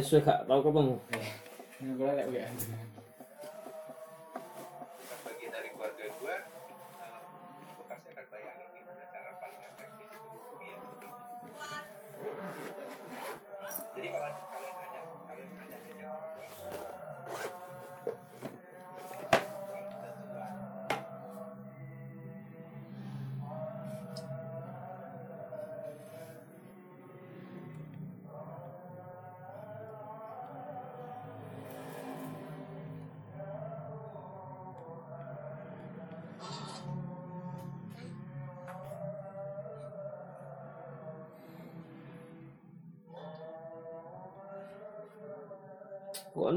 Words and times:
Wes 0.00 0.16
gak 0.24 0.48
tau 0.48 0.64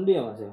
Bukan 0.04 0.12
dia 0.12 0.20
mas 0.20 0.36
ya 0.36 0.52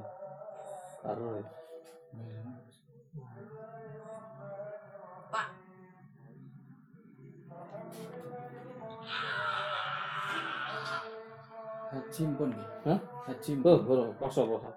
Haji 11.92 12.22
pun 12.40 12.48
nggih. 12.48 12.68
Hah? 12.88 12.98
Haji 13.28 13.52
Oh, 13.60 13.76
pun. 13.76 13.84
bro, 13.84 14.04
poso 14.16 14.40
poso. 14.48 14.68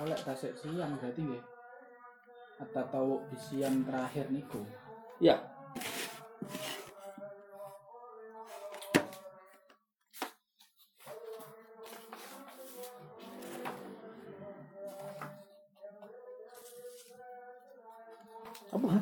Oleh 0.00 0.16
tasik 0.16 0.56
siang 0.56 0.96
berarti 0.96 1.20
nggih. 1.20 1.42
Atau 2.64 2.84
tahu 2.88 3.12
bisian 3.28 3.84
terakhir 3.84 4.32
niku. 4.32 4.64
Ya, 5.20 5.36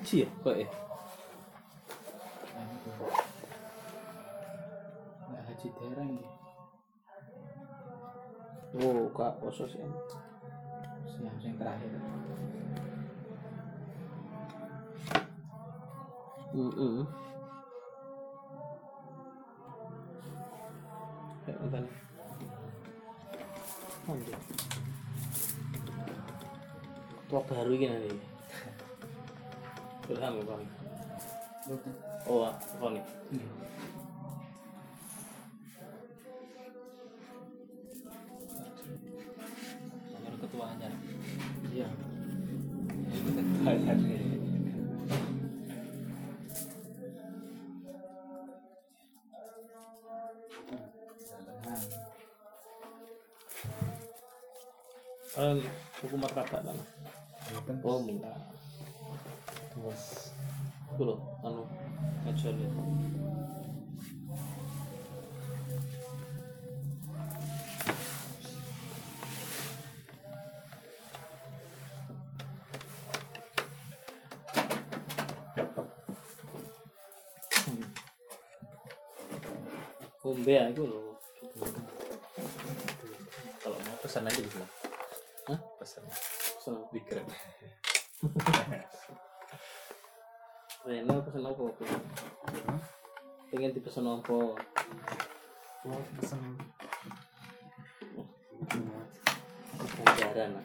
haji 0.09 0.25
ya 0.25 0.29
kok 0.41 0.57
ya 0.57 0.69
Nah. 2.57 2.65
Nggak 5.29 5.43
haji 5.45 5.69
dereng 5.77 6.17
nggih. 6.17 6.33
oh 8.89 9.05
kak 9.13 9.37
poso 9.37 9.69
sih 9.69 9.85
Siang 11.13 11.37
sing 11.45 11.53
terakhir. 11.61 11.93
Nonton. 21.53 21.85
Anjir. 24.09 24.37
Tua 27.29 27.41
baru 27.45 27.77
ini 27.77 27.87
nanti. 27.93 28.38
Ilham 30.09 30.41
bukan? 30.41 30.61
Boten. 31.69 31.93
Oh, 32.29 32.49
itu. 62.39 62.81
Kumbe 80.23 80.55
ya, 80.55 80.71
loh. 80.71 81.19
kalau 83.59 83.79
mau 83.83 83.97
pesan 83.99 84.29
aja 84.29 84.39
di 84.39 84.51
Pengen 93.69 93.85
dipesen 93.85 94.09
apa? 94.09 94.57
Mau 95.85 96.01
pesen 96.17 96.41
Ajaran. 100.09 100.57
ah. 100.57 100.65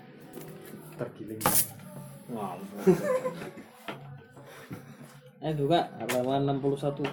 tergiling 0.96 1.44
Wow. 2.32 2.64
eh 5.44 5.52
juga 5.52 5.92
halaman 6.00 6.64
61. 6.64 7.04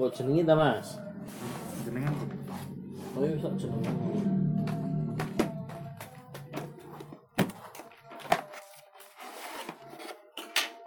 Kak 0.00 0.08
mau 0.08 0.16
jenengi 0.16 0.48
ta 0.48 0.56
Mas? 0.56 0.96
jenengan 1.84 2.16
Oh 3.12 3.20
iya 3.20 3.36
bisa 3.36 3.52
jenengi. 3.52 3.92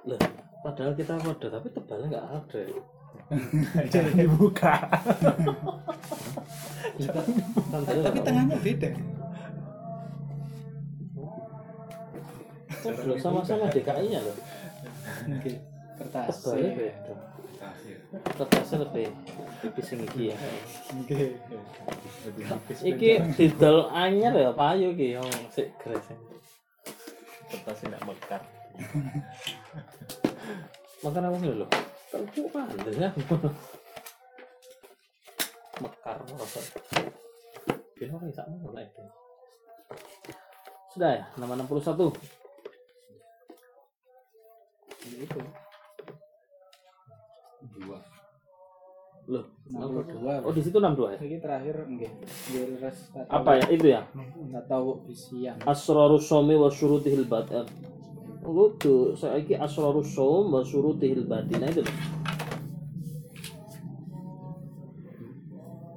Lah, 0.09 0.17
padahal 0.65 0.97
kita 0.97 1.13
ada 1.13 1.45
tapi 1.45 1.67
tebalnya 1.69 2.09
nggak 2.09 2.25
ada. 2.25 2.61
jangan 3.93 4.13
dibuka 4.17 4.81
Tapi 7.85 8.19
tengahnya 8.25 8.57
beda. 8.65 8.89
Sama-sama 13.21 13.69
DKI-nya 13.69 14.25
loh. 14.25 14.37
Kertas. 16.01 16.33
Tebalnya 16.41 16.73
beda. 16.81 17.13
Kertasnya 18.37 18.77
lebih 18.85 19.07
tipis 19.61 19.87
yang 19.93 20.01
iki 20.05 20.23
ya. 20.29 20.37
Nggih. 20.93 21.29
lebih 22.23 22.43
habis 22.47 22.77
Iki 22.81 23.11
didol 23.35 23.89
anyar 23.89 24.33
ya 24.37 24.51
payu 24.53 24.93
iki 24.93 25.17
yang 25.17 25.27
sik 25.49 25.73
gres. 25.81 26.07
kertasnya 27.53 27.93
tidak 27.93 28.01
mekar 28.09 28.41
Makan 31.03 31.27
apa 31.27 31.37
lho? 31.37 31.67
Terus 32.09 32.49
pantes 32.49 32.95
ya. 32.95 33.09
Mekar 35.83 36.17
rasa. 36.23 36.61
Kira 37.97 38.11
orang 38.15 38.33
sak 38.33 38.47
mulai. 38.49 38.87
Sudah 40.93 41.11
ya, 41.17 41.23
nama 41.37 41.57
61. 41.57 42.13
Itu. 45.03 45.39
Dua 47.77 47.99
Loh, 49.23 49.55
62. 49.71 50.19
Oh, 50.43 50.51
di 50.51 50.59
situ 50.59 50.83
62 50.83 51.15
ya? 51.15 51.19
Ini 51.23 51.37
terakhir 51.39 51.87
res 52.83 53.07
Apa 53.31 53.55
ya? 53.55 53.65
Itu 53.71 53.87
ya? 53.87 54.03
Enggak 54.11 54.67
tahu 54.67 54.99
bisian. 55.07 55.55
Asrarus 55.63 56.27
Somi 56.27 56.59
wa 56.59 56.67
syurutihil 56.67 57.23
batin. 57.31 57.63
Oh, 58.43 58.67
tuh, 58.75 59.15
saya 59.15 59.39
iki 59.39 59.55
asrarus 59.55 60.11
som 60.11 60.51
wa 60.51 60.59
syurutihil 60.59 61.23
batin. 61.23 61.63
Nah, 61.63 61.71
itu. 61.71 61.79
loh. 61.79 61.95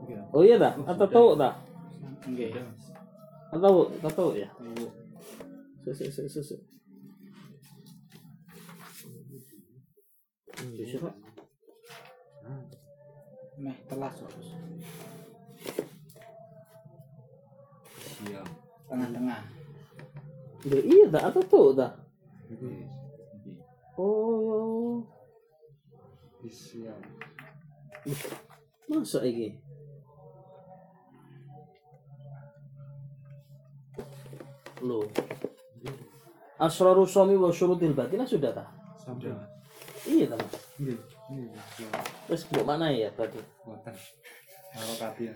Nggih. 0.06 0.18
Oh 0.30 0.42
iya 0.46 0.54
dah, 0.54 0.78
atau 0.86 1.06
tahu 1.10 1.28
dah? 1.34 1.58
Nggih. 2.30 2.54
Atau 3.50 3.90
atau 3.98 4.10
tahu 4.14 4.30
ya? 4.38 4.46
Tahu. 4.54 4.86
Sese 5.90 6.06
sese 6.14 6.30
sese. 6.30 6.56
Meh 13.56 13.76
telas 13.88 14.14
terus 14.20 14.48
Siap. 18.16 18.48
tengah-tengah 18.88 19.40
Ya, 20.66 20.82
iya 20.82 21.06
dah 21.06 21.30
atau 21.30 21.42
tuh 21.46 21.78
dah. 21.78 21.94
Iki 22.50 22.90
Oh, 23.96 25.00
isian. 26.42 26.98
masa 28.90 29.22
ini? 29.22 29.56
Loh. 34.82 35.06
Asraru 36.58 37.06
suami 37.06 37.38
wa 37.38 37.54
syurutil 37.54 37.94
batinah 37.94 38.26
sudah 38.26 38.50
tak? 38.50 38.68
Sampai. 38.98 39.30
Iya 40.02 40.34
tak? 40.34 40.42
Ini 40.82 40.92
isian. 41.54 42.15
Terus 42.27 42.43
buat 42.49 42.65
mana 42.65 42.91
ya 42.91 43.09
tadi? 43.13 43.39
Buatan. 43.65 43.95
Kalau 44.71 44.95
katil. 44.99 45.33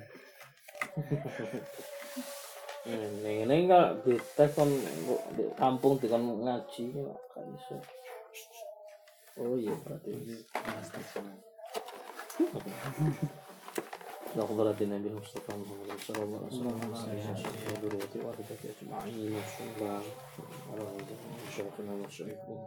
Ini 2.85 3.49
ini 3.49 3.55
enggak 3.65 4.05
di 4.05 4.13
tes 4.37 4.53
kon 4.53 4.69
di 5.33 5.43
kampung 5.57 5.97
di 5.97 6.05
kon 6.05 6.45
ngaji 6.45 6.83
kan 7.33 7.45
iso. 7.55 7.77
Oh 9.41 9.57
iya 9.57 9.73
berarti. 9.83 10.13
Plastik 10.53 11.05
semua. 11.11 11.35
لا 14.35 14.45
خضرة 14.45 14.75
النبي 14.81 15.07
المصطفى 15.07 15.51
محمد 15.55 15.99
صلى 16.07 16.23
الله 16.23 16.39
عليه 16.43 16.51
وسلم 16.51 16.75
وعلى 16.91 17.15
آله 17.23 17.39
وذريته 17.71 18.19
وعباده 18.19 18.63
أجمعين 18.75 19.31
بسم 19.39 19.63
الله 19.79 20.01
على 20.71 20.83
شيخنا 21.55 21.93
وشيخنا 22.03 22.59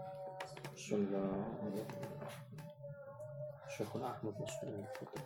بسم 0.76 0.96
الله 0.96 1.20
شيخنا 1.20 1.22
أحمد 1.28 2.51
مسلم 4.40 4.84
الفتح 4.84 5.22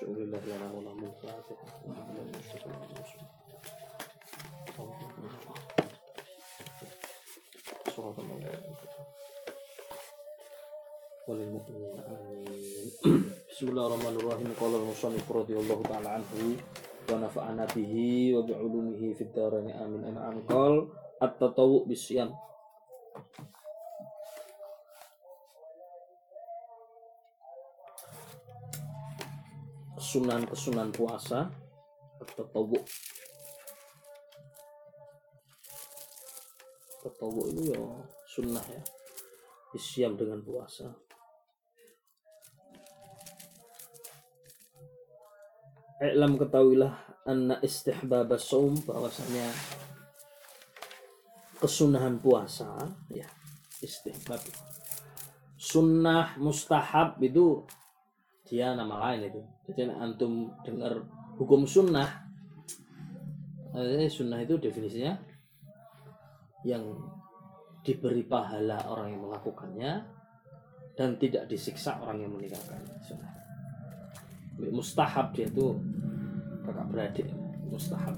شؤون 0.00 0.16
الله 0.16 0.40
لنا 0.46 0.66
ولا 0.72 0.92
ملك 0.94 1.20
عاتق 1.24 1.58
وعلى 1.86 2.20
المصطفى 2.22 2.68
محمد 2.68 2.98
رسول 3.00 3.26
صراط 7.96 8.18
الله 8.18 8.38
وللمؤمنين 11.28 11.98
آمين 12.00 12.44
بسم 13.50 13.66
الله 13.68 13.86
الرحمن 13.86 14.14
الرحيم 14.20 14.48
قال 14.60 14.72
المصنف 14.74 15.32
رضي 15.32 15.56
الله 15.56 15.78
تعالى 15.82 16.08
عنه 16.08 16.32
ونفعنا 17.12 17.64
به 17.76 17.94
وبعلومه 18.36 19.00
في 19.14 19.20
الدارين 19.24 19.70
آمين 19.70 20.04
أنا 20.04 20.28
أن 20.28 20.42
قال 20.48 20.88
التطوع 21.22 21.84
بالصيام 21.86 22.34
kesunan-kesunan 30.09 30.89
puasa 30.89 31.53
tatawu 32.33 32.81
tatawu 37.05 37.45
itu 37.53 37.77
ya 37.77 37.77
sunnah 38.25 38.65
ya. 38.73 38.81
Siam 39.77 40.17
dengan 40.17 40.41
puasa. 40.41 40.89
I'lam 46.01 46.41
ketahuilah 46.41 47.21
anna 47.29 47.61
istihbab 47.61 48.33
saum 48.41 48.81
bahwasanya 48.81 49.45
kesunahan 51.61 52.17
puasa 52.17 52.97
ya 53.13 53.29
istihbab. 53.77 54.41
Sunnah 55.53 56.33
mustahab 56.41 57.21
itu 57.21 57.61
dia 58.49 58.73
nama 58.73 58.97
lain 59.13 59.29
itu. 59.29 59.41
Jadi 59.69 59.93
antum 59.93 60.49
dengar 60.65 61.05
hukum 61.37 61.69
sunnah 61.69 62.09
eh, 63.77 64.09
sunnah 64.09 64.41
itu 64.41 64.57
definisinya 64.57 65.13
yang 66.65 66.83
diberi 67.85 68.25
pahala 68.25 68.81
orang 68.89 69.15
yang 69.15 69.21
melakukannya 69.29 69.91
dan 70.97 71.15
tidak 71.15 71.47
disiksa 71.47 71.95
orang 72.03 72.25
yang 72.25 72.31
meninggalkan 72.33 72.81
sunnah. 72.99 73.31
Mustahab 74.59 75.31
dia 75.31 75.47
itu 75.47 75.71
kakak 76.67 76.87
beradik 76.91 77.27
mustahab. 77.71 78.17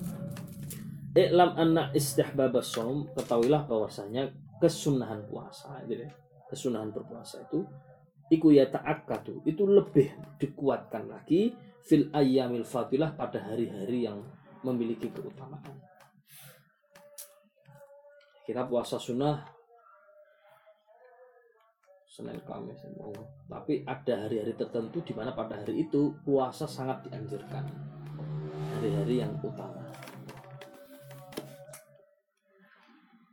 Iklam 1.13 1.53
anna 1.59 1.91
istihbab 1.93 2.55
som 2.65 3.05
ketahuilah 3.13 3.67
bahwasanya 3.67 4.31
kesunahan 4.57 5.21
puasa 5.27 5.83
gitu 5.85 6.07
ya. 6.07 6.11
kesunahan 6.47 6.91
berpuasa 6.91 7.39
itu 7.47 7.63
iku 8.31 8.55
ya 8.55 8.71
ta'akkadu. 8.71 9.43
Itu 9.43 9.67
lebih 9.67 10.39
dikuatkan 10.39 11.11
lagi 11.11 11.51
fil 11.83 12.07
ayyamil 12.15 12.63
fadilah 12.63 13.11
pada 13.13 13.43
hari-hari 13.43 14.07
yang 14.07 14.23
memiliki 14.63 15.11
keutamaan. 15.11 15.75
Kita 18.47 18.65
puasa 18.65 18.97
sunnah 18.97 19.43
Senin 22.11 22.43
Kamis 22.43 22.83
oh. 22.99 23.15
tapi 23.47 23.87
ada 23.87 24.27
hari-hari 24.27 24.51
tertentu 24.59 24.99
di 24.99 25.15
mana 25.15 25.31
pada 25.31 25.55
hari 25.55 25.87
itu 25.87 26.11
puasa 26.27 26.67
sangat 26.67 27.07
dianjurkan. 27.07 27.63
Hari-hari 28.75 29.23
yang 29.23 29.31
utama. 29.39 29.79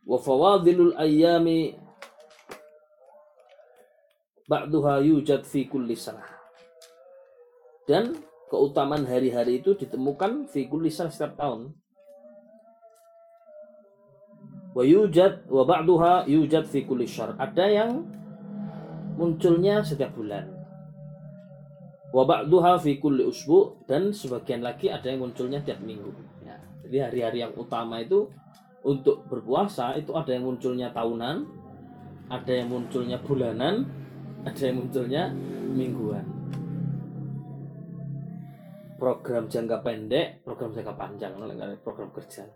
Wa 0.07 0.19
fawadilul 0.23 0.95
ayyami 0.95 1.88
ba'duha 4.49 5.05
yujad 5.05 5.45
fi 5.45 5.69
kulli 5.69 5.95
sanah 5.95 6.27
dan 7.85 8.17
keutamaan 8.49 9.05
hari-hari 9.05 9.61
itu 9.61 9.77
ditemukan 9.77 10.49
fi 10.49 10.67
kulli 10.67 10.89
sanah 10.89 11.13
setiap 11.13 11.37
tahun 11.37 11.77
wa 14.73 14.83
yujad 14.83 15.47
wa 15.53 15.63
ba'duha 15.69 16.25
yujad 16.25 16.65
fi 16.65 16.89
kulli 16.89 17.05
syahr 17.05 17.37
ada 17.37 17.69
yang 17.69 18.19
munculnya 19.19 19.83
setiap 19.83 20.15
bulan. 20.15 20.47
Wa 22.15 22.23
ba'duha 22.25 22.79
fi 22.79 22.97
kulli 23.03 23.27
usbu 23.27 23.85
dan 23.91 24.15
sebagian 24.15 24.63
lagi 24.63 24.89
ada 24.89 25.11
yang 25.11 25.27
munculnya 25.27 25.61
tiap 25.61 25.83
minggu. 25.83 26.15
Ya, 26.47 26.57
jadi 26.87 27.11
hari-hari 27.11 27.39
yang 27.45 27.53
utama 27.59 28.01
itu 28.01 28.31
untuk 28.87 29.27
berpuasa 29.27 29.99
itu 29.99 30.15
ada 30.15 30.33
yang 30.33 30.47
munculnya 30.47 30.95
tahunan, 30.95 31.45
ada 32.31 32.53
yang 32.55 32.71
munculnya 32.73 33.21
bulanan, 33.21 33.91
ada 34.49 34.63
yang 34.65 34.77
munculnya 34.81 35.31
mingguan. 35.77 36.27
Program 38.99 39.47
jangka 39.47 39.79
pendek, 39.85 40.43
program 40.43 40.75
jangka 40.75 40.95
panjang, 40.99 41.33
program 41.85 42.11
kerja. 42.11 42.49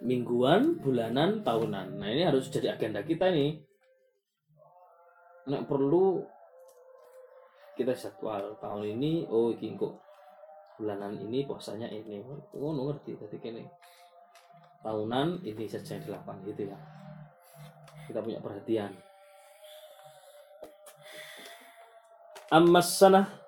Mingguan, 0.00 0.80
bulanan, 0.80 1.44
tahunan. 1.44 2.00
Nah 2.00 2.08
ini 2.08 2.24
harus 2.24 2.48
jadi 2.48 2.78
agenda 2.78 3.04
kita 3.04 3.28
nih 3.28 3.60
nek 5.44 5.68
perlu 5.68 6.24
kita 7.76 7.92
jadwal 7.92 8.56
tahun 8.56 8.96
ini 8.96 9.28
oh 9.28 9.52
iki 9.52 9.76
kok 9.76 10.00
bulanan 10.80 11.20
ini 11.20 11.44
puasanya 11.44 11.84
ini 11.92 12.24
oh 12.56 12.72
ngerti 12.72 13.12
tadi 13.20 13.36
kene 13.36 13.68
tahunan 14.80 15.44
ini 15.44 15.64
saja 15.68 16.00
yang 16.00 16.02
dilakukan 16.08 16.36
gitu 16.48 16.62
ya 16.72 16.78
kita 18.08 18.24
punya 18.24 18.40
perhatian 18.40 18.92
sana 22.82 23.44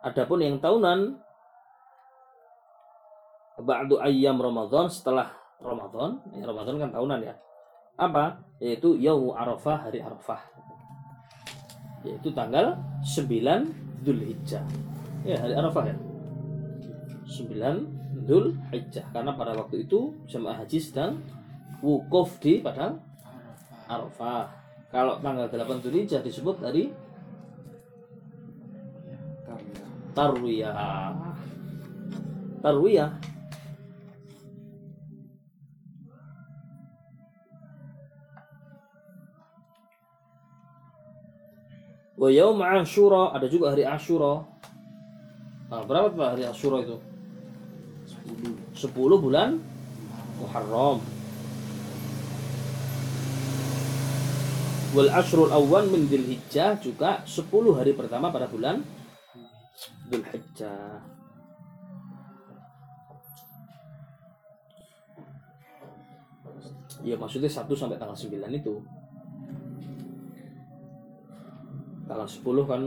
Adapun 0.00 0.40
yang 0.40 0.56
tahunan 0.56 1.20
ba'du 3.60 4.00
ayyam 4.00 4.40
Ramadan 4.40 4.88
setelah 4.88 5.28
Ramadan, 5.60 6.24
ya 6.32 6.48
Ramadan 6.48 6.80
kan 6.80 6.88
tahunan 6.88 7.20
ya. 7.20 7.36
Apa? 8.00 8.40
Yaitu 8.64 8.96
Yaumu 8.96 9.36
Arafah, 9.36 9.84
hari 9.84 10.00
Arafah. 10.00 10.40
Yaitu 12.00 12.32
tanggal 12.32 12.80
9 13.04 14.00
Dzulhijjah. 14.00 14.64
Ya, 15.28 15.36
hari 15.36 15.52
Arafah 15.52 15.84
ya. 15.92 15.96
9 17.28 17.99
Dzulhijjah 18.24 19.06
karena 19.12 19.32
pada 19.34 19.56
waktu 19.56 19.88
itu 19.88 20.12
jemaah 20.28 20.60
haji 20.60 20.78
sedang 20.78 21.20
wukuf 21.80 22.36
di 22.40 22.60
padang 22.60 23.00
Arafah. 23.90 24.46
Kalau 24.90 25.18
tanggal 25.22 25.46
8 25.46 25.82
Dzulhijjah 25.82 26.20
disebut 26.22 26.60
hari 26.62 26.90
Tarwiyah. 30.10 31.14
Tarwiyah 32.60 33.10
Wa 42.20 42.28
yaum 42.28 42.60
Ashura 42.60 43.32
ada 43.32 43.48
juga 43.48 43.72
hari 43.72 43.80
Ashura. 43.88 44.44
Nah, 45.72 45.82
berapa 45.88 46.36
hari 46.36 46.44
Ashura 46.44 46.84
itu? 46.84 47.00
10 48.80 48.96
bulan 48.96 49.60
Muharram 50.40 51.04
wal 54.96 55.10
asrul 55.12 55.52
awal 55.52 55.84
min 55.92 56.08
Dzulhijjah 56.08 56.80
juga 56.80 57.20
10 57.28 57.44
hari 57.76 57.92
pertama 57.92 58.32
pada 58.32 58.48
bulan 58.48 58.80
Dzulhijjah. 60.08 61.04
Ya 67.04 67.16
maksudnya 67.20 67.52
1 67.52 67.68
sampai 67.76 68.00
tanggal 68.00 68.16
9 68.16 68.32
itu. 68.48 68.74
Tanggal 72.08 72.28
10 72.28 72.64
kan 72.64 72.82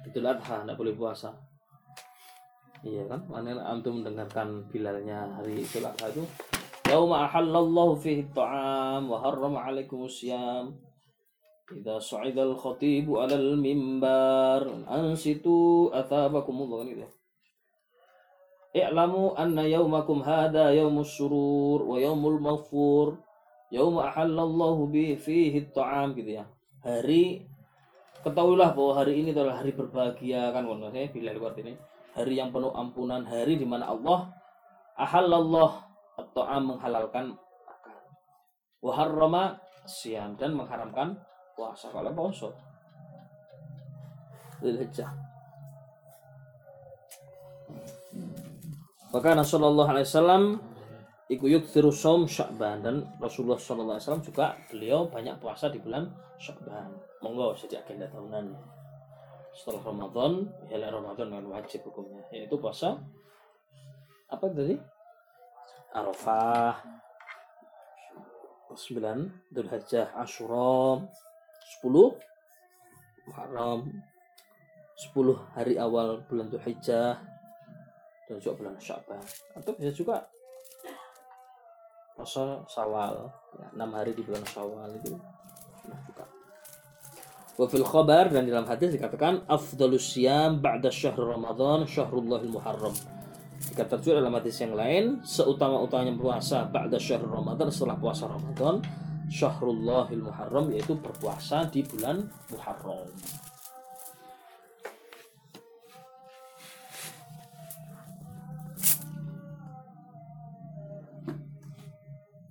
Itu 0.00 0.18
Adha, 0.24 0.64
tidak 0.64 0.74
boleh 0.80 0.96
puasa. 0.96 1.49
Iya 2.80 3.04
kan? 3.04 3.20
Mana 3.28 3.60
antum 3.68 4.00
mendengarkan 4.00 4.64
bilalnya 4.72 5.28
hari 5.36 5.60
Adha 5.60 6.08
itu? 6.08 6.24
Yauma 6.88 7.28
ahallallahu 7.28 8.00
fihi 8.00 8.24
ta'am 8.32 9.04
wa 9.04 9.20
harrama 9.20 9.68
alaikum 9.68 10.08
siyam. 10.08 10.72
Idza 11.70 12.00
su'ida 12.00 12.40
al-khatibu 12.40 13.20
'ala 13.20 13.36
al-mimbar 13.36 14.64
ansitu 14.88 15.92
athabakumullah 15.92 16.88
gitu. 16.88 17.06
I'lamu 18.72 19.36
anna 19.36 19.68
yaumakum 19.68 20.24
hada 20.24 20.72
yaumus 20.72 21.14
surur 21.14 21.84
wa 21.84 22.00
yaumul 22.00 22.40
maghfur. 22.40 23.20
Yauma 23.70 24.08
ahallallahu 24.08 24.88
bi 24.88 25.20
fihi 25.20 25.68
ta'am 25.68 26.16
gitu 26.16 26.42
ya. 26.42 26.48
Hari 26.80 27.44
ketahuilah 28.24 28.72
bahwa 28.72 29.04
hari 29.04 29.20
ini 29.20 29.36
adalah 29.36 29.60
hari 29.60 29.76
berbahagia 29.76 30.48
kan 30.50 30.64
maksudnya 30.64 31.12
bila 31.12 31.30
lewat 31.36 31.60
ini 31.60 31.76
hari 32.16 32.38
yang 32.38 32.50
penuh 32.50 32.72
ampunan 32.74 33.22
hari 33.26 33.56
di 33.56 33.66
mana 33.66 33.90
Allah 33.90 34.30
ahallallah 34.98 35.86
atau 36.18 36.42
menghalalkan 36.60 37.32
makan. 37.36 37.98
Waharrama 38.84 39.56
siam 39.88 40.36
dan 40.36 40.56
mengharamkan 40.56 41.16
puasa. 41.56 41.88
Kalau 41.88 42.12
puasa. 42.12 42.48
Dzulhijjah. 44.60 45.10
Maka 49.10 49.34
Rasulullah 49.34 49.90
SAW 50.06 50.70
Iku 51.30 51.46
yukthiru 51.46 51.94
saum 51.94 52.26
Sya'ban 52.26 52.82
dan 52.82 53.06
Rasulullah 53.22 53.54
SAW 53.54 54.18
juga 54.18 54.58
beliau 54.66 55.06
banyak 55.06 55.38
puasa 55.38 55.70
di 55.70 55.78
bulan 55.78 56.10
Sya'ban. 56.42 56.90
Monggo 57.22 57.54
jadi 57.54 57.78
agenda 57.78 58.10
tahunan. 58.10 58.50
Setelah 59.54 59.82
Ramadan, 59.82 60.46
ya 60.70 60.78
Ramadan 60.88 61.26
dengan 61.30 61.46
wajib 61.52 61.84
hukumnya, 61.86 62.22
yaitu 62.32 62.56
puasa 62.56 62.96
apa 64.30 64.46
tadi? 64.50 64.78
Arafah 65.90 66.78
9 68.70 69.50
Dzulhijjah 69.50 70.14
Asyura 70.14 71.02
10 71.82 71.90
Muharram 73.26 73.90
10 74.94 75.56
hari 75.58 75.74
awal 75.74 76.22
bulan 76.30 76.46
Dzulhijjah 76.46 77.18
dan 78.30 78.36
juga 78.38 78.54
bulan 78.62 78.78
Sya'ban 78.78 79.18
atau 79.58 79.74
bisa 79.74 79.90
juga 79.90 80.22
puasa 82.14 82.62
Syawal 82.70 83.26
ya, 83.58 83.66
6 83.74 83.96
hari 83.96 84.14
di 84.14 84.22
bulan 84.22 84.46
Syawal 84.46 84.94
itu 84.94 85.18
nah 85.90 85.98
juga 86.06 86.22
Wa 87.60 87.68
fil 87.68 87.84
khabar 87.84 88.32
dan 88.32 88.48
dalam 88.48 88.64
hadis 88.64 88.96
dikatakan 88.96 89.44
afdalus 89.44 90.16
siyam 90.16 90.64
ba'da 90.64 90.88
syahr 90.88 91.20
Ramadan 91.20 91.84
syahrullahil 91.84 92.48
muharram. 92.48 92.96
Dikatakan 93.68 94.00
juga 94.00 94.24
dalam 94.24 94.32
hadis 94.32 94.56
yang 94.64 94.72
lain 94.72 95.20
seutama-utamanya 95.20 96.16
puasa 96.16 96.64
ba'da 96.64 96.96
syahr 96.96 97.20
Ramadan 97.20 97.68
setelah 97.68 98.00
puasa 98.00 98.32
Ramadan 98.32 98.80
syahrullahil 99.28 100.24
muharram 100.24 100.72
yaitu 100.72 100.96
berpuasa 100.96 101.68
di 101.68 101.84
bulan 101.84 102.24
Muharram. 102.48 103.12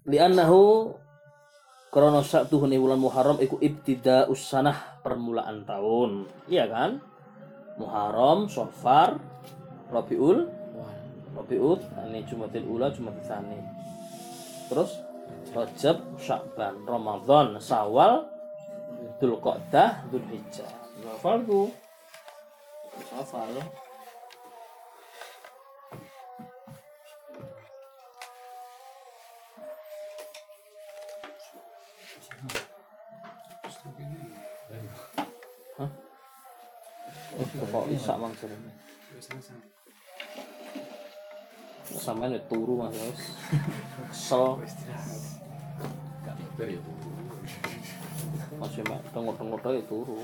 li'annahu 0.09 0.89
karena 1.89 2.21
satu 2.21 2.61
huni 2.61 2.77
bulan 2.77 3.01
Muharram 3.01 3.41
iku 3.41 3.57
ibtida 3.57 4.29
usanah 4.29 5.01
permulaan 5.01 5.65
tahun. 5.65 6.29
Iya 6.45 6.69
kan? 6.69 7.01
Muharram 7.81 8.45
Safar 8.45 9.17
Rabiul 9.89 10.45
Rabiul 11.33 11.79
ini 12.09 12.21
Jumatil 12.29 12.65
Ula 12.69 12.93
Jumatil 12.93 13.25
Tsani. 13.25 13.59
Terus 14.69 14.91
Rajab 15.49 15.97
Sya'ban 16.21 16.85
Ramadan 16.85 17.57
Sawal 17.57 18.29
Dzulqa'dah 19.17 20.05
Dzulhijjah. 20.13 20.69
Safar 21.01 21.41
Safar 32.19 32.79
Kok 37.39 37.85
isak 37.93 38.17
mangsane. 38.19 38.55
Sampeyan 41.89 42.35
ya 42.37 42.41
turu 42.51 42.73
Mas. 42.83 42.93
wis. 42.93 43.23
Kesel. 44.11 44.45
Masih 48.59 48.83
mek 48.83 48.99
tengok-tengok 49.15 49.65
ae 49.71 49.81
turu. 49.87 50.19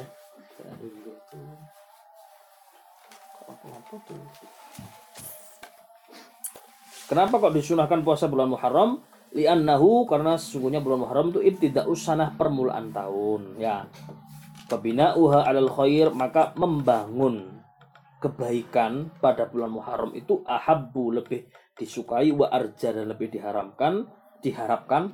Kenapa 7.05 7.33
kok 7.37 7.53
disunahkan 7.53 8.01
puasa 8.01 8.25
bulan 8.27 8.49
Muharram? 8.51 8.99
Li'annahu 9.35 10.07
karena 10.07 10.39
sesungguhnya 10.39 10.79
bulan 10.79 11.03
Muharram 11.03 11.35
itu 11.35 11.43
ibtida'us 11.43 12.07
sanah 12.07 12.31
permulaan 12.39 12.95
tahun 12.95 13.59
ya. 13.59 13.83
Fabina'uha 14.71 15.43
'alal 15.43 15.67
khair 15.67 16.15
maka 16.15 16.55
membangun 16.55 17.59
kebaikan 18.23 19.11
pada 19.19 19.51
bulan 19.51 19.75
Muharram 19.75 20.15
itu 20.15 20.39
ahabbu 20.47 21.19
lebih 21.19 21.51
disukai 21.75 22.31
wa 22.31 22.47
arja 22.47 22.95
dan 22.95 23.11
lebih 23.11 23.27
diharamkan 23.27 24.07
diharapkan. 24.39 25.11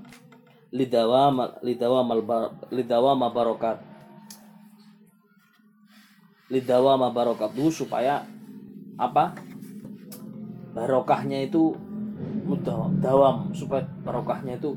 Lidawama 0.72 1.60
lidawamal 1.66 2.24
bar- 2.24 2.54
lidawama 2.72 3.28
barokat. 3.34 3.84
Lidawama 6.48 7.12
barakatuh 7.12 7.68
supaya 7.74 8.24
apa? 8.96 9.36
Barokahnya 10.72 11.44
itu 11.44 11.76
mudah 12.44 12.90
dawam 13.00 13.50
supaya 13.54 13.86
barokahnya 14.06 14.58
itu 14.58 14.76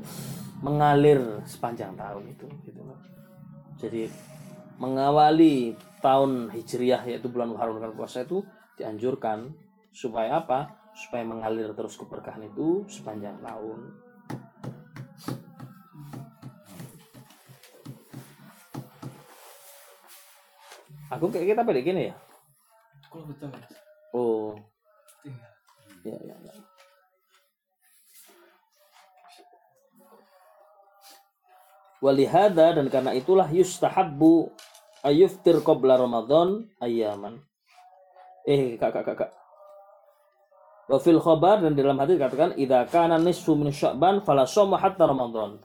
mengalir 0.63 1.19
sepanjang 1.43 1.93
tahun 1.99 2.31
itu 2.31 2.47
gitu 2.65 2.81
loh. 2.81 2.97
jadi 3.77 4.07
mengawali 4.79 5.75
tahun 5.99 6.51
hijriah 6.51 7.03
yaitu 7.07 7.27
bulan 7.31 7.51
Muharram 7.51 7.79
dengan 7.79 7.93
puasa 7.95 8.23
itu 8.23 8.43
dianjurkan 8.75 9.51
supaya 9.95 10.43
apa 10.43 10.73
supaya 10.95 11.23
mengalir 11.27 11.71
terus 11.75 11.95
keberkahan 11.99 12.43
itu 12.47 12.83
sepanjang 12.87 13.35
tahun 13.43 13.79
aku 21.11 21.25
kayak 21.31 21.55
kita 21.55 21.61
pada 21.63 21.79
gini 21.79 22.11
ya 22.11 22.15
Kalau 23.11 23.25
betul 23.31 23.47
mas. 23.51 23.69
oh 24.11 24.55
Iya. 25.25 25.47
ya 26.05 26.17
ya, 26.21 26.35
ya. 26.45 26.53
Walihada 32.03 32.75
dan 32.75 32.87
karena 32.91 33.15
itulah 33.15 33.47
yustahabbu 33.47 34.51
ayuftir 35.05 35.61
qabla 35.63 35.95
Ramadan 35.95 36.67
ayaman. 36.81 37.39
Eh 38.45 38.75
kak 38.75 38.91
kak 38.93 39.03
kak 39.05 39.17
kak. 39.25 39.31
Wa 40.85 41.01
fil 41.01 41.17
khabar 41.17 41.65
dan 41.65 41.73
dalam 41.73 41.97
hadis 41.97 42.21
dikatakan 42.21 42.53
idza 42.61 42.85
kana 42.93 43.17
nisfu 43.17 43.57
min 43.57 43.73
Sya'ban 43.73 44.21
fala 44.21 44.45
shoma 44.45 44.77
hatta 44.77 45.09
Ramadan. 45.09 45.57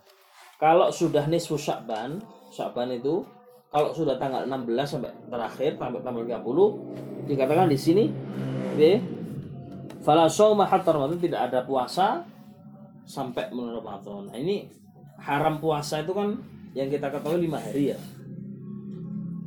Kalau 0.57 0.89
sudah 0.89 1.29
nisfu 1.29 1.61
Sya'ban, 1.61 2.21
Sya'ban 2.53 2.89
itu 2.97 3.21
kalau 3.69 3.93
sudah 3.93 4.17
tanggal 4.17 4.49
16 4.49 4.67
sampai 4.83 5.13
terakhir 5.29 5.71
sampai 5.77 6.01
tanggal 6.03 6.25
30 6.27 7.29
dikatakan 7.31 7.71
di 7.71 7.79
sini 7.79 8.05
B 8.75 8.81
fala 10.01 10.27
shoma 10.27 10.65
hatta 10.65 10.91
Ramadan 10.91 11.21
tidak 11.21 11.53
ada 11.53 11.69
puasa 11.69 12.25
sampai 13.05 13.53
bulan 13.53 13.77
Ramadan. 13.77 14.33
Nah, 14.33 14.37
ini 14.41 14.65
haram 15.21 15.61
puasa 15.61 16.01
itu 16.01 16.13
kan 16.17 16.41
yang 16.73 16.89
kita 16.89 17.13
ketahui 17.13 17.45
lima 17.47 17.61
hari 17.61 17.93
ya. 17.95 18.01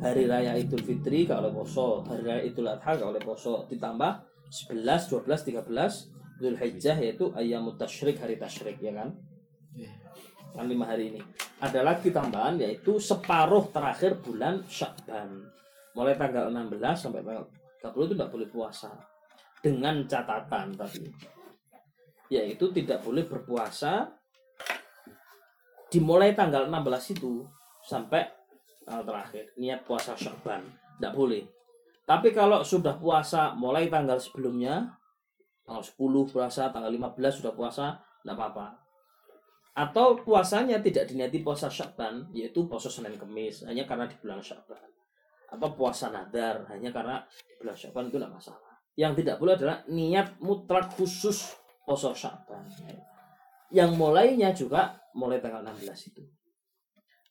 Hari 0.04 0.28
raya 0.28 0.60
Idul 0.60 0.84
Fitri 0.84 1.24
kalau 1.24 1.56
poso, 1.56 2.04
hari 2.04 2.22
raya 2.28 2.42
Idul 2.44 2.68
Adha 2.68 3.00
kalau 3.00 3.16
poso 3.24 3.64
ditambah 3.72 4.12
11, 4.52 4.84
12, 4.84 5.64
13 5.64 6.14
Dzulhijjah 6.44 6.98
yaitu 7.00 7.32
ayamut 7.40 7.80
tasyrik 7.80 8.20
hari 8.20 8.36
tasyrik 8.36 8.82
ya 8.84 8.92
kan. 8.92 9.16
Iya. 9.74 9.90
kan 10.54 10.70
lima 10.70 10.86
hari 10.86 11.10
ini 11.10 11.22
ada 11.58 11.82
lagi 11.82 12.14
tambahan 12.14 12.62
yaitu 12.62 13.02
separuh 13.02 13.74
terakhir 13.74 14.22
bulan 14.22 14.62
Syakban 14.70 15.50
mulai 15.98 16.14
tanggal 16.14 16.54
16 16.54 16.78
sampai 16.94 17.26
tanggal 17.26 17.50
30 17.82 17.90
itu 17.90 18.14
tidak 18.14 18.30
boleh 18.30 18.48
puasa 18.54 18.92
dengan 19.66 20.06
catatan 20.06 20.78
tadi 20.78 21.10
yaitu 22.30 22.70
tidak 22.70 23.02
boleh 23.02 23.26
berpuasa 23.26 24.14
dimulai 25.94 26.34
tanggal 26.34 26.66
16 26.66 27.22
itu 27.22 27.46
sampai 27.86 28.26
tanggal 28.82 29.06
terakhir. 29.06 29.54
Niat 29.62 29.86
puasa 29.86 30.18
Syakban. 30.18 30.66
Tidak 30.98 31.14
boleh. 31.14 31.46
Tapi 32.10 32.34
kalau 32.34 32.66
sudah 32.66 32.98
puasa 32.98 33.54
mulai 33.54 33.94
tanggal 33.94 34.18
sebelumnya 34.18 34.98
tanggal 35.64 35.86
10 35.86 36.34
puasa 36.34 36.74
tanggal 36.74 36.90
15 36.90 37.40
sudah 37.40 37.54
puasa 37.54 38.02
tidak 38.26 38.36
apa-apa. 38.42 38.68
Atau 39.74 40.22
puasanya 40.22 40.82
tidak 40.82 41.14
diniati 41.14 41.46
puasa 41.46 41.70
Syakban 41.70 42.34
yaitu 42.34 42.66
puasa 42.66 42.90
Senin 42.90 43.14
Kemis 43.16 43.62
hanya 43.70 43.86
karena 43.86 44.10
di 44.10 44.18
bulan 44.18 44.42
Syakban. 44.42 44.82
Atau 45.54 45.78
puasa 45.78 46.10
nadar 46.10 46.66
hanya 46.74 46.90
karena 46.90 47.22
di 47.30 47.54
bulan 47.62 47.78
Syakban 47.78 48.10
itu 48.10 48.18
tidak 48.18 48.34
masalah. 48.34 48.74
Yang 48.98 49.14
tidak 49.22 49.36
boleh 49.38 49.54
adalah 49.58 49.78
niat 49.90 50.42
mutlak 50.42 50.90
khusus 50.98 51.54
puasa 51.86 52.12
Syakban 52.18 52.66
yang 53.74 53.98
mulainya 53.98 54.54
juga 54.54 54.94
mulai 55.18 55.42
tanggal 55.42 55.66
16 55.66 56.14
itu. 56.14 56.24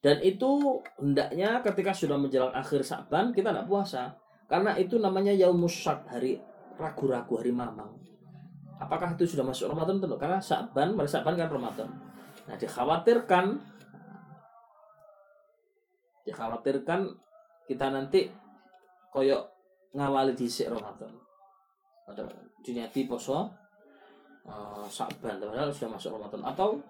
Dan 0.03 0.19
itu 0.27 0.83
hendaknya 0.99 1.63
ketika 1.63 1.95
sudah 1.95 2.19
menjelang 2.19 2.51
akhir 2.51 2.83
Syakban 2.83 3.31
kita 3.31 3.55
tidak 3.55 3.71
puasa. 3.71 4.19
Karena 4.51 4.75
itu 4.75 4.99
namanya 4.99 5.31
yaumus 5.31 5.73
syak 5.73 6.05
hari 6.11 6.43
ragu-ragu 6.75 7.39
hari 7.39 7.55
mamang. 7.55 7.95
Apakah 8.83 9.15
itu 9.15 9.31
sudah 9.31 9.47
masuk 9.47 9.71
Ramadan 9.71 10.03
tentu 10.03 10.19
karena 10.19 10.43
Syakban 10.43 10.99
mulai 10.99 11.07
Syakban 11.07 11.39
kan 11.39 11.47
Ramadan. 11.47 11.89
Nah 12.51 12.57
dikhawatirkan 12.59 13.45
dikhawatirkan 16.27 17.01
kita 17.71 17.87
nanti 17.95 18.27
koyok 19.15 19.43
ngawali 19.95 20.35
di 20.35 20.51
Ramadan. 20.67 21.15
Pada 22.03 22.27
diniati 22.67 23.07
poso 23.07 23.62
uh, 24.47 24.87
Syakban 24.89 25.39
padahal 25.39 25.71
sudah 25.71 25.91
masuk 25.95 26.11
Ramadan. 26.19 26.43
Atau 26.47 26.81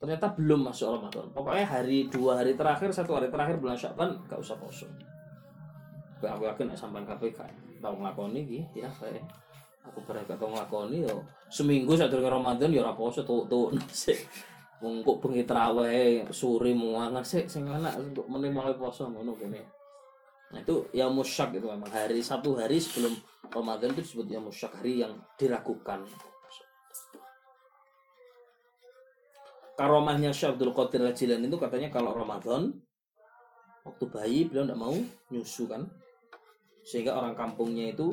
ternyata 0.00 0.32
belum 0.32 0.72
masuk 0.72 0.96
Ramadan. 0.96 1.26
Pokoknya 1.32 1.66
hari 1.68 2.08
dua 2.08 2.40
hari 2.40 2.56
terakhir 2.56 2.88
satu 2.92 3.20
hari 3.20 3.28
terakhir 3.28 3.60
bulan 3.60 3.76
Syakban 3.76 4.16
gak 4.28 4.40
usah 4.40 4.56
poso 4.56 4.88
Kayak 6.20 6.36
aku 6.36 6.44
yakin 6.52 6.76
sampean 6.76 7.04
gak 7.08 7.20
tau 7.80 7.96
nglakoni 7.96 8.44
iki 8.44 8.84
ya 8.84 8.92
kayak 8.92 9.24
aku 9.80 10.04
pernah 10.04 10.20
gak 10.28 10.36
tau 10.36 10.52
nglakoni 10.52 11.08
yo 11.08 11.24
seminggu 11.48 11.96
sadurunge 11.96 12.28
Ramadan 12.28 12.68
yo 12.68 12.84
ora 12.84 12.92
poso 12.92 13.24
tuh 13.24 13.72
sik. 13.92 14.20
Wong 14.80 15.04
kok 15.04 15.20
bengi 15.20 15.44
traweh 15.44 16.24
sore 16.32 16.72
muangan 16.72 17.20
sik 17.20 17.52
sing 17.52 17.68
enak 17.68 18.00
untuk 18.00 18.24
meneh 18.32 18.48
mulai 18.48 18.72
poso 18.76 19.04
ngono 19.08 19.36
kene. 19.36 19.60
Nah 20.50 20.58
itu 20.64 20.88
ya 20.96 21.06
musyak 21.12 21.52
itu 21.52 21.68
memang. 21.68 21.92
Hari 21.92 22.24
satu 22.24 22.56
hari 22.56 22.80
sebelum 22.80 23.12
Ramadan 23.52 23.92
itu 23.92 24.00
disebut 24.00 24.26
ya 24.32 24.40
musyak 24.40 24.72
hari 24.80 25.04
yang 25.04 25.12
diragukan 25.36 26.00
karomahnya 29.80 30.28
Syekh 30.28 30.60
Abdul 30.60 30.76
Qadir 30.76 31.00
Al-Jilani 31.00 31.48
itu 31.48 31.56
katanya 31.56 31.88
kalau 31.88 32.12
Ramadan 32.12 32.68
waktu 33.80 34.04
bayi 34.12 34.44
beliau 34.44 34.68
tidak 34.68 34.76
mau 34.76 34.92
nyusu 35.32 35.64
kan. 35.64 35.88
Sehingga 36.84 37.16
orang 37.16 37.32
kampungnya 37.32 37.88
itu 37.88 38.12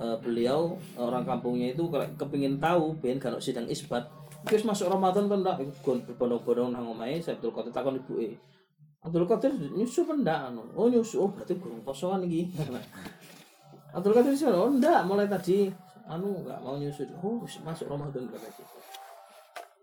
eh, 0.00 0.16
beliau 0.24 0.80
orang 0.96 1.28
kampungnya 1.28 1.76
itu 1.76 1.84
kepingin 2.16 2.56
tahu 2.56 2.96
ben 2.96 3.20
kalau 3.20 3.36
sidang 3.36 3.68
isbat. 3.68 4.08
Terus 4.48 4.64
masuk 4.64 4.88
Ramadan 4.88 5.28
kan 5.28 5.44
ndak? 5.44 5.84
Berbondong-bondong 5.84 6.72
nang 6.72 6.88
omahe 6.88 7.20
saya 7.20 7.36
Abdul 7.36 7.52
Qadir 7.52 7.72
takon 7.76 8.00
ibu 8.00 8.16
e 8.16 8.32
Abdul 9.04 9.28
Qadir 9.28 9.52
nyusu 9.52 10.08
ndak? 10.08 10.48
Anu 10.48 10.64
oh 10.72 10.88
nyusu 10.88 11.20
oh 11.20 11.28
berarti 11.28 11.60
gurung 11.60 11.84
posoan 11.84 12.24
iki. 12.24 12.48
Abdul 13.96 14.16
Qadir 14.16 14.32
sih 14.32 14.48
oh 14.48 14.72
ndak 14.72 15.04
mulai 15.04 15.28
tadi. 15.28 15.68
Anu 16.08 16.40
nggak 16.40 16.56
mau 16.64 16.80
nyusu. 16.80 17.04
Oh 17.20 17.44
masuk 17.44 17.84
Ramadan 17.84 18.24
gitu 18.32 18.71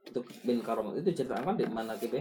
itu 0.10 0.20
bin 0.42 0.60
karomat 0.66 0.98
itu 1.00 1.24
ceritakan 1.24 1.54
di 1.54 1.70
mana 1.70 1.94
gitu 2.02 2.18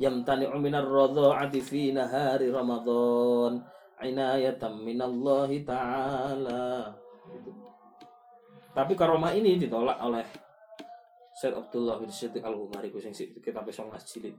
yamtani'u 0.00 0.56
minar 0.56 0.88
radha'ati 0.88 1.60
fi 1.60 1.92
nahari 1.92 2.48
Ramadan 2.48 3.60
inayatan 4.00 4.80
minallahi 4.80 5.60
ta'ala. 5.60 6.88
Tapi 8.72 8.92
karomah 8.96 9.36
ini 9.36 9.60
ditolak 9.60 10.00
oleh 10.00 10.24
Syekh 11.36 11.52
Abdullah 11.52 12.00
bin 12.00 12.08
Siddiq 12.08 12.40
Al-Umari 12.40 12.88
sing 12.96 13.12
kitab 13.44 13.68
Songas 13.68 14.08
Jilid. 14.08 14.36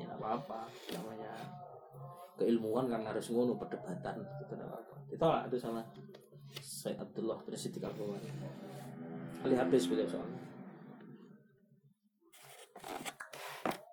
Ya 0.00 0.04
nggak 0.04 0.20
apa-apa 0.20 0.68
namanya 0.96 1.32
keilmuan 2.38 2.86
kan 2.88 3.02
harus 3.04 3.28
ngono 3.28 3.58
perdebatan 3.58 4.16
gitu 4.40 4.52
apa-apa. 4.56 4.96
Ditolak 5.12 5.42
itu 5.52 5.56
sama 5.60 5.84
Syekh 6.56 6.96
Abdullah 6.96 7.38
bin 7.44 7.54
Siddiq 7.58 7.84
Al-Umari 7.84 8.30
ahli 9.44 9.54
hadis 9.54 9.86
beliau 9.86 10.08
soalnya 10.08 10.42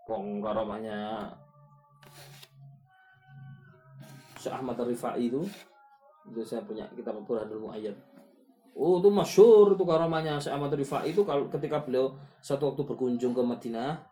Wong 0.06 0.38
karomahnya 0.39 1.28
Syekh 4.38 4.54
Ahmad 4.54 4.78
Rifai 4.78 5.26
itu 5.26 5.41
itu 6.30 6.41
saya 6.46 6.62
punya 6.62 6.86
kitab 6.94 7.18
Burhanul 7.26 7.65
Muayyad. 7.65 7.98
Oh 8.78 9.02
itu 9.02 9.10
masyur 9.10 9.74
itu 9.74 9.82
karomahnya 9.82 10.38
Syekh 10.38 10.54
Ahmad 10.54 10.78
Rifai 10.78 11.10
itu 11.10 11.26
kalau 11.26 11.50
ketika 11.50 11.82
beliau 11.82 12.13
satu 12.46 12.70
waktu 12.70 12.86
berkunjung 12.86 13.34
ke 13.34 13.41
Madinah 13.41 14.06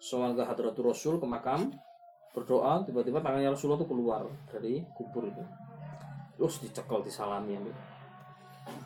soal 0.00 0.32
ke 0.32 0.40
Hadratul 0.48 0.88
Rasul 0.88 1.20
ke 1.20 1.28
makam 1.28 1.76
berdoa 2.32 2.82
tiba-tiba 2.88 3.20
tangannya 3.20 3.52
Rasulullah 3.52 3.84
itu 3.84 3.88
keluar 3.88 4.24
dari 4.48 4.80
kubur 4.96 5.28
itu 5.28 5.44
terus 6.34 6.60
dicekal 6.62 7.00
disalami 7.00 7.56
ambil 7.58 7.74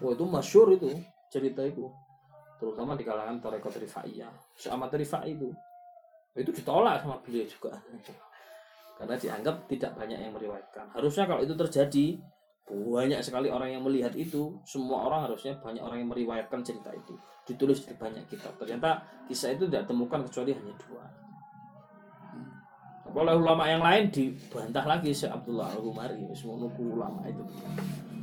Wah 0.03 0.13
itu 0.15 0.25
masyur 0.27 0.75
itu 0.75 0.91
cerita 1.31 1.63
itu. 1.63 1.87
Terutama 2.59 2.99
di 2.99 3.07
kalangan 3.07 3.39
tarekat 3.39 3.79
Rifaiyah 3.79 4.33
Ahmad 4.75 4.91
Rifai 4.91 5.31
itu. 5.39 5.55
Itu 6.35 6.51
ditolak 6.51 7.03
sama 7.03 7.19
beliau 7.23 7.47
juga. 7.47 7.79
Karena 8.99 9.15
dianggap 9.15 9.71
tidak 9.71 9.95
banyak 9.95 10.19
yang 10.19 10.35
meriwayatkan. 10.35 10.91
Harusnya 10.91 11.31
kalau 11.31 11.47
itu 11.47 11.55
terjadi 11.55 12.07
banyak 12.69 13.23
sekali 13.25 13.49
orang 13.49 13.79
yang 13.79 13.83
melihat 13.87 14.13
itu 14.13 14.59
semua 14.67 15.09
orang 15.09 15.25
harusnya 15.31 15.57
banyak 15.57 15.81
orang 15.81 16.03
yang 16.03 16.11
meriwayatkan 16.11 16.61
cerita 16.67 16.91
itu. 16.91 17.15
Ditulis 17.47 17.87
di 17.87 17.95
banyak 17.95 18.27
kitab. 18.27 18.59
Ternyata 18.59 18.99
kisah 19.31 19.55
itu 19.55 19.71
tidak 19.71 19.87
temukan 19.87 20.27
kecuali 20.27 20.51
hanya 20.51 20.75
dua 20.75 21.07
oleh 23.19 23.35
ulama 23.35 23.67
yang 23.67 23.83
lain 23.83 24.15
dibantah 24.15 24.87
lagi 24.87 25.11
Syekh 25.11 25.35
Abdullah 25.35 25.75
Al 25.75 25.83
Humari 25.83 26.23
semua 26.39 26.71
ulama 26.71 27.27
itu. 27.27 27.43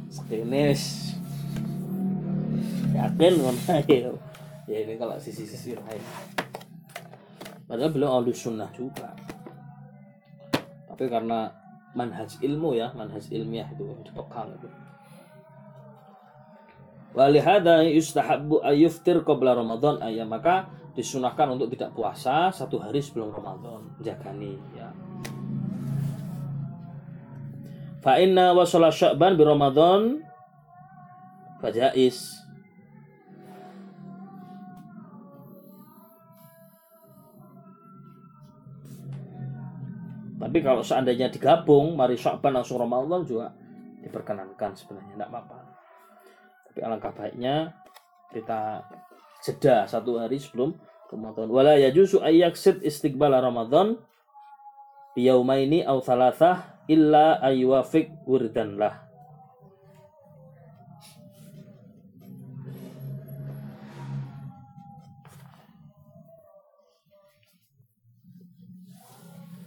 Sekenis 0.07 1.11
yakin 2.95 3.33
ngono 3.43 3.59
ya 3.91 4.07
ya 4.71 4.77
ini 4.87 4.95
kalau 4.95 5.19
sisi-sisi 5.19 5.75
lain. 5.75 6.01
Padahal 7.65 7.91
beliau 7.91 8.21
ahli 8.21 8.31
sunnah 8.31 8.71
juga. 8.71 9.11
Tapi 10.87 11.11
karena 11.11 11.51
manhaj 11.91 12.39
ilmu 12.39 12.79
ya 12.79 12.95
manhaj 12.95 13.27
ilmiah 13.27 13.67
itu 13.75 13.83
dipegang 14.07 14.55
itu. 14.55 14.69
Walihada 17.15 17.83
yustahabbu 17.83 18.63
ayuftir 18.63 19.23
qabla 19.23 19.55
Ramadan 19.55 20.03
ayat 20.03 20.27
maka 20.27 20.67
disunahkan 20.95 21.51
untuk 21.51 21.67
tidak 21.75 21.91
puasa 21.91 22.49
satu 22.49 22.79
hari 22.79 23.03
sebelum 23.03 23.35
Ramadan. 23.35 23.83
Jagani 23.99 24.55
ya. 24.73 24.89
Fa 27.99 28.17
inna 28.17 28.55
wa 28.55 28.63
sya'ban 28.63 29.35
bi 29.35 29.43
Ramadan 29.43 30.23
fajais 31.59 32.45
Tapi 40.35 40.61
kalau 40.61 40.85
seandainya 40.85 41.27
digabung, 41.33 41.97
mari 41.97 42.13
Syakban 42.13 42.61
langsung 42.61 42.77
Ramadan 42.77 43.25
juga 43.25 43.49
diperkenankan 44.05 44.77
sebenarnya, 44.77 45.17
tidak 45.17 45.29
apa-apa. 45.33 45.59
Tapi 46.69 46.79
alangkah 46.85 47.11
baiknya 47.17 47.73
kita 48.29 48.85
jeda 49.45 49.85
satu 49.85 50.17
hari 50.17 50.41
sebelum 50.41 50.73
Ramadan. 51.13 51.47
Wala 51.53 51.77
yajuzu 51.77 52.25
ayyaksid 52.25 52.81
istiqbal 52.81 53.29
Ramadan 53.37 54.01
biyaumaini 55.13 55.85
aw 55.85 56.01
thalathah 56.01 56.81
illa 56.89 57.37
ayyuwafiq 57.45 58.25
wirdan 58.25 58.81
lah. 58.81 59.05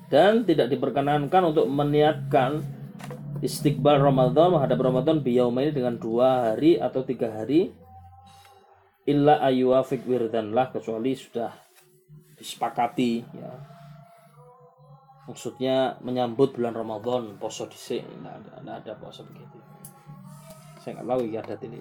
dan 0.08 0.40
tidak 0.48 0.72
diperkenankan 0.72 1.52
untuk 1.52 1.68
meniatkan 1.68 2.64
istiqbal 3.44 4.00
Ramadan 4.00 4.56
menghadap 4.56 4.80
Ramadan 4.80 5.20
biyaumaini 5.20 5.68
dengan 5.68 6.00
dua 6.00 6.48
hari 6.48 6.80
atau 6.80 7.04
tiga 7.04 7.28
hari 7.28 7.76
illa 9.08 9.40
ayyuwafiq 9.40 10.04
wirdan 10.04 10.52
lah 10.52 10.68
kecuali 10.68 11.16
sudah 11.16 11.48
disepakati 12.36 13.24
ya. 13.32 13.50
Maksudnya 15.28 16.00
menyambut 16.00 16.56
bulan 16.56 16.72
Ramadan 16.72 17.36
poso 17.36 17.68
dhisik 17.68 18.04
enggak 18.04 18.36
ada 18.36 18.52
enggak 18.60 18.76
ada 18.84 18.92
poso 19.00 19.24
begitu. 19.24 19.56
Saya 20.80 21.00
nggak 21.00 21.08
tahu 21.08 21.22
ya 21.28 21.40
adat 21.40 21.60
ini 21.64 21.80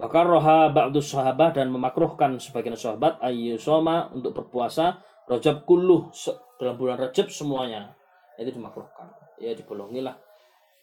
Bahkan 0.00 0.24
roha 0.24 0.72
ba'du 0.72 1.04
sahabat 1.04 1.60
dan 1.60 1.68
memakruhkan 1.68 2.40
sebagian 2.40 2.74
sahabat 2.74 3.20
ayyusoma 3.20 4.08
untuk 4.10 4.32
berpuasa 4.32 4.98
rajab 5.28 5.68
kulluh 5.68 6.08
se- 6.16 6.34
dalam 6.56 6.74
bulan 6.80 6.96
Rajab 6.96 7.28
semuanya. 7.28 7.92
Itu 8.40 8.56
dimakruhkan. 8.56 9.10
Ya 9.36 9.52
dibolongi 9.52 10.00
lah 10.00 10.16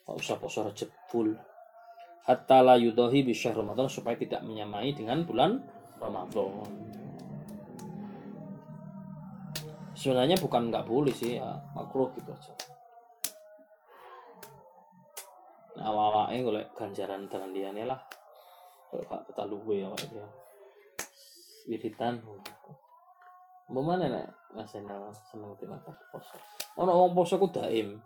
nggak 0.06 0.18
usah 0.18 0.38
puasa 0.38 0.66
Rajab 0.70 0.90
full 1.10 1.34
hatta 2.30 2.62
la 2.62 2.78
yudahi 2.78 3.26
bi 3.26 3.34
syahr 3.34 3.58
Ramadan 3.58 3.90
supaya 3.90 4.14
tidak 4.14 4.46
menyamai 4.46 4.94
dengan 4.94 5.26
bulan 5.26 5.58
Ramadan. 5.98 6.70
Sebenarnya 9.98 10.38
bukan 10.38 10.70
nggak 10.70 10.86
boleh 10.86 11.12
sih 11.12 11.42
ya 11.42 11.58
makruh 11.74 12.14
gitu 12.14 12.30
aja. 12.30 12.54
Nah, 15.80 15.90
awal-awalnya 15.90 16.44
golek 16.46 16.68
ganjaran 16.78 17.26
dengan 17.26 17.50
dia 17.50 17.72
lah. 17.88 18.00
Kalau 18.90 19.04
gak 19.10 19.22
kita 19.32 19.44
luwe 19.50 19.76
ya 19.82 19.90
dia. 20.12 20.28
Wiritan. 21.72 22.22
Mau 23.70 23.86
mana 23.86 24.10
nek 24.10 24.28
mas 24.54 24.74
Enal 24.74 25.14
seneng 25.14 25.54
timatan 25.62 25.94
poso? 26.10 26.36
Ono 26.78 26.92
wong 26.94 27.12
poso 27.14 27.38
ku 27.38 27.48
daim. 27.54 28.02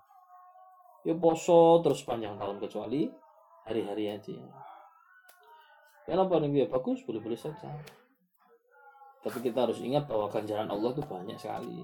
Ya 1.08 1.16
poso 1.16 1.82
terus 1.84 2.04
panjang 2.04 2.36
tahun 2.36 2.60
kecuali 2.62 3.23
hari-hari 3.64 4.12
aja 4.12 4.34
nih 6.08 6.52
ya 6.64 6.68
bagus 6.68 7.00
boleh-boleh 7.08 7.40
saja. 7.40 7.72
Tapi 9.24 9.40
kita 9.40 9.64
harus 9.64 9.80
ingat 9.80 10.04
bahwa 10.04 10.28
ganjaran 10.28 10.68
Allah 10.68 10.92
itu 10.92 11.04
banyak 11.08 11.40
sekali. 11.40 11.80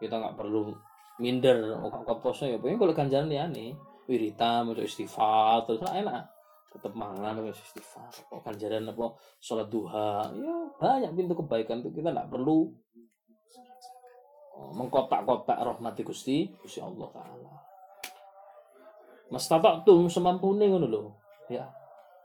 Kita 0.00 0.16
nggak 0.16 0.40
perlu 0.40 0.72
minder 1.20 1.76
kok 1.84 2.20
poso 2.24 2.48
ya. 2.48 2.56
Pokoknya 2.56 2.80
kalau 2.80 2.94
ganjaran 2.96 3.28
ya 3.28 3.44
nih 3.44 3.76
wiritan 4.08 4.72
untuk 4.72 4.88
istighfar 4.88 5.68
terus 5.68 5.84
ah, 5.84 6.00
enak. 6.00 6.24
Tetap 6.72 6.96
mangan 6.96 7.44
terus 7.44 7.60
istighfar. 7.60 8.08
Kok 8.08 8.40
ganjaran 8.40 8.88
apa? 8.88 9.12
Sholat 9.36 9.68
duha. 9.68 10.32
Ya 10.32 10.54
banyak 10.80 11.12
pintu 11.12 11.36
kebaikan 11.36 11.84
itu 11.84 11.92
kita 11.92 12.08
nggak 12.08 12.32
perlu. 12.32 12.72
Oh, 14.58 14.74
mengkotak-kotak 14.74 15.60
rahmati 15.60 16.02
gusti 16.02 16.48
gusti 16.64 16.80
Allah 16.80 17.12
taala. 17.12 17.52
Mas 19.28 19.44
tuh 19.84 20.08
semampune 20.08 20.72
ngono 20.72 20.88
lho 20.88 21.17
ya 21.48 21.64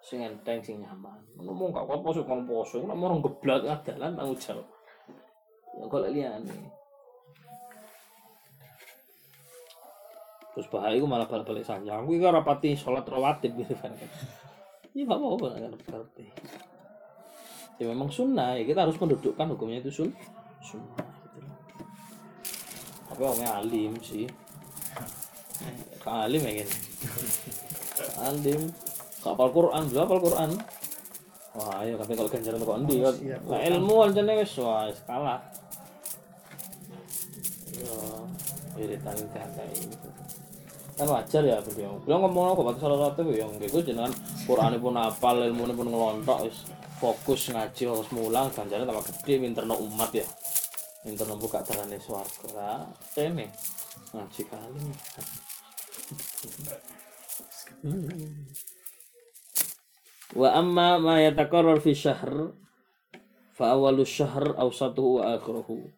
sing 0.03 0.19
enteng 0.19 0.59
sing 0.59 0.83
nyaman. 0.83 1.15
Ngomong 1.39 1.71
gak 1.71 1.87
apa 1.87 1.95
poso 2.03 2.27
kon 2.27 2.43
poso 2.43 2.83
nek 2.83 2.95
mau 2.95 3.15
geblak 3.23 3.63
dalan 3.87 4.19
tanggung 4.19 4.35
jawab 4.35 4.67
ya 5.79 5.83
kok 5.87 6.03
liyane. 6.11 6.57
Terus 10.53 10.67
bahaya 10.69 10.93
itu 10.93 11.07
malah 11.09 11.25
balik-balik 11.25 11.65
sanjang 11.65 12.05
aku 12.05 12.19
kan 12.21 12.35
rapati 12.35 12.77
sholat 12.77 13.07
rawatib 13.07 13.55
gitu 13.57 13.73
kan. 13.79 13.95
Ya 14.93 15.07
gak 15.07 15.17
apa-apa 15.17 15.45
nggak 15.55 15.71
ngerti 15.87 16.27
ya 17.81 17.89
memang 17.89 18.11
sunnah. 18.11 18.59
Ya 18.59 18.67
kita 18.67 18.85
harus 18.85 18.99
mendudukkan 18.99 19.55
hukumnya 19.55 19.81
itu 19.81 19.89
sun 20.03 20.11
sunnah 20.61 21.09
gitu. 21.31 21.51
Tapi 23.07 23.21
orangnya 23.23 23.49
alim 23.63 23.95
sih. 24.03 24.27
Alim 26.03 26.43
ya 26.43 26.51
gini 26.59 26.75
alim 28.19 28.61
Gak 29.23 29.39
apal 29.39 29.49
Quran, 29.55 29.81
juga 29.87 30.03
apal 30.03 30.19
Quran. 30.19 30.49
Wah, 31.53 31.85
ayo 31.85 31.95
tapi 31.95 32.11
kalau 32.17 32.27
ganjaran 32.27 32.59
kok 32.59 32.77
endi 32.83 32.95
kan. 32.99 33.15
Lah 33.47 33.59
ilmu 33.63 33.95
ancane 34.03 34.33
wis 34.41 34.57
wah 34.59 34.89
wis 34.89 34.99
kalah. 35.07 35.39
Yo, 37.77 38.27
iritan 38.81 39.15
kata 39.31 39.63
ini. 39.79 39.95
Kan 40.97 41.07
wajar 41.07 41.41
ya 41.45 41.61
beliau. 41.63 42.01
Beliau 42.03 42.19
ngomong 42.25 42.57
kok 42.57 42.65
batas 42.67 42.81
salah 42.83 42.99
satu 43.07 43.31
ya 43.31 43.47
nggo 43.47 43.79
jenengan 43.79 44.11
Qurane 44.43 44.75
pun 44.81 44.97
hafal, 44.99 45.45
ilmune 45.45 45.71
pun 45.71 45.87
ngelontok 45.87 46.49
wis 46.49 46.67
fokus 46.99 47.53
ngaji 47.53 47.83
harus 47.87 48.09
mulang 48.11 48.51
ganjaran 48.51 48.83
tambah 48.83 49.05
gede 49.07 49.33
minterno 49.39 49.77
umat 49.77 50.11
ya. 50.11 50.25
Minterno 51.05 51.39
buka 51.39 51.61
terane 51.61 52.01
swarga. 52.01 52.81
Tene 53.15 53.53
ngaji 54.11 54.41
kali. 54.51 54.81
Hmm. 57.85 58.72
Wa 60.33 60.57
amma 60.57 60.97
ma 60.97 61.21
yatakarrar 61.21 61.77
fi 61.77 61.93
syahr 61.93 62.57
fa 63.53 63.77
awwalu 63.77 64.01
syahr 64.01 64.57
awsatuhu 64.57 65.21
wa 65.21 65.37
akhiruhu. 65.37 65.93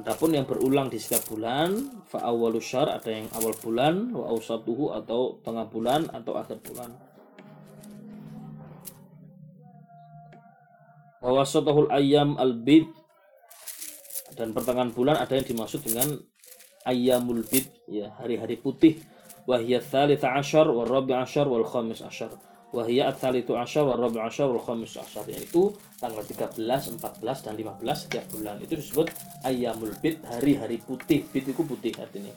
Adapun 0.00 0.32
yang 0.32 0.48
berulang 0.48 0.88
di 0.88 0.96
setiap 0.96 1.28
bulan, 1.28 2.00
fa 2.08 2.24
awwalu 2.24 2.64
syahr 2.64 2.96
ada 2.96 3.12
yang 3.12 3.28
awal 3.36 3.52
bulan, 3.60 4.08
wa 4.16 4.32
awsatuhu 4.32 4.96
atau 4.96 5.36
tengah 5.44 5.68
bulan 5.68 6.08
atau 6.16 6.32
akhir 6.40 6.64
bulan. 6.64 6.96
Wa 11.20 11.30
wasatuhul 11.44 11.92
ayyam 11.92 12.40
al-bid 12.40 12.88
dan 14.32 14.56
pertengahan 14.56 14.90
bulan 14.90 15.20
ada 15.20 15.36
yang 15.36 15.44
dimaksud 15.44 15.84
dengan 15.84 16.18
ayyamul 16.88 17.44
bid 17.46 17.68
ya 17.86 18.10
hari-hari 18.18 18.58
putih 18.58 18.98
wahiyat 19.46 19.86
tsalita 19.86 20.34
asyar 20.34 20.66
wal 20.72 20.88
rabi 20.88 21.14
asyar 21.14 21.46
wal 21.46 21.62
khamis 21.62 22.02
asyar 22.02 22.32
wahiyat 22.72 23.20
tsalitu 23.20 23.52
asyar 23.52 23.84
wal 23.84 24.00
rabi 24.00 24.18
asyar 24.18 24.48
wal 24.48 24.64
khamis 24.64 24.96
asyar 24.96 25.28
yaitu 25.28 25.76
tanggal 26.00 26.24
13, 26.24 26.56
14 26.56 27.44
dan 27.44 27.54
15 27.54 27.84
setiap 28.08 28.24
bulan. 28.32 28.56
Itu 28.64 28.80
disebut 28.80 29.12
ayyamul 29.44 29.92
bid 30.00 30.24
hari-hari 30.24 30.80
putih. 30.80 31.28
Bid 31.28 31.52
itu 31.52 31.62
putih 31.62 31.92
artinya. 32.00 32.32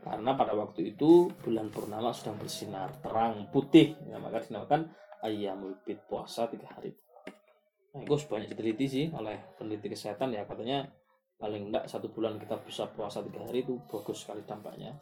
Karena 0.00 0.32
pada 0.32 0.56
waktu 0.56 0.96
itu 0.96 1.28
bulan 1.44 1.68
purnama 1.68 2.14
sedang 2.14 2.38
bersinar 2.40 2.94
terang 3.02 3.50
putih. 3.50 3.98
Ya, 4.08 4.16
maka 4.22 4.40
dinamakan 4.40 4.88
ayyamul 5.26 5.76
bid 5.82 6.00
puasa 6.06 6.46
tiga 6.48 6.70
hari. 6.70 6.94
Nah 7.90 8.06
itu 8.06 8.14
banyak 8.30 8.54
diteliti 8.54 8.86
sih 8.86 9.06
oleh 9.10 9.36
peneliti 9.58 9.90
kesehatan 9.90 10.30
ya. 10.30 10.46
Katanya 10.46 10.86
paling 11.42 11.74
enggak 11.74 11.90
satu 11.90 12.06
bulan 12.14 12.38
kita 12.38 12.54
bisa 12.62 12.86
puasa 12.86 13.18
tiga 13.26 13.42
hari 13.42 13.66
itu 13.66 13.76
bagus 13.90 14.22
sekali 14.22 14.46
dampaknya. 14.46 14.94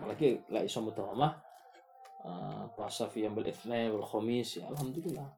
Apalagi 0.00 0.38
lah 0.50 0.62
iso 0.66 0.82
mudawamah 0.82 1.53
puasa 2.74 3.06
fi 3.12 3.28
yambil 3.28 3.48
itsnain 3.48 3.92
wal 3.92 4.04
ya 4.28 4.64
alhamdulillah 4.72 5.28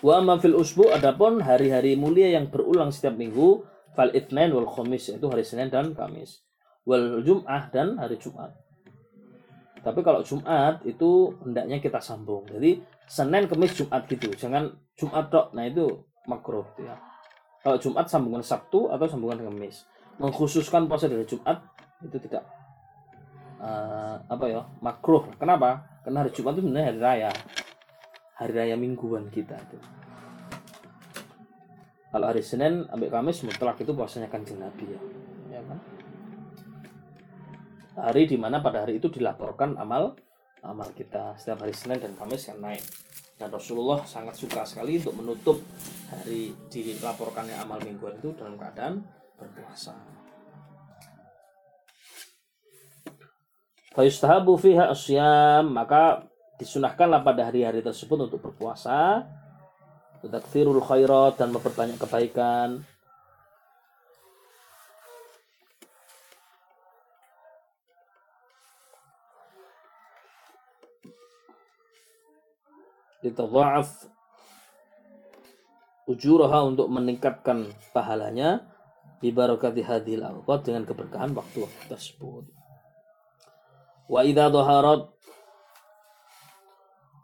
Wa 0.00 0.16
amma 0.16 0.40
fil 0.40 0.56
usbu 0.56 0.88
adapun 0.96 1.44
hari-hari 1.44 1.92
mulia 1.92 2.32
yang 2.32 2.48
berulang 2.48 2.88
setiap 2.88 3.20
minggu 3.20 3.68
fal 3.92 4.08
itsnain 4.16 4.48
wal 4.48 4.64
khamis 4.64 5.12
yaitu 5.12 5.28
hari 5.28 5.44
Senin 5.44 5.68
dan 5.68 5.92
Kamis. 5.92 6.40
Wal 6.88 7.20
Jum'ah 7.20 7.68
dan 7.68 8.00
hari 8.00 8.16
Jumat. 8.16 8.56
Tapi 9.80 10.00
kalau 10.00 10.24
Jumat 10.24 10.84
itu 10.88 11.36
hendaknya 11.44 11.80
kita 11.80 12.00
sambung. 12.00 12.48
Jadi 12.48 12.80
Senin, 13.04 13.48
Kamis, 13.48 13.76
Jumat 13.76 14.08
gitu. 14.08 14.28
Jangan 14.32 14.72
Jumat 14.96 15.32
tok. 15.32 15.52
Nah 15.56 15.68
itu 15.68 16.04
makruh 16.28 16.64
gitu 16.76 16.88
ya. 16.88 16.96
Kalau 17.60 17.76
Jumat 17.76 18.08
sambungan 18.08 18.44
Sabtu 18.44 18.88
atau 18.92 19.04
sambungan 19.08 19.40
Kamis. 19.40 19.84
Mengkhususkan 20.20 20.88
puasa 20.88 21.08
dari 21.08 21.24
Jumat 21.24 21.64
itu 22.00 22.16
tidak 22.28 22.44
eh, 23.60 24.16
apa 24.24 24.44
ya 24.48 24.64
makruh. 24.80 25.28
Kenapa? 25.36 26.00
Karena 26.00 26.24
hari 26.24 26.32
Jumat 26.32 26.56
itu 26.56 26.64
sebenarnya 26.64 26.86
hari 26.88 27.00
raya. 27.00 27.32
Hari 28.40 28.52
raya 28.56 28.76
mingguan 28.76 29.28
kita 29.28 29.56
itu. 29.56 29.78
Kalau 32.10 32.26
hari 32.26 32.42
Senin 32.42 32.88
sampai 32.90 33.06
Kamis 33.06 33.44
mutlak 33.46 33.78
itu 33.78 33.92
puasanya 33.94 34.26
kanjeng 34.26 34.58
Nabi 34.58 34.84
ya. 34.90 35.00
Ya 35.54 35.60
kan? 35.62 35.78
Hari 38.00 38.22
di 38.26 38.36
mana 38.40 38.64
pada 38.64 38.82
hari 38.82 38.98
itu 38.98 39.12
dilaporkan 39.12 39.76
amal 39.76 40.16
amal 40.64 40.88
kita 40.92 41.36
setiap 41.36 41.64
hari 41.64 41.76
Senin 41.76 42.00
dan 42.00 42.12
Kamis 42.16 42.48
kan 42.48 42.58
naik. 42.58 42.82
Dan 43.40 43.48
Rasulullah 43.48 44.04
sangat 44.04 44.36
suka 44.36 44.68
sekali 44.68 45.00
untuk 45.00 45.16
menutup 45.16 45.56
hari 46.12 46.52
dilaporkannya 46.68 47.56
amal 47.56 47.80
mingguan 47.80 48.20
itu 48.20 48.36
dalam 48.36 48.60
keadaan 48.60 49.00
berpuasa. 49.40 50.19
Fayustahabu 53.90 54.54
fiha 54.54 54.90
asyam. 54.94 55.74
Maka 55.74 56.30
disunahkanlah 56.62 57.26
pada 57.26 57.50
hari-hari 57.50 57.82
tersebut 57.82 58.30
untuk 58.30 58.38
berpuasa. 58.38 59.26
Takfirul 60.20 60.84
khairat 60.84 61.40
dan 61.40 61.50
memperbanyak 61.50 61.98
kebaikan. 61.98 62.84
Ditadha'af 73.20 74.08
ujuraha 76.06 76.68
untuk 76.68 76.86
meningkatkan 76.92 77.74
pahalanya. 77.90 78.70
Di 79.20 79.28
barakati 79.28 79.84
hadhil 79.84 80.24
awqat 80.24 80.72
dengan 80.72 80.88
keberkahan 80.88 81.36
waktu-waktu 81.36 81.92
tersebut 81.92 82.59
wa 84.10 84.26
idza 84.26 84.50
dhaharat 84.50 85.06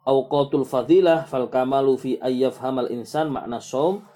awqatul 0.06 0.62
fadilah 0.62 1.26
fal 1.26 1.50
kamalu 1.50 1.98
fi 1.98 2.10
ayyafhamal 2.22 2.86
insan 2.94 3.34
makna 3.34 3.58
saum 3.58 4.06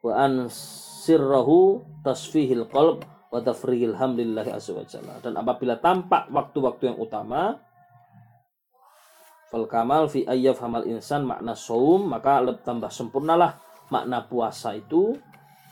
wa 0.00 0.12
an 0.16 0.48
sirrahu 0.48 1.84
tasfihil 2.00 2.64
qalb 2.72 3.04
wa 3.28 3.44
tafrihil 3.44 3.92
hamdillahi 3.92 4.48
azza 4.48 4.72
wa. 4.72 4.88
Dan 5.20 5.36
apabila 5.36 5.76
tampak 5.76 6.32
waktu-waktu 6.32 6.88
yang 6.88 6.96
utama 6.96 7.60
fal 9.52 9.68
kamal 9.68 10.08
fi 10.08 10.24
ayyafhamal 10.24 10.88
insan 10.88 11.28
makna 11.28 11.52
saum 11.52 12.08
maka 12.08 12.40
tambah 12.64 12.88
sempurnalah 12.88 13.60
makna 13.88 14.24
puasa 14.24 14.76
itu 14.76 15.16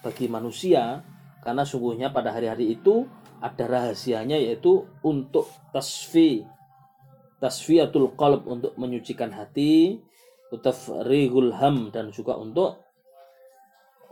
bagi 0.01 0.29
manusia 0.29 1.05
karena 1.45 1.65
sungguhnya 1.65 2.09
pada 2.09 2.33
hari-hari 2.33 2.73
itu 2.77 3.05
ada 3.47 3.65
rahasianya 3.71 4.35
yaitu 4.35 4.83
untuk 5.07 5.47
tasfi 5.71 6.43
tasfiyatul 7.39 8.17
qalb 8.19 8.49
untuk 8.49 8.75
menyucikan 8.81 9.31
hati 9.31 10.01
utafrihul 10.51 11.53
ham 11.55 11.91
dan 11.95 12.11
juga 12.11 12.35
untuk 12.39 12.81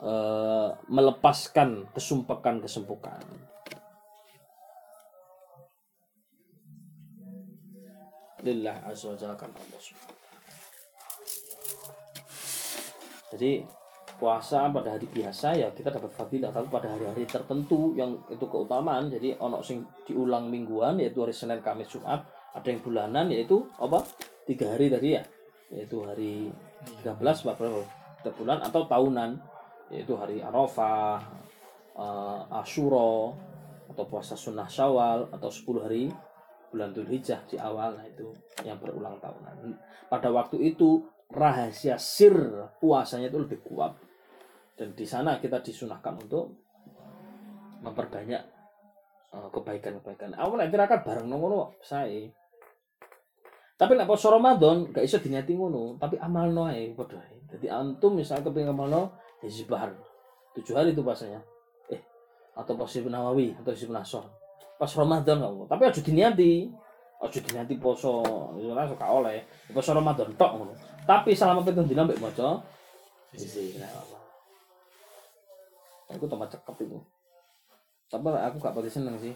eh, 0.03 0.71
melepaskan 0.91 1.91
kesumpekan-kesumpukan. 1.95 3.23
Lillah 8.45 8.77
azza 8.85 9.17
Allah. 9.17 9.41
Jadi 13.33 13.65
puasa 14.17 14.71
pada 14.71 14.95
hari 14.95 15.11
biasa 15.11 15.59
ya 15.59 15.69
kita 15.75 15.91
dapat 15.91 16.11
fadilah 16.15 16.55
tapi 16.55 16.71
pada 16.71 16.91
hari-hari 16.95 17.27
tertentu 17.27 17.93
yang 17.99 18.15
itu 18.31 18.47
keutamaan. 18.47 19.11
Jadi 19.11 19.35
ono 19.39 19.61
sing 19.61 19.85
diulang 20.07 20.49
mingguan 20.49 20.99
yaitu 21.03 21.23
hari 21.23 21.35
Senin 21.35 21.61
Kamis 21.61 21.91
Jumat 21.91 22.23
ada 22.55 22.67
yang 22.67 22.81
bulanan 22.81 23.27
yaitu 23.31 23.67
apa? 23.77 24.03
Tiga 24.45 24.75
hari 24.75 24.89
tadi 24.93 25.19
ya 25.19 25.23
yaitu 25.73 25.99
hari 26.07 26.53
13 27.03 27.19
berapa 27.21 27.83
bulan 28.39 28.63
atau 28.63 28.87
tahunan 28.87 29.31
yaitu 29.93 30.15
hari 30.17 30.41
Arafah 30.41 31.21
eh, 31.99 32.59
Ashura 32.61 33.35
atau 33.91 34.05
puasa 34.09 34.33
sunnah 34.35 34.69
Syawal 34.71 35.29
atau 35.29 35.51
10 35.51 35.85
hari 35.85 36.05
bulan 36.75 36.91
Dzulhijjah 36.91 37.47
di 37.47 37.55
awal 37.55 37.95
nah 37.95 38.07
itu 38.07 38.35
yang 38.67 38.81
berulang 38.83 39.15
tahunan. 39.23 39.79
Pada 40.11 40.29
waktu 40.35 40.75
itu 40.75 41.07
rahasia 41.35 41.99
sir 41.99 42.35
puasanya 42.79 43.29
itu 43.29 43.39
lebih 43.43 43.61
kuat. 43.67 43.99
Dan 44.75 44.95
di 44.95 45.07
sana 45.07 45.39
kita 45.39 45.63
disunahkan 45.63 46.19
untuk 46.19 46.55
memperbanyak 47.83 48.43
eh, 49.35 49.49
kebaikan-kebaikan. 49.51 50.39
Awal 50.39 50.67
nanti 50.67 50.79
akan 50.79 51.01
bareng 51.03 51.29
ngono 51.29 51.79
saya 51.83 52.31
tapi 53.75 53.99
nek 53.99 54.07
poso 54.07 54.31
Ramadan 54.31 54.95
gak 54.95 55.03
iso 55.03 55.19
diniati 55.19 55.59
ngono 55.59 55.99
tapi 55.99 56.15
amal 56.23 56.47
ae 56.71 56.95
padha 56.95 57.19
jadi 57.51 57.75
antum 57.75 58.15
misalnya 58.15 58.47
kepengin 58.47 58.71
amalno 58.71 59.11
ya 59.43 59.51
hizbah 59.51 59.91
tujuh 60.55 60.79
hari 60.79 60.95
itu 60.95 61.03
puasanya. 61.03 61.43
Eh 61.91 61.99
atau 62.55 62.79
pas 62.79 62.87
Ibnu 62.87 63.11
Nawawi 63.11 63.59
atau 63.59 63.75
Ibnu 63.75 63.91
Nasr 63.91 64.23
pas 64.79 64.91
Ramadan 64.95 65.43
kamu 65.43 65.67
tapi 65.67 65.83
aja 65.91 66.01
diniati 66.03 66.71
aja 67.19 67.39
diniati 67.43 67.75
poso 67.83 68.23
itu 68.63 68.71
kan 68.71 68.87
suka 68.87 69.07
oleh. 69.11 69.43
Poso 69.75 69.91
Ramadan 69.91 70.31
tok 70.39 70.51
ngono 70.55 70.73
tapi 71.05 71.37
selama 71.37 71.61
pitung 71.61 71.85
dina 71.85 72.05
mbek 72.09 72.21
maca 72.21 72.65
isi 73.37 73.77
aku 76.09 76.25
tambah 76.31 76.47
cekep 76.47 76.77
itu. 76.87 76.99
Tapi 78.07 78.27
aku 78.31 78.57
gak 78.63 78.77
pati 78.77 78.91
seneng 78.93 79.19
sih. 79.19 79.35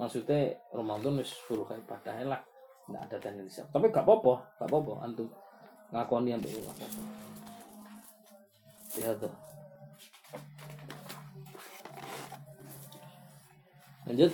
Maksudnya 0.00 0.56
Ramadan 0.74 1.20
wis 1.20 1.30
suruh 1.46 1.62
kayak 1.62 1.86
ibadah 1.86 2.14
lah. 2.26 2.42
Nggak 2.90 3.02
ada 3.06 3.16
tendensi 3.22 3.62
tapi 3.70 3.94
gak 3.94 4.02
apa-apa 4.02 4.34
gak 4.58 4.68
apa-apa. 4.68 4.92
Antum 5.06 5.28
ngakoni 5.94 6.34
gak 6.34 6.50
apa-apa. 6.50 6.86
Ya 8.98 9.10
tuh. 9.16 9.32
Lanjut 14.02 14.32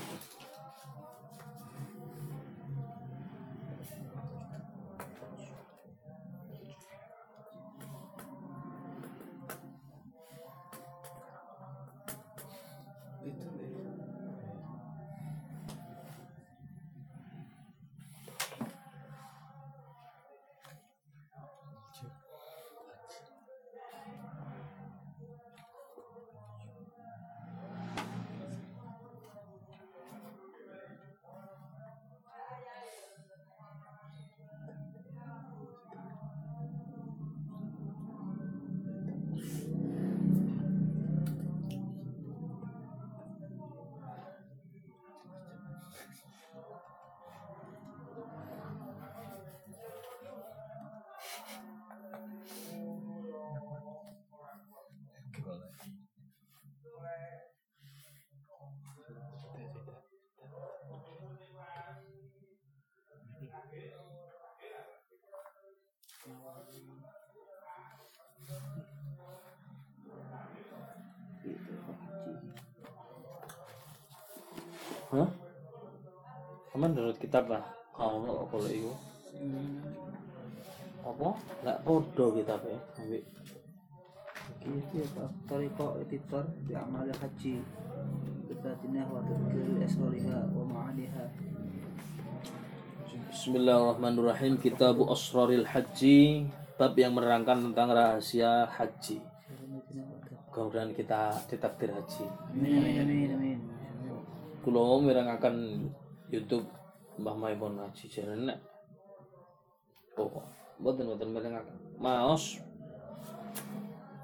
Hah? 75.09 75.29
Kamu 76.69 76.85
menurut 76.85 77.17
kitab 77.17 77.49
lah 77.49 77.65
kalau 77.97 78.45
kalau 78.53 78.69
itu 78.69 78.93
apa? 81.01 81.29
Nggak 81.65 81.79
podo 81.83 82.27
kitab 82.37 82.61
ya. 82.69 82.79
Ambil 83.01 83.23
Gitu 84.59 84.95
ya 85.01 85.07
Pak. 85.17 85.31
Tariqah 85.49 85.91
ititar 86.05 86.45
di 86.69 86.73
amal 86.77 87.09
haji. 87.09 87.65
Bebatinah 88.53 89.07
wa 89.09 89.21
tadkir 89.25 89.81
asrariha 89.81 90.39
wa 90.53 90.65
ma'aniha. 90.77 91.25
Bismillahirrahmanirrahim 93.29 94.57
Kitab 94.57 95.05
Asraril 95.05 95.69
Haji 95.69 96.49
Bab 96.81 96.97
yang 96.97 97.13
menerangkan 97.13 97.61
tentang 97.61 97.93
rahasia 97.93 98.65
haji 98.73 99.21
Kemudian 100.49 100.97
kita 100.97 101.37
ditakdir 101.45 101.93
haji 101.93 102.25
Amin 102.57 103.05
amin 103.05 103.29
amin 103.37 103.58
amin. 104.69 104.77
Kulo 104.77 105.01
mirangaken 105.01 105.89
YouTube 106.29 106.69
Mbah 107.19 107.35
Maimun 107.35 107.81
Haji 107.81 108.07
Jarene. 108.13 108.55
Oh, 110.21 110.45
mboten 110.77 111.09
mboten 111.09 111.33
mirangaken. 111.33 111.77
Maos 111.97 112.61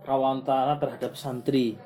rawantara 0.05 0.77
terhadap 0.77 1.17
santri. 1.17 1.81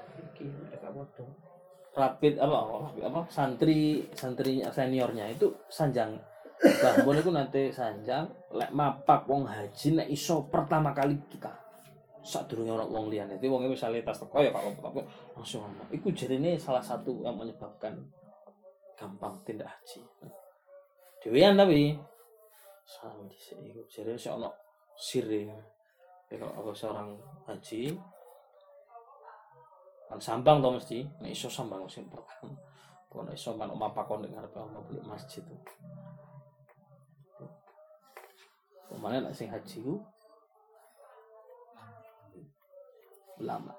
Rapid 1.94 2.38
apa 2.38 2.58
apa 2.98 3.20
santri 3.30 4.06
santri 4.14 4.62
seniornya 4.66 5.30
itu 5.30 5.54
sanjang. 5.70 6.18
Mbah 6.58 7.06
Mun 7.06 7.22
iku 7.22 7.30
nanti 7.30 7.70
sanjang 7.70 8.26
lek 8.50 8.74
mapak 8.74 9.30
wong 9.30 9.46
haji 9.46 10.02
nek 10.02 10.10
iso 10.10 10.50
pertama 10.50 10.90
kali 10.90 11.14
kita 11.30 11.54
sadurunge 12.26 12.74
ana 12.74 12.84
wong 12.84 13.06
liyane. 13.06 13.38
Dadi 13.38 13.46
wong 13.46 13.70
misalnya 13.70 14.02
tas 14.02 14.18
teko 14.18 14.42
ya 14.42 14.50
Pak 14.50 14.82
tapi 14.82 15.00
langsung 15.38 15.62
ngomong. 15.62 15.88
Iku 15.94 16.10
jarine 16.10 16.58
salah 16.58 16.82
satu 16.82 17.22
yang 17.22 17.38
menyebabkan 17.38 17.94
gampang 18.98 19.38
tindak 19.46 19.70
haji. 19.70 20.02
Dewean 21.22 21.54
tapi 21.54 21.94
sama 22.82 23.22
di 23.30 23.38
sini 23.38 23.70
iku 23.70 23.86
jare 23.86 24.18
sik 24.18 24.34
ono 24.34 24.50
sire. 24.98 25.46
Ya 26.28 26.34
kalau 26.36 26.52
aku 26.58 26.74
seorang 26.74 27.14
haji 27.46 27.94
kan 30.08 30.18
sambang 30.18 30.58
to 30.64 30.68
mesti 30.72 31.04
nek 31.22 31.30
iso 31.30 31.46
sambang 31.46 31.86
sing 31.86 32.10
pertama. 32.10 32.58
Kalau 33.08 33.30
iso 33.30 33.54
man 33.54 33.70
omah 33.70 33.94
pakon 33.94 34.26
ning 34.26 34.34
ngarepe 34.34 34.58
omah 34.58 34.82
beli 34.82 35.00
masjid 35.06 35.46
tuh. 35.46 35.62
Ke 38.88 38.94
mana 38.98 39.22
nek 39.22 39.36
sing 39.36 39.46
haji 39.46 39.78
ku 39.78 39.94
ulama. 43.38 43.72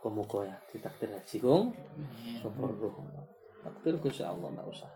Ya 0.00 0.56
ditakdir 0.72 1.12
haji 1.12 1.36
kong 1.44 1.76
keperluan. 2.40 3.28
Takdir 3.60 3.94
Gusti 4.00 4.24
Allah 4.24 4.48
nggak 4.48 4.68
usah. 4.68 4.90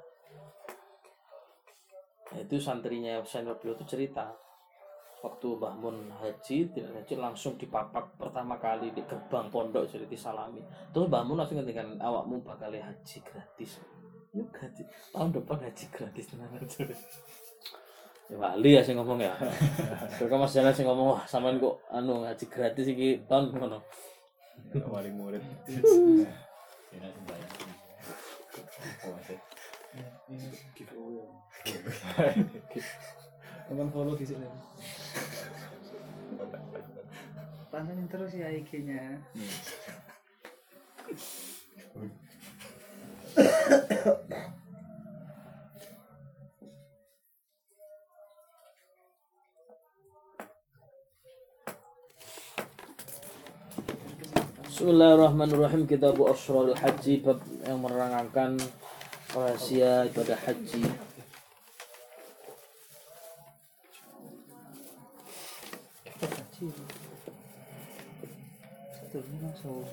itu 2.35 2.59
santrinya 2.59 3.22
Husain 3.22 3.46
Rabiul 3.46 3.79
itu 3.79 3.87
cerita. 3.87 4.35
Waktu 5.22 5.57
Mbah 5.57 5.74
Mun 5.79 6.11
haji 6.20 6.68
tidak 6.74 6.92
haji 7.00 7.14
langsung 7.16 7.55
dipapak 7.57 8.18
pertama 8.18 8.59
kali 8.59 8.90
di 8.92 9.00
gerbang 9.07 9.48
pondok 9.48 9.88
jadi 9.88 10.05
disalami 10.05 10.61
terus 10.92 11.09
Mbah 11.09 11.22
Mun 11.22 11.38
langsung 11.40 11.62
ngendikan 11.62 11.94
awakmu 11.96 12.42
bakal 12.42 12.74
haji 12.74 13.18
gratis. 13.22 13.79
Yuk 14.35 14.50
gratis. 14.50 14.85
Tahun 15.14 15.31
depan 15.31 15.62
haji 15.62 15.85
gratis 15.94 16.24
tenan. 16.27 16.50
Aja 16.59 16.83
ya 18.33 18.37
wali 18.40 18.74
ya 18.74 18.81
sing 18.81 18.96
ngomong 18.96 19.20
ya. 19.20 19.37
Terus 20.16 20.33
Mas 20.33 20.57
Jalan 20.57 20.72
sing 20.72 20.88
ngomong 20.88 21.14
wah 21.14 21.22
sampean 21.29 21.61
kok 21.61 21.77
anu 21.92 22.24
haji 22.24 22.46
gratis 22.48 22.87
iki 22.88 23.20
tahun 23.29 23.53
ngono. 23.53 23.79
Wali 24.90 25.11
murid 25.12 25.44
Teman 33.68 33.88
follow 33.92 34.16
di 34.16 34.24
sini. 34.24 34.48
Pantengin 37.68 38.08
terus 38.08 38.32
ya 38.32 38.48
IG-nya. 38.48 39.20
Bismillahirrahmanirrahim 54.64 55.84
Kitab 55.84 56.16
Asrarul 56.24 56.72
Haji 56.72 57.20
bab 57.20 57.44
yang 57.68 57.84
menerangkan 57.84 58.56
rahasia 59.35 60.07
ibadah 60.07 60.38
haji. 60.47 60.83
Langsung. 69.64 69.87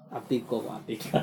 Kok 0.10 0.66
atika. 0.82 1.20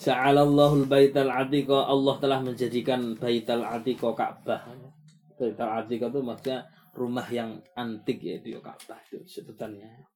Ja'alallahu 0.00 0.74
al-baital 0.84 1.28
atika. 1.28 1.78
Allah 1.92 2.14
telah 2.16 2.40
menjadikan 2.40 3.20
baital 3.20 3.68
atika 3.68 4.08
Ka'bah. 4.16 4.64
Baital 5.36 5.70
atika 5.84 6.08
itu 6.08 6.20
maksudnya 6.24 6.64
rumah 6.96 7.28
yang 7.28 7.60
antik 7.76 8.24
yaitu 8.24 8.56
ya 8.56 8.60
Ka'bah 8.64 9.00
itu 9.12 9.20
sebutannya. 9.28 10.08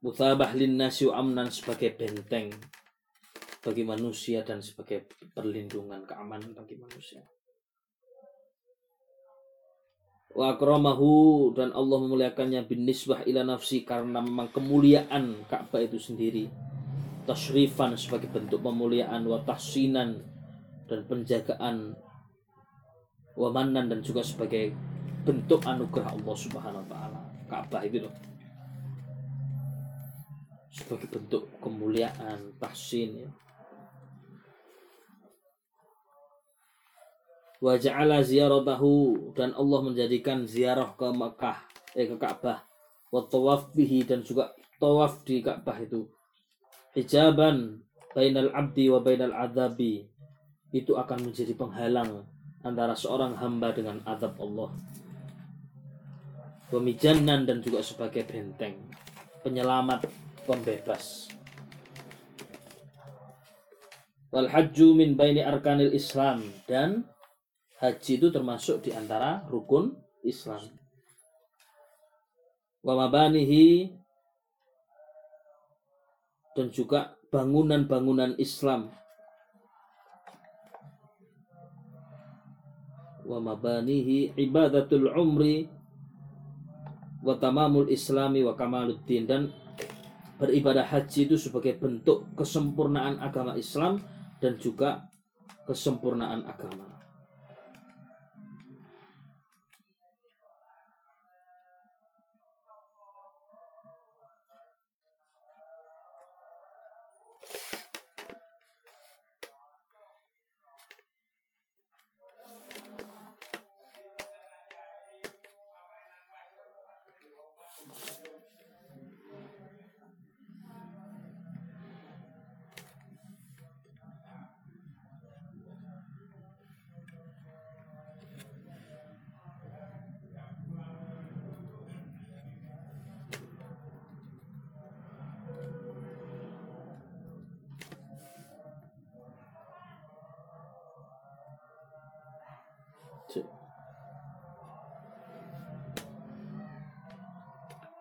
Musabah 0.00 0.56
linnasi 0.56 1.06
amnan 1.12 1.52
sebagai 1.52 1.92
benteng 1.94 2.50
bagi 3.60 3.84
manusia 3.84 4.40
dan 4.40 4.64
sebagai 4.64 5.06
perlindungan 5.36 6.08
keamanan 6.08 6.56
bagi 6.56 6.80
manusia 6.80 7.20
wa 10.30 10.54
akramahu 10.54 11.50
dan 11.58 11.74
Allah 11.74 11.98
memuliakannya 12.06 12.62
bin 12.70 12.86
nisbah 12.86 13.26
ila 13.26 13.42
nafsi 13.42 13.82
karena 13.82 14.22
memang 14.22 14.50
kemuliaan 14.54 15.46
Ka'bah 15.50 15.82
itu 15.82 15.98
sendiri. 15.98 16.46
Tasrifan 17.26 17.94
sebagai 17.98 18.30
bentuk 18.30 18.62
pemuliaan 18.62 19.26
wa 19.26 19.42
tahsinan 19.42 20.22
dan 20.86 21.00
penjagaan 21.06 21.94
wa 23.38 23.48
manan 23.54 23.86
dan 23.86 24.00
juga 24.02 24.22
sebagai 24.26 24.74
bentuk 25.22 25.62
anugerah 25.62 26.14
Allah 26.14 26.36
Subhanahu 26.38 26.82
wa 26.86 26.88
taala. 26.88 27.20
Ka'bah 27.50 27.82
itu 27.86 28.06
loh. 28.06 28.14
Sebagai 30.70 31.10
bentuk 31.10 31.50
kemuliaan 31.58 32.54
tahsin 32.62 33.26
ya 33.26 33.30
wa 37.60 37.76
ja'ala 37.76 38.24
ziyaratahu 38.24 39.36
dan 39.36 39.52
Allah 39.52 39.80
menjadikan 39.84 40.48
ziarah 40.48 40.96
ke 40.96 41.08
Mekah 41.12 41.58
eh 41.94 42.08
ke 42.08 42.16
Ka'bah. 42.16 42.64
Wa 43.10 43.26
bihi 43.74 44.06
dan 44.06 44.22
juga 44.24 44.54
tawaf 44.80 45.22
di 45.26 45.44
Ka'bah 45.44 45.76
itu. 45.82 46.08
Hijaban 46.96 47.84
bainal 48.16 48.50
abdi 48.56 48.88
wa 48.88 49.04
bainal 49.04 49.34
adabi. 49.36 50.08
Itu 50.70 50.94
akan 50.94 51.30
menjadi 51.30 51.52
penghalang 51.58 52.24
antara 52.62 52.94
seorang 52.94 53.34
hamba 53.36 53.74
dengan 53.74 53.98
adab 54.06 54.38
Allah. 54.38 54.70
Pemijanan 56.70 57.50
dan 57.50 57.58
juga 57.58 57.82
sebagai 57.82 58.22
benteng 58.22 58.78
penyelamat 59.42 60.06
pembebas. 60.46 61.26
Wal 64.30 64.46
hajju 64.46 64.94
baini 65.18 65.42
arkanil 65.42 65.90
islam 65.90 66.46
dan 66.70 67.02
haji 67.80 68.12
itu 68.20 68.28
termasuk 68.28 68.84
di 68.84 68.92
antara 68.92 69.40
rukun 69.48 69.96
Islam. 70.20 70.60
Wa 72.84 72.92
mabanihi 72.92 73.88
dan 76.52 76.68
juga 76.68 77.16
bangunan-bangunan 77.32 78.36
Islam. 78.36 78.92
Wa 83.24 83.38
mabanihi 83.40 84.36
ibadatul 84.36 85.08
umri 85.16 85.64
wa 87.20 87.36
tamamul 87.36 87.88
islami 87.88 88.40
wa 88.44 88.56
kamaluddin 88.56 89.24
dan 89.28 89.52
beribadah 90.40 90.88
haji 90.88 91.28
itu 91.28 91.36
sebagai 91.36 91.76
bentuk 91.76 92.28
kesempurnaan 92.32 93.20
agama 93.20 93.56
Islam 93.60 94.00
dan 94.40 94.56
juga 94.56 95.04
kesempurnaan 95.68 96.48
agama. 96.48 96.99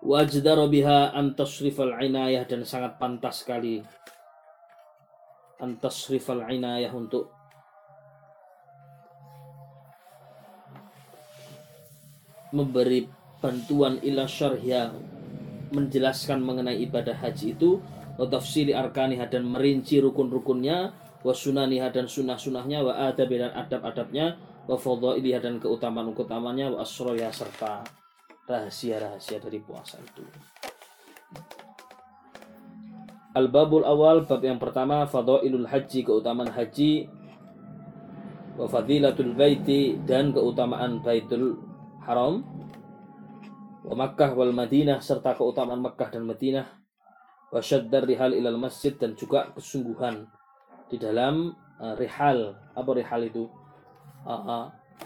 Wajdara 0.09 0.65
biha 0.65 1.13
an 1.13 1.37
tasrifal 1.37 1.93
inayah 2.01 2.41
dan 2.49 2.65
sangat 2.65 2.97
pantas 2.97 3.45
sekali. 3.45 3.85
An 5.61 5.77
tasrifal 5.77 6.41
inayah 6.49 6.89
untuk 6.97 7.29
memberi 12.49 13.05
bantuan 13.37 14.01
ila 14.01 14.25
syarhya 14.25 14.89
menjelaskan 15.69 16.41
mengenai 16.41 16.81
ibadah 16.81 17.13
haji 17.13 17.53
itu 17.53 17.77
wa 18.17 18.25
tafsili 18.25 18.73
arkaniha 18.73 19.29
dan 19.29 19.45
merinci 19.45 20.01
rukun-rukunnya 20.01 20.89
wa 21.21 21.29
sunaniha 21.29 21.93
dan 21.93 22.09
sunah-sunahnya 22.09 22.81
wa 22.81 22.93
adabi 23.05 23.37
dan 23.37 23.53
adab-adabnya 23.53 24.41
wa 24.65 24.73
fadhailiha 24.73 25.37
dan 25.37 25.61
keutamaan-keutamanya 25.61 26.73
wa 26.73 26.81
asroya 26.81 27.29
serta 27.29 27.98
rahasia-rahasia 28.49 29.37
dari 29.37 29.61
puasa 29.61 30.01
itu. 30.01 30.25
Al-babul 33.37 33.85
awal 33.85 34.25
bab 34.25 34.41
yang 34.41 34.57
pertama 34.57 35.05
fadhailul 35.05 35.69
haji 35.69 36.01
keutamaan 36.01 36.49
haji 36.49 37.05
wa 38.57 38.65
fadilatul 38.65 39.37
baiti 39.37 40.01
dan 40.01 40.33
keutamaan 40.33 41.05
baitul 41.05 41.61
haram 42.01 42.41
wa 43.85 43.93
Makkah 43.93 44.33
wal 44.33 44.49
Madinah 44.49 44.97
serta 44.99 45.37
keutamaan 45.37 45.79
Makkah 45.85 46.09
dan 46.09 46.25
Madinah 46.25 46.65
wa 47.53 47.61
syaddar 47.61 48.09
rihal 48.09 48.33
ilal 48.33 48.57
masjid 48.57 48.97
dan 48.97 49.13
juga 49.13 49.53
kesungguhan 49.53 50.25
di 50.89 50.97
dalam 50.97 51.53
uh, 51.77 51.93
rihal. 51.95 52.57
Apa 52.73 52.89
rihal 52.97 53.29
itu? 53.29 53.45
Uh, 54.25 54.33
uh, 54.33 54.65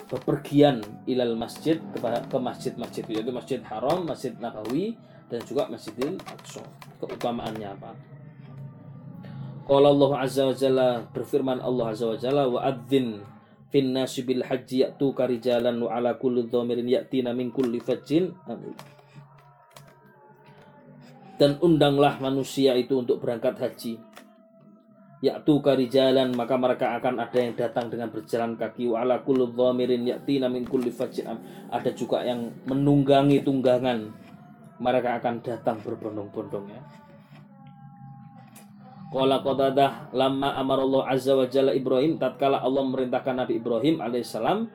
bepergian 0.09 0.81
ilal 1.09 1.33
masjid 1.37 1.81
kepada 1.93 2.21
ke 2.25 2.37
masjid-masjid 2.37 3.05
yaitu 3.09 3.33
Masjid 3.33 3.59
Haram, 3.65 4.05
Masjid 4.05 4.33
Nabawi 4.37 4.97
dan 5.29 5.41
juga 5.45 5.69
Masjidil 5.69 6.17
Aqsa. 6.29 6.61
Keutamaannya 7.01 7.67
apa? 7.73 7.91
Qala 9.63 9.89
Allah 9.89 10.11
Azza 10.19 10.43
wa 10.43 10.55
Jalla 10.55 10.89
berfirman 11.15 11.63
Allah 11.63 11.85
Azza 11.95 12.05
wa 12.11 12.17
Jalla 12.19 12.43
wa 12.51 12.59
adzin 12.61 13.23
fin 13.73 13.89
nasi 13.89 14.21
bil 14.21 14.45
haji 14.45 14.85
ya'tu 14.85 15.17
karijalan 15.17 15.81
wa 15.81 15.89
ala 15.97 16.13
kulli 16.21 16.45
dhamirin 16.45 16.85
ya'tina 16.85 17.33
min 17.33 17.49
kulli 17.49 17.81
fajjin 17.81 18.29
dan 21.41 21.57
undanglah 21.57 22.21
manusia 22.21 22.77
itu 22.77 23.01
untuk 23.01 23.17
berangkat 23.17 23.57
haji 23.57 23.97
ya'tu 25.23 25.63
karijalan 25.63 26.35
maka 26.35 26.59
mereka 26.59 26.99
akan 26.99 27.23
ada 27.23 27.37
yang 27.39 27.55
datang 27.55 27.87
dengan 27.87 28.11
berjalan 28.11 28.59
kaki. 28.59 28.91
Wa 28.91 29.07
ala 29.07 29.23
kulli 29.23 29.47
dhamirin 29.47 30.03
ya'tina 30.03 30.51
min 30.51 30.67
kulli 30.67 30.91
fajjin 30.91 31.31
ada 31.71 31.89
juga 31.95 32.27
yang 32.27 32.51
menunggangi 32.67 33.39
tunggangan. 33.39 34.11
Mereka 34.83 35.23
akan 35.23 35.39
datang 35.39 35.79
berbondong-bondong 35.79 36.65
ya. 36.67 36.81
Qala 39.13 39.45
Qatadah 39.45 40.11
lama 40.11 40.57
amarallahu 40.57 41.05
azza 41.05 41.37
wa 41.37 41.45
jalla 41.45 41.71
Ibrahim 41.71 42.17
tatkala 42.17 42.59
Allah 42.59 42.81
memerintahkan 42.81 43.45
Nabi 43.45 43.61
Ibrahim 43.61 44.01
alaihissalam 44.01 44.65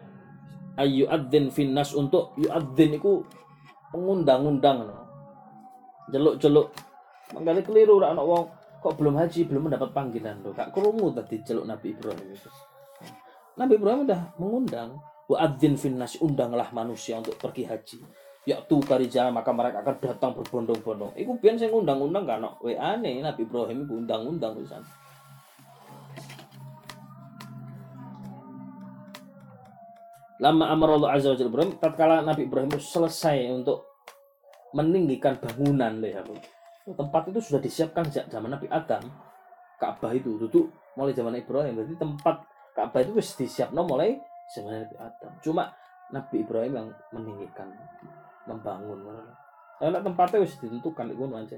ayu 0.78 1.10
adzin 1.10 1.50
finnas 1.50 1.90
untuk 1.92 2.32
yuadzin 2.38 2.96
itu 2.96 3.20
mengundang-undang. 3.92 4.94
Jeluk-jeluk 6.08 6.72
mangkali 7.36 7.60
keliru 7.66 8.00
ora 8.00 8.16
ana 8.16 8.24
wong 8.24 8.57
kok 8.78 8.94
belum 8.94 9.18
haji 9.18 9.50
belum 9.50 9.70
mendapat 9.70 9.90
panggilan 9.90 10.38
tuh 10.42 10.54
kak 10.54 10.70
krungu 10.70 11.10
tadi 11.14 11.42
jeluk 11.42 11.66
Nabi 11.66 11.94
Ibrahim 11.94 12.28
itu. 12.30 12.50
Nabi 13.58 13.72
Ibrahim 13.74 14.00
udah 14.06 14.20
mengundang 14.38 15.02
wa 15.28 15.36
adzin 15.38 15.74
finnas 15.74 16.16
undanglah 16.22 16.70
manusia 16.70 17.18
untuk 17.18 17.36
pergi 17.36 17.66
haji 17.66 17.98
Yaktu 18.48 18.80
karijal 18.80 19.28
maka 19.28 19.52
mereka 19.52 19.84
akan 19.84 19.96
datang 20.00 20.32
berbondong-bondong. 20.32 21.12
Iku 21.20 21.36
biyen 21.36 21.60
sing 21.60 21.68
undang-undang 21.68 22.24
kan 22.24 22.40
WA 22.64 22.96
ne 22.96 23.20
Nabi 23.20 23.44
Ibrahim 23.44 23.84
iku 23.84 24.00
undang-undang 24.00 24.56
pisan. 24.56 24.80
Lama 30.40 30.70
amar 30.72 30.96
Allah 30.96 31.18
Azza 31.18 31.34
wa 31.34 31.36
Jalla 31.36 31.50
Ibrahim, 31.50 31.72
tatkala 31.82 32.22
Nabi 32.24 32.46
Ibrahim 32.46 32.72
selesai 32.78 33.52
untuk 33.52 33.84
meninggikan 34.72 35.36
bangunan 35.36 35.98
deh 36.00 36.14
aku. 36.14 36.38
Tempat 36.96 37.22
itu 37.28 37.40
sudah 37.42 37.60
disiapkan 37.60 38.06
sejak 38.08 38.32
zaman 38.32 38.52
Nabi 38.52 38.68
Adam. 38.72 39.02
Ka'bah 39.78 40.10
itu 40.10 40.40
duduk 40.40 40.72
mulai 40.98 41.14
zaman 41.14 41.36
Ibrahim. 41.36 41.76
Berarti 41.76 41.94
tempat 42.00 42.36
Ka'bah 42.74 43.00
itu 43.04 43.18
sudah 43.20 43.44
disiapkan 43.44 43.84
mulai 43.84 44.16
zaman 44.52 44.86
Nabi 44.86 44.96
Adam. 44.96 45.32
Cuma 45.44 45.68
Nabi 46.08 46.40
Ibrahim 46.40 46.72
yang 46.72 46.88
meninggikan 47.12 47.68
membangun 48.48 49.04
Karena 49.78 50.00
tempatnya 50.02 50.42
wis 50.42 50.56
ditentukan 50.58 51.06
iku 51.14 51.28
aja. 51.36 51.56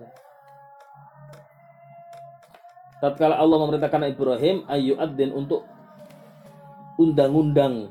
Tatkala 3.00 3.40
Allah 3.40 3.56
memerintahkan 3.64 4.12
Ibrahim 4.12 4.68
ayu 4.68 4.92
adzin 5.00 5.32
untuk 5.32 5.64
undang-undang 7.00 7.88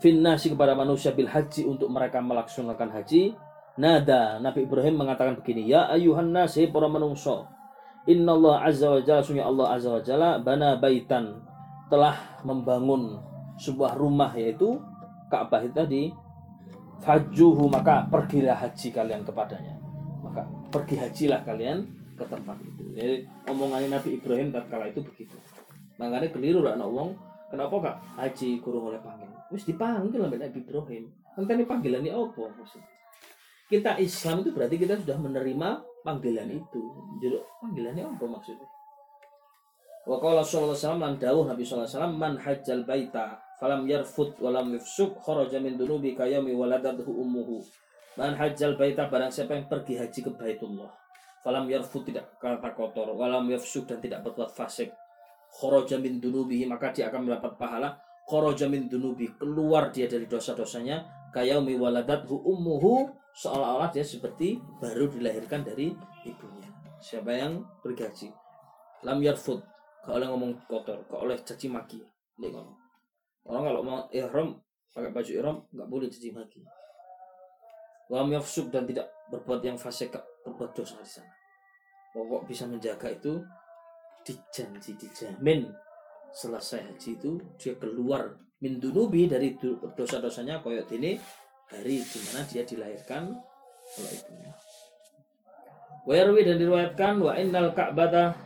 finnasi 0.00 0.56
kepada 0.56 0.72
manusia 0.72 1.12
bil 1.12 1.28
haji 1.28 1.68
untuk 1.68 1.92
mereka 1.92 2.24
melaksanakan 2.24 2.88
haji 2.88 3.36
nada. 3.78 4.38
Nabi 4.38 4.66
Ibrahim 4.66 5.02
mengatakan 5.02 5.38
begini 5.38 5.66
ya 5.66 5.90
ayuhan 5.90 6.30
nas 6.30 6.54
hai 6.54 6.70
para 6.70 6.86
manungso 6.86 7.46
Inna 8.04 8.36
Allah 8.36 8.68
azza 8.68 8.92
wa 8.92 9.00
jalla 9.00 9.22
sunya 9.24 9.44
Allah 9.48 9.66
azza 9.72 9.88
wa 9.88 10.02
jalla 10.04 10.36
bana 10.36 10.76
baitan 10.76 11.40
telah 11.88 12.44
membangun 12.44 13.16
sebuah 13.56 13.96
rumah 13.96 14.28
yaitu 14.36 14.76
Ka'bah 15.32 15.64
itu 15.64 15.72
tadi. 15.74 16.02
Fajuhu 17.00 17.68
maka 17.68 18.06
pergilah 18.06 18.54
haji 18.54 18.88
kalian 18.92 19.24
kepadanya. 19.24 19.76
Maka 20.20 20.46
pergi 20.72 21.00
hajilah 21.00 21.42
kalian 21.42 21.84
ke 22.14 22.24
tempat 22.28 22.56
itu. 22.60 22.84
Jadi 22.92 23.16
omongannya 23.50 23.88
Nabi 23.98 24.20
Ibrahim 24.20 24.52
tatkala 24.54 24.88
itu 24.88 25.00
begitu. 25.02 25.36
Makanya 25.96 26.28
keliru 26.30 26.60
lah 26.60 26.78
anak 26.78 26.88
wong 26.92 27.16
kenapa 27.50 27.74
kak 27.82 27.96
haji 28.20 28.62
kurung 28.62 28.92
oleh 28.92 29.00
panggil? 29.00 29.28
Wis 29.48 29.64
dipanggil 29.64 30.22
oleh 30.22 30.38
Nabi 30.38 30.60
Ibrahim. 30.60 31.04
Nanti 31.34 31.64
panggilannya 31.66 32.12
apa 32.14 32.42
maksudnya 32.52 32.93
kita 33.68 33.96
Islam 34.00 34.44
itu 34.44 34.50
berarti 34.52 34.76
kita 34.76 35.00
sudah 35.00 35.16
menerima 35.16 35.68
panggilan 36.04 36.48
itu. 36.52 36.82
Jadi 37.20 37.36
panggilannya 37.64 38.04
apa 38.04 38.24
maksudnya? 38.28 38.68
Wa 40.04 40.20
qala 40.20 40.44
sallallahu 40.44 40.76
alaihi 40.76 40.84
wasallam 40.84 41.14
dawuh 41.16 41.44
Nabi 41.48 41.62
sallallahu 41.64 41.88
alaihi 41.88 41.96
wasallam 41.96 42.14
man 42.20 42.34
hajjal 42.36 42.80
baita 42.84 43.26
falam 43.56 43.88
yarfut 43.88 44.36
walam 44.36 44.76
yafsuk 44.76 45.16
kharaja 45.24 45.56
min 45.64 45.80
dunubi 45.80 46.12
kayami 46.12 46.52
waladathu 46.52 47.08
ummuhu. 47.08 47.64
Man 48.20 48.36
hajjal 48.36 48.76
baita 48.76 49.08
barang 49.08 49.32
siapa 49.32 49.56
yang 49.56 49.66
pergi 49.66 49.96
haji 49.96 50.20
ke 50.22 50.30
Baitullah 50.36 50.92
falam 51.40 51.68
yarfut 51.68 52.08
tidak 52.08 52.36
kata 52.40 52.72
kotor 52.72 53.12
walam 53.16 53.48
yafsuk 53.48 53.88
dan 53.88 54.00
tidak 54.04 54.24
berbuat 54.24 54.52
fasik. 54.52 54.92
Kharaja 55.54 55.96
min 55.96 56.20
dunubihi 56.20 56.68
maka 56.68 56.92
dia 56.92 57.08
akan 57.08 57.30
mendapat 57.30 57.56
pahala. 57.56 57.96
Kharaja 58.28 58.68
min 58.68 58.88
dunubi 58.92 59.32
keluar 59.40 59.88
dia 59.88 60.04
dari 60.04 60.28
dosa-dosanya 60.28 61.28
kayami 61.32 61.76
waladathu 61.80 62.44
ummuhu 62.44 63.23
seolah-olah 63.34 63.90
dia 63.90 64.06
seperti 64.06 64.62
baru 64.78 65.10
dilahirkan 65.10 65.66
dari 65.66 65.90
ibunya. 66.22 66.70
Siapa 67.02 67.34
yang 67.34 67.66
pergi 67.82 68.02
haji 68.06 68.28
lam 69.04 69.20
yarfut 69.20 69.60
gak 70.04 70.14
oleh 70.16 70.28
ngomong 70.28 70.52
kotor, 70.68 71.04
gak 71.08 71.20
oleh 71.20 71.36
caci 71.44 71.68
maki. 71.68 72.00
Orang 73.44 73.62
kalau 73.68 73.82
mau 73.84 74.00
ihram 74.10 74.56
pakai 74.90 75.12
baju 75.12 75.30
ihram 75.30 75.56
nggak 75.68 75.88
boleh 75.88 76.08
caci 76.08 76.32
maki. 76.32 76.60
Wa 78.08 78.24
yafsuk 78.24 78.68
dan 78.72 78.84
tidak 78.88 79.08
berbuat 79.32 79.60
yang 79.64 79.76
fasik 79.80 80.12
berbuat 80.44 80.76
dosa 80.76 81.00
di 81.00 81.08
sana. 81.08 81.32
Pokok 82.12 82.46
bisa 82.46 82.68
menjaga 82.68 83.10
itu 83.10 83.40
dijanji 84.24 84.96
dijamin 84.96 85.68
selesai 86.32 86.84
haji 86.88 87.10
itu 87.20 87.32
dia 87.60 87.74
keluar 87.76 88.38
min 88.60 88.80
dunubi 88.80 89.28
dari 89.28 89.56
dosa-dosanya 89.92 90.64
koyok 90.64 90.88
ini 90.96 91.20
hari 91.70 92.04
di 92.04 92.18
mana 92.28 92.42
dia 92.48 92.62
dilahirkan? 92.66 93.36
Oleh 94.00 94.12
ibunya. 94.16 94.52
Wa 96.04 96.12
yarwi 96.16 96.42
dan 96.44 96.56
diriwayatkan 96.60 97.14
wa 97.20 97.32
innal 97.36 97.72
ka'bata. 97.72 98.36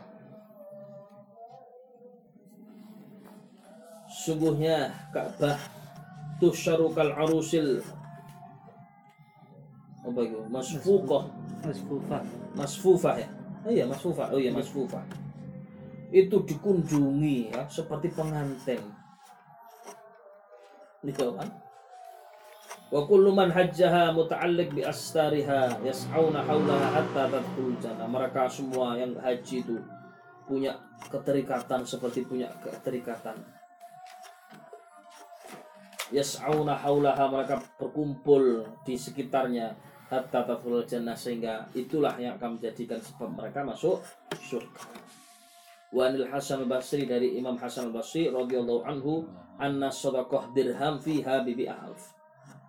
Sungguhnya 4.09 4.91
Ka'bah 5.15 5.55
tusyarukal 6.43 7.15
arusil. 7.15 7.79
Apa 10.03 10.19
itu? 10.27 10.39
Masfuqah. 10.51 11.23
Masfufah. 11.63 12.23
masfufah 12.55 13.15
ya? 13.15 13.29
Oh 13.67 13.71
iya 13.71 13.83
masfufah 13.83 14.27
oh 14.31 14.39
iya 14.39 14.51
masfufah 14.55 15.03
itu 16.09 16.41
dikunjungi 16.41 17.53
ya 17.53 17.67
seperti 17.69 18.09
pengantin. 18.15 18.81
Gitu 21.05 21.31
kan 21.37 21.47
wa 22.89 23.05
kullu 23.05 23.29
man 23.33 23.53
hajjaha 23.53 24.11
muta'alliq 24.17 24.73
bi 24.73 24.81
astariha 24.81 25.81
yas'auna 25.85 26.41
haulaha 26.41 26.87
hatta 26.97 27.29
tadkhul 27.29 27.77
jannah 27.77 28.09
mereka 28.09 28.49
semua 28.49 28.97
yang 28.97 29.13
haji 29.17 29.61
itu 29.61 29.77
punya 30.49 30.73
keterikatan 31.13 31.85
seperti 31.85 32.25
punya 32.25 32.49
keterikatan 32.65 33.37
yas'auna 36.09 36.73
haulaha 36.73 37.29
mereka 37.29 37.61
berkumpul 37.77 38.65
di 38.81 38.97
sekitarnya 38.97 39.77
hatta 40.09 40.41
tadkhulul 40.41 40.85
jannah 40.89 41.13
sehingga 41.13 41.69
itulah 41.77 42.17
yang 42.17 42.35
akan 42.41 42.57
menjadikan 42.57 42.97
sebab 42.97 43.29
mereka 43.29 43.61
masuk 43.61 44.01
surga. 44.33 44.83
Wa 45.89 46.09
anil 46.09 46.25
Hasan 46.29 46.65
al-Basri 46.65 47.05
dari 47.05 47.37
Imam 47.37 47.57
Hasan 47.57 47.93
al-Basri 47.93 48.29
radhiyallahu 48.29 48.85
anhu 48.85 49.25
anna 49.61 49.89
sadaqah 49.89 50.53
dirham 50.53 50.97
fiha 50.97 51.45
bibi 51.45 51.69
alf. 51.69 52.18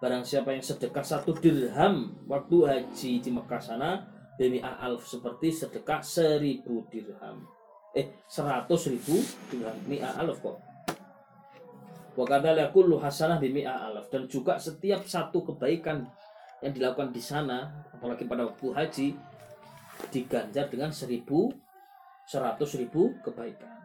Barang 0.00 0.24
siapa 0.24 0.56
yang 0.56 0.64
sedekah 0.64 1.04
satu 1.04 1.36
dirham 1.36 2.16
waktu 2.24 2.56
haji 2.64 3.20
di 3.20 3.30
Mekah 3.30 3.60
sana 3.60 4.00
bimi'ah 4.40 4.80
alf 4.80 5.04
seperti 5.04 5.52
sedekah 5.52 6.00
seribu 6.00 6.88
dirham. 6.88 7.44
Eh 7.92 8.24
seratus 8.24 8.88
ribu 8.88 9.20
dirham. 9.52 9.76
Mi'ah 9.84 10.16
alf 10.16 10.40
kok. 10.40 10.56
Wa 12.16 12.24
kadzalika 12.24 12.72
kullu 12.72 12.96
hasanah 12.96 13.36
bimi'ah 13.36 13.92
alf 13.92 14.08
dan 14.08 14.24
juga 14.24 14.56
setiap 14.56 15.04
satu 15.04 15.44
kebaikan 15.44 16.08
yang 16.64 16.72
dilakukan 16.72 17.12
di 17.12 17.20
sana 17.20 17.68
apalagi 17.92 18.24
pada 18.24 18.48
waktu 18.48 18.66
haji 18.72 19.08
diganjar 20.08 20.72
dengan 20.72 20.88
seribu 20.96 21.52
seratus 22.24 22.80
ribu 22.80 23.12
kebaikan. 23.20 23.76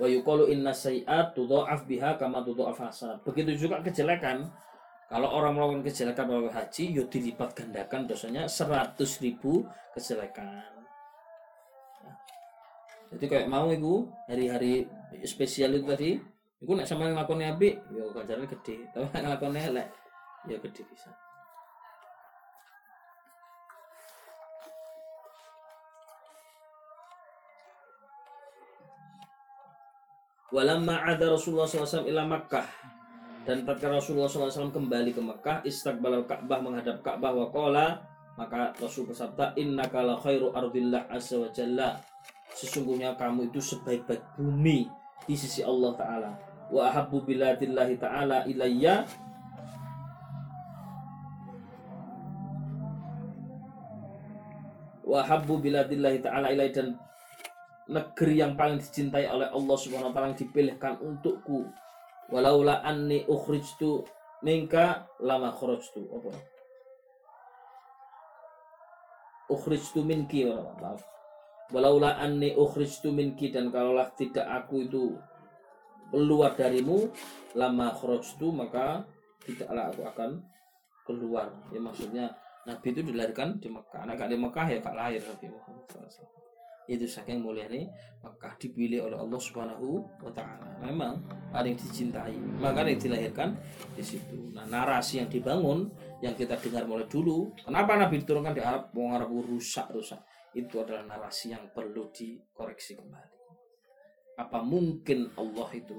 Wa 0.00 0.08
inna 0.48 0.72
sayi'at 0.72 1.36
tudha'af 1.36 1.84
biha 1.84 2.16
kama 2.16 2.40
begitu 2.40 3.52
juga 3.68 3.84
kejelekan 3.84 4.48
kalau 5.04 5.28
orang 5.28 5.52
melakukan 5.52 5.84
kejelekan 5.84 6.24
melalui 6.24 6.52
haji 6.52 6.84
yo 6.96 7.04
dilipat 7.06 7.52
gandakan 7.52 8.08
dosanya 8.08 8.48
seratus 8.48 9.20
ribu 9.20 9.68
kejelekan. 9.92 10.72
Jadi 13.14 13.24
kayak 13.30 13.46
mau 13.46 13.68
itu 13.70 14.08
hari-hari 14.26 14.88
spesial 15.22 15.76
itu 15.76 15.86
tadi 15.86 16.10
itu 16.58 16.72
nek 16.72 16.88
sama 16.88 17.12
ngelakuin 17.12 17.52
api 17.52 17.68
yo 17.92 18.10
ganjarannya 18.16 18.48
gede. 18.48 18.88
Tapi 18.90 19.06
ngelakuin 19.12 19.60
elek 19.60 19.88
ya 20.48 20.56
gede 20.58 20.82
bisa. 20.88 21.12
Walamma 30.54 31.02
ada 31.02 31.34
Rasulullah 31.34 31.66
SAW 31.66 32.06
ila 32.06 32.22
Makkah 32.30 32.93
dan 33.44 33.68
tatkala 33.68 34.00
Rasulullah 34.00 34.28
SAW 34.28 34.72
kembali 34.72 35.12
ke 35.12 35.20
Makkah 35.20 35.60
istaqbalal 35.68 36.24
Ka'bah 36.24 36.64
menghadap 36.64 37.04
Ka'bah 37.04 37.36
wa 37.36 37.52
qala 37.52 38.00
maka 38.34 38.74
Rasul 38.82 39.06
bersabda 39.06 39.54
innaka 39.54 40.02
la 40.02 40.18
khairu 40.18 40.50
ardillah 40.50 41.06
azza 41.06 41.38
wa 41.38 41.46
jalla. 41.54 41.94
Sesungguhnya 42.54 43.14
kamu 43.14 43.50
itu 43.50 43.62
sebaik-baik 43.62 44.22
bumi 44.38 44.90
di 45.26 45.34
sisi 45.38 45.62
Allah 45.62 45.94
taala. 45.94 46.30
Wa 46.70 46.90
ahabbu 46.90 47.22
biladillahi 47.22 47.94
taala 47.98 48.42
ilayya. 48.50 49.06
Wa 55.06 55.22
ahabbu 55.22 55.62
biladillahi 55.62 56.18
taala 56.18 56.50
ilayya. 56.50 56.74
Dan 56.74 56.88
negeri 57.86 58.42
yang 58.42 58.58
paling 58.58 58.82
dicintai 58.82 59.30
oleh 59.30 59.46
Allah 59.46 59.76
Subhanahu 59.78 60.10
wa 60.10 60.14
taala 60.14 60.34
dipilihkan 60.34 60.98
untukku 60.98 61.70
walaula 62.32 62.80
anni 62.84 63.24
ukhrijtu 63.28 64.04
minka 64.44 65.08
lama 65.20 65.50
kharajtu. 65.52 66.04
Apa? 66.08 66.32
Ukhrijtu 69.52 70.00
minki 70.04 70.48
maaf. 70.48 71.00
Walaula 71.72 72.20
anni 72.20 72.52
ukhrijtu 72.56 73.12
minki 73.12 73.48
dan 73.52 73.72
kalaulah 73.72 74.12
tidak 74.14 74.44
aku 74.44 74.84
itu 74.84 75.16
keluar 76.12 76.54
darimu 76.54 77.10
lama 77.56 77.90
kharajtu 77.96 78.52
maka 78.52 79.02
tidaklah 79.42 79.90
aku 79.90 80.02
akan 80.04 80.30
keluar. 81.04 81.48
Ya 81.72 81.80
maksudnya 81.80 82.32
Nabi 82.64 82.96
itu 82.96 83.00
dilahirkan 83.04 83.60
di 83.60 83.68
Mekah. 83.68 84.08
Anak 84.08 84.24
di 84.28 84.36
Mekah 84.40 84.66
ya 84.72 84.78
kak 84.80 84.96
lahir 84.96 85.20
Nabi 85.20 85.46
Muhammad 85.52 85.84
SAW 85.92 86.44
itu 86.84 87.08
saking 87.08 87.40
mulianya 87.40 87.88
Mekah 88.20 88.56
dipilih 88.60 89.08
oleh 89.08 89.16
Allah 89.20 89.40
Subhanahu 89.40 90.04
wa 90.20 90.32
taala. 90.32 90.68
Memang 90.84 91.20
paling 91.48 91.76
dicintai. 91.76 92.36
Makanya 92.60 92.96
dilahirkan 92.96 93.56
di 93.96 94.04
situ. 94.04 94.52
Nah, 94.52 94.64
narasi 94.68 95.20
yang 95.20 95.28
dibangun 95.28 95.88
yang 96.20 96.32
kita 96.36 96.56
dengar 96.60 96.88
mulai 96.88 97.08
dulu, 97.08 97.52
kenapa 97.60 97.96
Nabi 97.96 98.24
diturunkan 98.24 98.52
di 98.56 98.62
Arab, 98.64 98.92
wong 98.96 99.12
Arab 99.12 99.28
rusak-rusak. 99.32 100.20
Itu 100.56 100.80
adalah 100.80 101.04
narasi 101.04 101.52
yang 101.52 101.68
perlu 101.72 102.08
dikoreksi 102.14 102.96
kembali. 102.96 103.36
Apa 104.40 104.62
mungkin 104.64 105.32
Allah 105.36 105.68
itu 105.74 105.98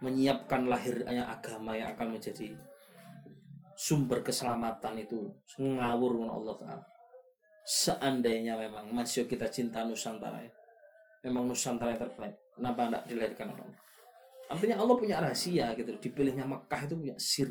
menyiapkan 0.00 0.64
lahirnya 0.64 1.28
agama 1.28 1.76
yang 1.76 1.92
akan 1.92 2.16
menjadi 2.16 2.56
sumber 3.76 4.24
keselamatan 4.24 5.00
itu 5.00 5.28
ngawur 5.60 6.28
Allah 6.28 6.56
Ta'ala 6.56 6.84
seandainya 7.70 8.58
memang 8.58 8.90
masih 8.90 9.30
kita 9.30 9.46
cinta 9.46 9.86
Nusantara 9.86 10.42
ya. 10.42 10.50
Memang 11.30 11.46
Nusantara 11.46 11.94
yang 11.94 12.02
terbaik. 12.02 12.34
Kenapa 12.58 12.90
tidak 12.90 13.02
dilahirkan 13.06 13.46
Allah? 13.54 13.78
Artinya 14.50 14.76
Allah 14.82 14.96
punya 14.98 15.16
rahasia 15.22 15.70
gitu. 15.78 15.94
Dipilihnya 16.02 16.42
Mekah 16.42 16.90
itu 16.90 16.94
punya 16.98 17.16
sir. 17.22 17.50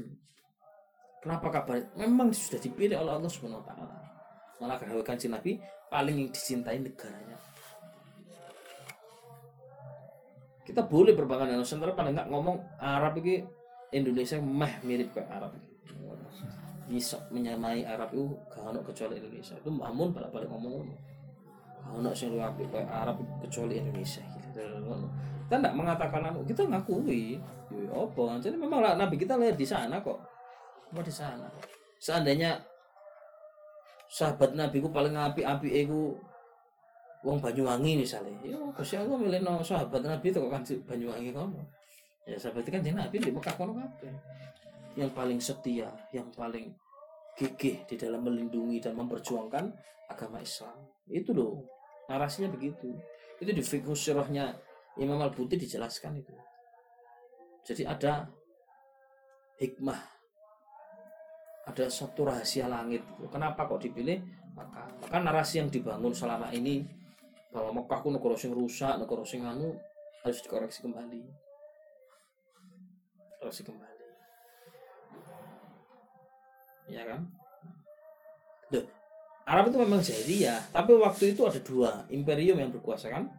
Kenapa 1.23 1.47
kabar? 1.47 1.79
Memang 1.95 2.35
sudah 2.35 2.59
dipilih 2.59 2.99
oleh 2.99 3.15
Allah 3.15 3.31
Subhanahu 3.31 3.63
wa 3.63 3.67
taala. 3.67 3.95
Malah 4.59 4.75
kanjeng 5.07 5.31
Nabi 5.31 5.55
paling 5.87 6.15
yang 6.19 6.29
dicintai 6.35 6.83
negaranya. 6.83 7.39
Kita 10.67 10.83
boleh 10.83 11.15
berbangga 11.15 11.47
dengan 11.47 11.63
Nusantara 11.63 11.95
paling 11.95 12.11
nggak 12.19 12.27
ngomong 12.27 12.59
Arab 12.83 13.15
ini 13.23 13.47
Indonesia 13.95 14.35
meh 14.37 14.83
mirip 14.83 15.15
kayak 15.15 15.31
Arab. 15.31 15.55
Bisa 16.89 17.21
menyamai 17.29 17.85
Arab 17.85 18.09
itu 18.09 18.33
gak 18.49 18.65
ono 18.65 18.81
kecuali 18.81 19.21
Indonesia. 19.21 19.53
Itu 19.53 19.69
Mamun 19.69 20.09
balik-balik 20.09 20.49
ngomong 20.49 20.71
ngono. 20.81 20.95
Gak 21.85 21.93
ono 22.01 22.09
sing 22.17 22.33
luwih 22.33 22.49
Arab 22.89 23.21
kecuali 23.45 23.77
Indonesia 23.77 24.25
gitu. 24.25 24.65
Kita 25.45 25.55
enggak 25.61 25.77
mengatakan 25.77 26.21
anu, 26.33 26.41
kita 26.45 26.65
ngakui. 26.65 27.37
Ya 27.69 27.93
apa? 27.93 28.41
Jadi 28.41 28.57
memang 28.57 28.81
lah, 28.81 28.97
Nabi 28.97 29.21
kita 29.21 29.37
lahir 29.37 29.53
di 29.53 29.65
sana 29.65 30.01
kok. 30.01 30.17
Apa 30.89 31.05
di 31.05 31.13
sana? 31.13 31.45
Seandainya 32.01 32.57
sahabat 34.09 34.57
Nabi 34.57 34.81
ku 34.81 34.89
paling 34.89 35.13
api-api 35.13 35.85
iku 35.85 36.17
wong 37.21 37.37
Banyuwangi 37.37 38.01
misalnya. 38.01 38.33
Ya 38.41 38.57
Gusti 38.73 38.97
Allah 38.97 39.17
milih 39.21 39.45
no 39.45 39.61
sahabat 39.61 40.01
Nabi 40.01 40.33
itu 40.33 40.41
kan 40.49 40.65
Banyuwangi 40.65 41.29
kono. 41.29 41.61
Ya 42.25 42.37
sahabat 42.37 42.65
kan 42.65 42.81
jeneng 42.81 43.05
Nabi 43.05 43.21
di 43.21 43.29
Mekah 43.29 43.53
kono 43.53 43.77
kabeh. 43.77 44.13
Yang 44.97 45.11
paling 45.13 45.39
setia, 45.41 45.89
yang 46.15 46.29
paling 46.33 46.73
gigih 47.37 47.85
di 47.87 47.95
dalam 47.95 48.25
melindungi 48.25 48.81
dan 48.81 48.97
memperjuangkan 48.97 49.65
agama 50.09 50.41
Islam. 50.41 50.75
Itu 51.07 51.31
loh. 51.31 51.63
Narasinya 52.09 52.49
begitu. 52.49 52.89
Itu 53.39 53.51
di 53.53 53.63
fikih 53.63 53.95
sirahnya 53.95 54.57
Imam 54.97 55.21
Al-Buti 55.21 55.55
dijelaskan 55.55 56.19
itu. 56.19 56.35
Jadi 57.63 57.85
ada 57.85 58.27
hikmah 59.61 60.19
ada 61.69 61.85
satu 61.85 62.25
rahasia 62.25 62.65
langit. 62.65 63.05
Kenapa 63.29 63.69
kok 63.69 63.85
dipilih? 63.85 64.17
Maka, 64.57 64.89
maka 65.05 65.17
narasi 65.21 65.61
yang 65.61 65.69
dibangun 65.69 66.11
selama 66.11 66.49
ini 66.49 66.81
bahwa 67.53 67.81
Mekah 67.81 67.99
ku 68.01 68.09
negara 68.09 68.35
rusak, 68.35 68.93
negara 68.97 69.23
sing 69.23 69.45
anu 69.45 69.77
harus 70.25 70.41
dikoreksi 70.41 70.81
kembali. 70.81 71.21
Koreksi 73.39 73.63
kembali. 73.63 73.88
Ya 76.89 77.05
kan? 77.05 77.21
Duh, 78.73 78.85
Arab 79.45 79.73
itu 79.73 79.77
memang 79.81 80.01
jahiliyah, 80.01 80.61
tapi 80.69 80.93
waktu 80.97 81.33
itu 81.33 81.41
ada 81.45 81.57
dua 81.61 82.05
imperium 82.13 82.57
yang 82.61 82.69
berkuasa 82.69 83.09
kan? 83.09 83.29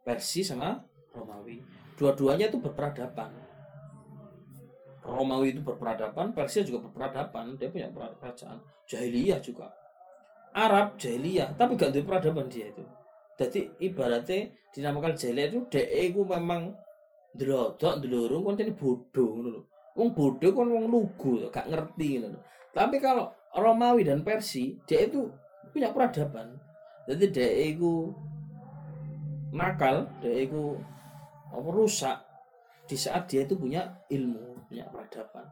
Persia 0.00 0.44
sama 0.44 0.80
Romawi. 1.12 1.60
Dua-duanya 2.00 2.48
itu 2.48 2.56
berperadaban. 2.56 3.28
Romawi 5.04 5.56
itu 5.56 5.60
berperadaban, 5.60 6.32
Persia 6.32 6.64
juga 6.64 6.88
berperadaban, 6.88 7.56
dia 7.60 7.68
punya 7.68 7.92
kerajaan. 7.92 8.60
Jahiliyah 8.88 9.40
juga. 9.44 9.68
Arab 10.56 10.96
jahiliyah, 10.96 11.56
tapi 11.56 11.76
gak 11.76 11.92
ada 11.92 12.00
peradaban 12.04 12.48
dia 12.48 12.68
itu. 12.68 12.84
Jadi 13.36 13.72
ibaratnya 13.84 14.52
dinamakan 14.72 15.16
jahiliyah 15.16 15.48
itu 15.52 15.60
dek 15.72 15.88
itu 15.88 16.20
memang 16.24 16.72
delodok, 17.36 18.02
delurung 18.02 18.42
kon 18.44 18.58
ini 18.58 18.74
bodoh 18.74 19.30
ngono. 19.38 19.60
Wong 19.96 20.08
bodoh 20.16 20.50
kon 20.52 20.72
wong 20.72 20.86
lugu, 20.88 21.48
gak 21.52 21.68
ngerti 21.68 22.20
ngono. 22.20 22.38
Tapi 22.70 23.02
kalau 23.02 23.34
Romawi 23.50 24.06
dan 24.06 24.22
Persia, 24.22 24.78
dia 24.86 25.06
itu 25.06 25.26
punya 25.74 25.90
peradaban. 25.90 26.54
Jadi 27.10 27.24
dia 27.34 27.50
itu 27.74 28.14
nakal, 29.50 30.06
dia 30.22 30.46
itu 30.46 30.78
rusak 31.50 32.22
di 32.86 32.94
saat 32.94 33.26
dia 33.26 33.42
itu 33.42 33.58
punya 33.58 33.98
ilmu, 34.10 34.70
punya 34.70 34.86
peradaban. 34.90 35.46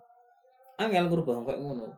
Angel 0.79 1.11
ngerubah 1.11 1.43
kayak 1.43 1.59
ngono. 1.59 1.91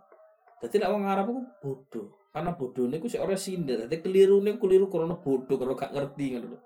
Jadi 0.60 0.76
lek 0.80 0.88
wong 0.92 1.04
Arab 1.04 1.32
itu 1.32 1.42
bodoh. 1.60 2.08
Karena 2.32 2.52
bodoh 2.56 2.84
niku 2.88 3.08
sik 3.08 3.20
ora 3.20 3.36
sindir. 3.36 3.84
Dadi 3.84 4.00
kelirune 4.00 4.56
keliru 4.56 4.88
karena 4.88 5.16
bodoh, 5.16 5.56
karena 5.56 5.76
gak 5.76 5.92
ngerti 5.92 6.40
lho. 6.40 6.56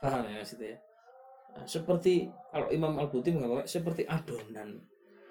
Paham 0.00 0.24
ya 0.28 0.40
maksudnya 0.40 0.76
ya? 0.76 0.78
Nah, 1.50 1.66
seperti 1.66 2.30
kalau 2.52 2.68
Imam 2.70 2.94
Al-Buti 2.96 3.34
mengatakan 3.34 3.66
seperti 3.66 4.06
adonan 4.06 4.80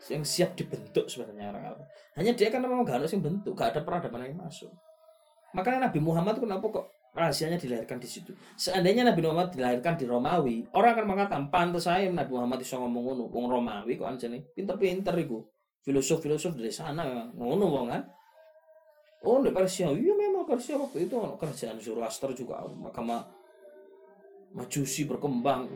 yang 0.08 0.24
siap 0.24 0.56
dibentuk 0.56 1.12
sebenarnya 1.12 1.52
orang 1.52 1.64
Arab. 1.76 1.88
Hanya 2.16 2.32
dia 2.32 2.47
kan 2.47 2.64
memang 2.64 2.88
gak 2.88 3.04
yang 3.12 3.20
bentuk, 3.20 3.52
gak 3.52 3.76
ada 3.76 3.82
peradaban 3.84 4.24
yang 4.24 4.39
masuk. 4.39 4.72
Makanya 5.52 5.91
Nabi 5.91 6.00
Muhammad 6.00 6.39
itu 6.39 6.47
kenapa 6.47 6.66
kok 6.72 6.86
rahasianya 7.12 7.60
dilahirkan 7.60 8.00
di 8.00 8.08
situ. 8.08 8.32
Seandainya 8.56 9.04
Nabi 9.04 9.20
Muhammad 9.26 9.52
dilahirkan 9.52 10.00
di 10.00 10.06
Romawi, 10.08 10.64
orang 10.72 10.95
akan 10.95 11.06
mengatakan 11.10 11.43
pantas 11.52 11.89
saya 11.89 12.08
Nabi 12.08 12.32
Muhammad 12.32 12.64
bisa 12.64 12.80
ngomong 12.80 13.04
ngono, 13.04 13.24
wong 13.28 13.45
Romawi 13.50 14.00
kok 14.00 14.08
anjene 14.08 14.47
pinter-pinter 14.56 15.16
iku. 15.20 15.43
filosof-filosof 15.84 16.60
dari 16.60 16.70
sana 16.70 17.32
ngono 17.34 17.66
wong 17.72 17.88
kan 17.88 18.04
oh 19.24 19.39
di 19.43 19.52
Persia 19.52 19.91
iya 19.91 20.14
memang 20.16 20.43
Persia 20.47 20.76
waktu 20.76 21.08
itu 21.08 21.16
ono 21.16 21.39
kerajaan 21.39 21.80
Zoroaster 21.80 22.32
juga 22.36 22.64
agama 22.64 23.24
majusi 24.56 25.08
berkembang 25.08 25.68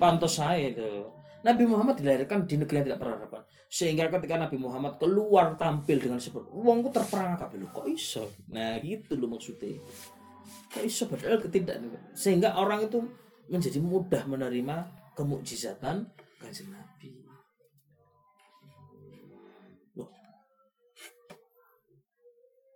pantas 0.00 0.40
saya 0.40 0.72
itu 0.72 1.06
Nabi 1.44 1.64
Muhammad 1.64 2.00
dilahirkan 2.00 2.44
di 2.44 2.56
negeri 2.60 2.82
yang 2.82 2.86
tidak 2.92 3.00
pernah 3.00 3.16
harapan 3.20 3.42
sehingga 3.70 4.10
ketika 4.10 4.34
Nabi 4.34 4.58
Muhammad 4.58 4.98
keluar 4.98 5.54
tampil 5.54 6.02
dengan 6.02 6.18
seperti 6.18 6.50
uangku 6.50 6.90
terperangkap 6.90 7.54
lu 7.54 7.70
kok 7.70 7.86
iso? 7.86 8.26
Nah 8.50 8.74
gitu 8.82 9.14
loh 9.14 9.30
maksudnya. 9.30 9.78
Kok 10.74 10.82
iso? 10.82 11.06
Padahal 11.06 11.38
ketidak 11.38 11.78
sehingga 12.10 12.58
orang 12.58 12.90
itu 12.90 12.98
menjadi 13.46 13.78
mudah 13.78 14.26
menerima 14.26 14.76
kemukjizatan 15.14 16.02
kanjeng 16.42 16.74
Nabi. 16.74 17.22
Loh. 19.94 20.10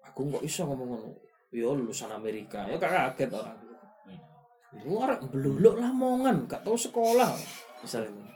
aku 0.06 0.38
kok 0.38 0.44
iso 0.46 0.62
ngomong 0.62 0.88
ngono? 0.94 1.10
Ya 1.50 1.74
lulusan 1.74 2.14
Amerika. 2.14 2.70
Ya 2.70 2.78
kaget 2.78 3.34
orang. 3.34 3.58
Lu 4.86 5.02
orang 5.02 5.26
beluluk 5.26 5.74
lamongan 5.74 6.46
gak 6.50 6.66
tahu 6.66 6.74
sekolah 6.74 7.30
misalnya 7.78 8.33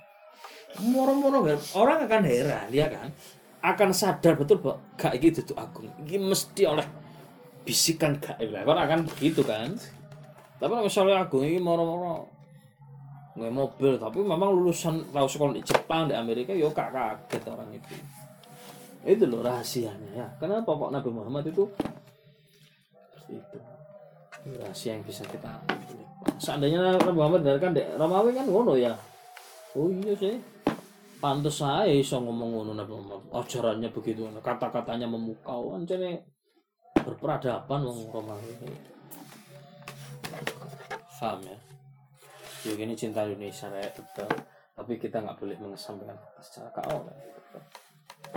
moro-moro 0.83 1.45
kan. 1.45 1.59
Orang 1.75 1.99
akan 2.07 2.23
heran 2.25 2.69
ya 2.71 2.87
kan? 2.91 3.09
Akan 3.59 3.91
sadar 3.91 4.39
betul 4.39 4.63
bahwa 4.63 4.79
gak 4.95 5.19
gitu 5.19 5.43
tuh 5.43 5.57
agung. 5.59 5.91
Ini 6.07 6.19
mesti 6.23 6.63
oleh 6.67 6.87
bisikan 7.67 8.17
lah. 8.19 8.63
Kan 8.65 8.79
akan 8.79 9.01
begitu 9.11 9.43
kan? 9.43 9.75
Tapi 10.59 10.73
misalnya 10.83 11.23
agung 11.27 11.47
ini 11.47 11.59
moro-moro 11.63 12.39
nggak 13.39 13.55
mobil 13.55 13.95
tapi 14.03 14.19
memang 14.19 14.51
lulusan 14.51 15.15
tahu 15.15 15.31
sekolah 15.31 15.55
di 15.55 15.63
Jepang 15.63 16.11
di 16.11 16.15
Amerika 16.19 16.51
yo 16.51 16.75
gak 16.75 16.91
kaget 16.91 17.43
orang 17.47 17.71
itu. 17.71 17.95
Itu 19.07 19.25
loh 19.31 19.47
rahasianya 19.47 20.11
ya. 20.11 20.27
Kenapa 20.43 20.75
kok 20.75 20.91
Nabi 20.91 21.11
Muhammad 21.15 21.47
itu 21.47 21.71
itu 23.31 23.59
rahasia 24.59 24.97
yang 24.97 25.05
bisa 25.05 25.23
kita 25.29 25.61
seandainya 26.41 26.97
Nabi 26.99 27.13
Muhammad 27.15 27.45
dari 27.45 27.61
kan 27.63 27.77
Romawi 27.77 28.35
kan 28.35 28.47
ngono 28.49 28.75
ya. 28.75 28.97
Oh 29.77 29.87
iya 29.87 30.17
sih 30.19 30.35
pantes 31.19 31.59
saya 31.59 31.91
iso 31.91 32.23
ngomong 32.23 32.63
ngono 32.63 32.73
ajarannya 33.35 33.91
begitu 33.91 34.23
kata-katanya 34.39 35.11
memukau 35.11 35.75
ancene 35.75 36.23
berperadaban 36.95 37.83
wong 37.83 37.99
Romawi. 38.11 38.53
Paham 41.19 41.43
ya? 41.43 41.59
Ya 42.63 42.73
gini 42.79 42.95
cinta 42.95 43.27
Indonesia 43.27 43.67
ya 43.75 43.91
betul 43.91 44.31
tapi 44.79 44.95
kita 44.95 45.19
nggak 45.19 45.43
boleh 45.43 45.59
mengesampingkan 45.59 46.15
secara 46.39 46.71
kau 46.71 47.03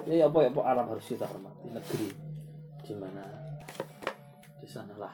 ya, 0.10 0.18
ya 0.18 0.26
apa 0.26 0.38
ya 0.42 0.50
apa 0.50 0.62
Arab 0.66 0.86
harus 0.98 1.06
kita 1.06 1.30
hormati 1.30 1.70
negeri. 1.70 2.10
Di 2.82 2.98
mana 2.98 3.22
di 4.58 4.66
sana 4.66 4.98
lah 4.98 5.14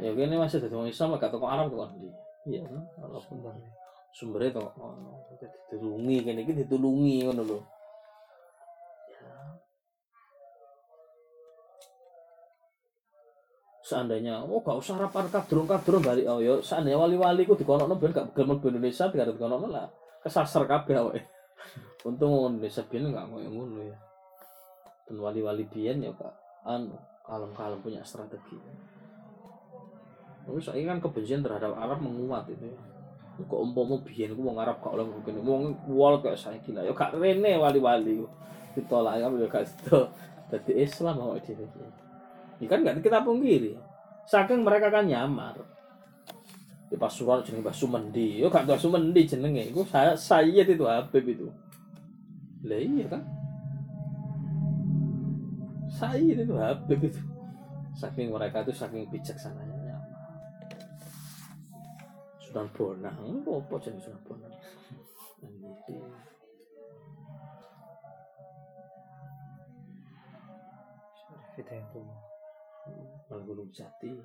ya 0.00 0.16
gini 0.16 0.40
masih 0.40 0.64
dari 0.64 0.72
orang 0.72 0.88
Islam 0.88 1.20
gak 1.20 1.28
toko 1.28 1.44
Arab 1.44 1.68
kok 1.68 1.90
iya 2.48 2.64
kan? 2.64 2.80
Walaupun 3.04 3.36
sumbernya 4.12 4.56
kok 4.56 4.72
ono 4.80 5.28
ditulungi 5.68 6.16
kene 6.24 6.40
iki 6.42 6.52
ditulungi 6.64 7.28
ngono 7.28 7.42
lho. 7.44 7.60
Seandainya 13.88 14.44
oh 14.44 14.60
gak 14.60 14.84
usah 14.84 15.00
harapan 15.00 15.32
kadrun 15.32 15.64
kadrun 15.64 16.04
balik. 16.04 16.28
Oh 16.28 16.40
yo 16.44 16.60
seandainya 16.60 17.00
wali-wali 17.00 17.48
ku 17.48 17.56
dikonokno 17.56 17.96
ben 17.96 18.12
gak 18.12 18.36
gelem 18.36 18.56
mlebu 18.56 18.68
Indonesia 18.76 19.08
tidak 19.08 19.32
dikonokno 19.32 19.68
lah 19.72 19.88
kesasar 20.20 20.68
kabeh 20.68 20.96
awake. 21.00 21.24
Untung 22.08 22.52
Indonesia 22.52 22.84
biyen 22.84 23.12
gak 23.16 23.28
ngoyo 23.32 23.48
ngono 23.48 23.80
ya. 23.88 23.96
Dan 25.08 25.16
wali-wali 25.24 25.64
biyen 25.72 26.04
ya 26.04 26.12
kak 26.12 26.36
anu 26.68 27.00
kalem-kalem 27.24 27.80
punya 27.80 28.04
strategi. 28.04 28.60
Tapi 30.44 30.58
soalnya 30.64 30.96
kan 30.96 31.08
kebencian 31.08 31.44
terhadap 31.44 31.76
Arab 31.76 32.00
menguat 32.00 32.48
itu 32.48 32.72
ya 32.72 32.97
kok 33.46 33.60
umpama 33.62 33.94
biyen 34.02 34.34
ku 34.34 34.42
wong 34.42 34.58
Arab 34.58 34.82
gak 34.82 34.98
oleh 34.98 35.06
mungkin. 35.06 35.38
Wong 35.46 35.62
wol 35.86 36.18
kayak 36.18 36.38
saya 36.38 36.58
gila 36.64 36.82
ya 36.82 36.90
gak 36.90 37.14
rene 37.14 37.54
wali-wali. 37.54 38.26
Ditolak 38.74 39.22
ya 39.22 39.26
gak 39.28 39.62
itu 39.68 39.98
jadi 40.48 40.72
Islam 40.80 41.14
mau 41.20 41.36
dhewe 41.36 41.68
ini 42.58 42.66
kan 42.66 42.82
gak 42.82 42.98
kita 43.04 43.22
pungkiri. 43.22 43.78
Saking 44.26 44.66
mereka 44.66 44.90
kan 44.90 45.06
nyamar. 45.06 45.54
Di 46.88 46.96
Pasuruan 46.96 47.44
jenenge 47.44 47.68
Mbah 47.68 47.76
Sumendi. 47.76 48.42
Yo 48.42 48.50
gak 48.50 48.66
Mbah 48.66 48.80
Sumendi 48.80 49.22
jenenge. 49.28 49.70
Iku 49.70 49.86
saya 49.86 50.18
saya 50.18 50.64
itu 50.66 50.84
Habib 50.88 51.22
itu. 51.22 51.46
Lah 52.66 52.80
iya 52.80 53.06
kan? 53.06 53.22
Saya 55.86 56.18
itu 56.18 56.54
Habib 56.58 56.98
itu. 56.98 57.20
Saking 57.94 58.30
mereka 58.30 58.62
itu 58.62 58.74
saking 58.74 59.10
bijaksananya 59.10 59.67
nyamar 59.67 59.67
Sunan 62.48 62.72
Bonang 62.72 63.44
apa 63.44 63.74
jenenge 63.76 64.08
Sunan 64.08 64.24
Bonang. 64.24 64.54
Hidayatullah. 71.60 72.20
Malah 73.28 73.44
Gunung 73.44 73.68
Jati. 73.68 74.16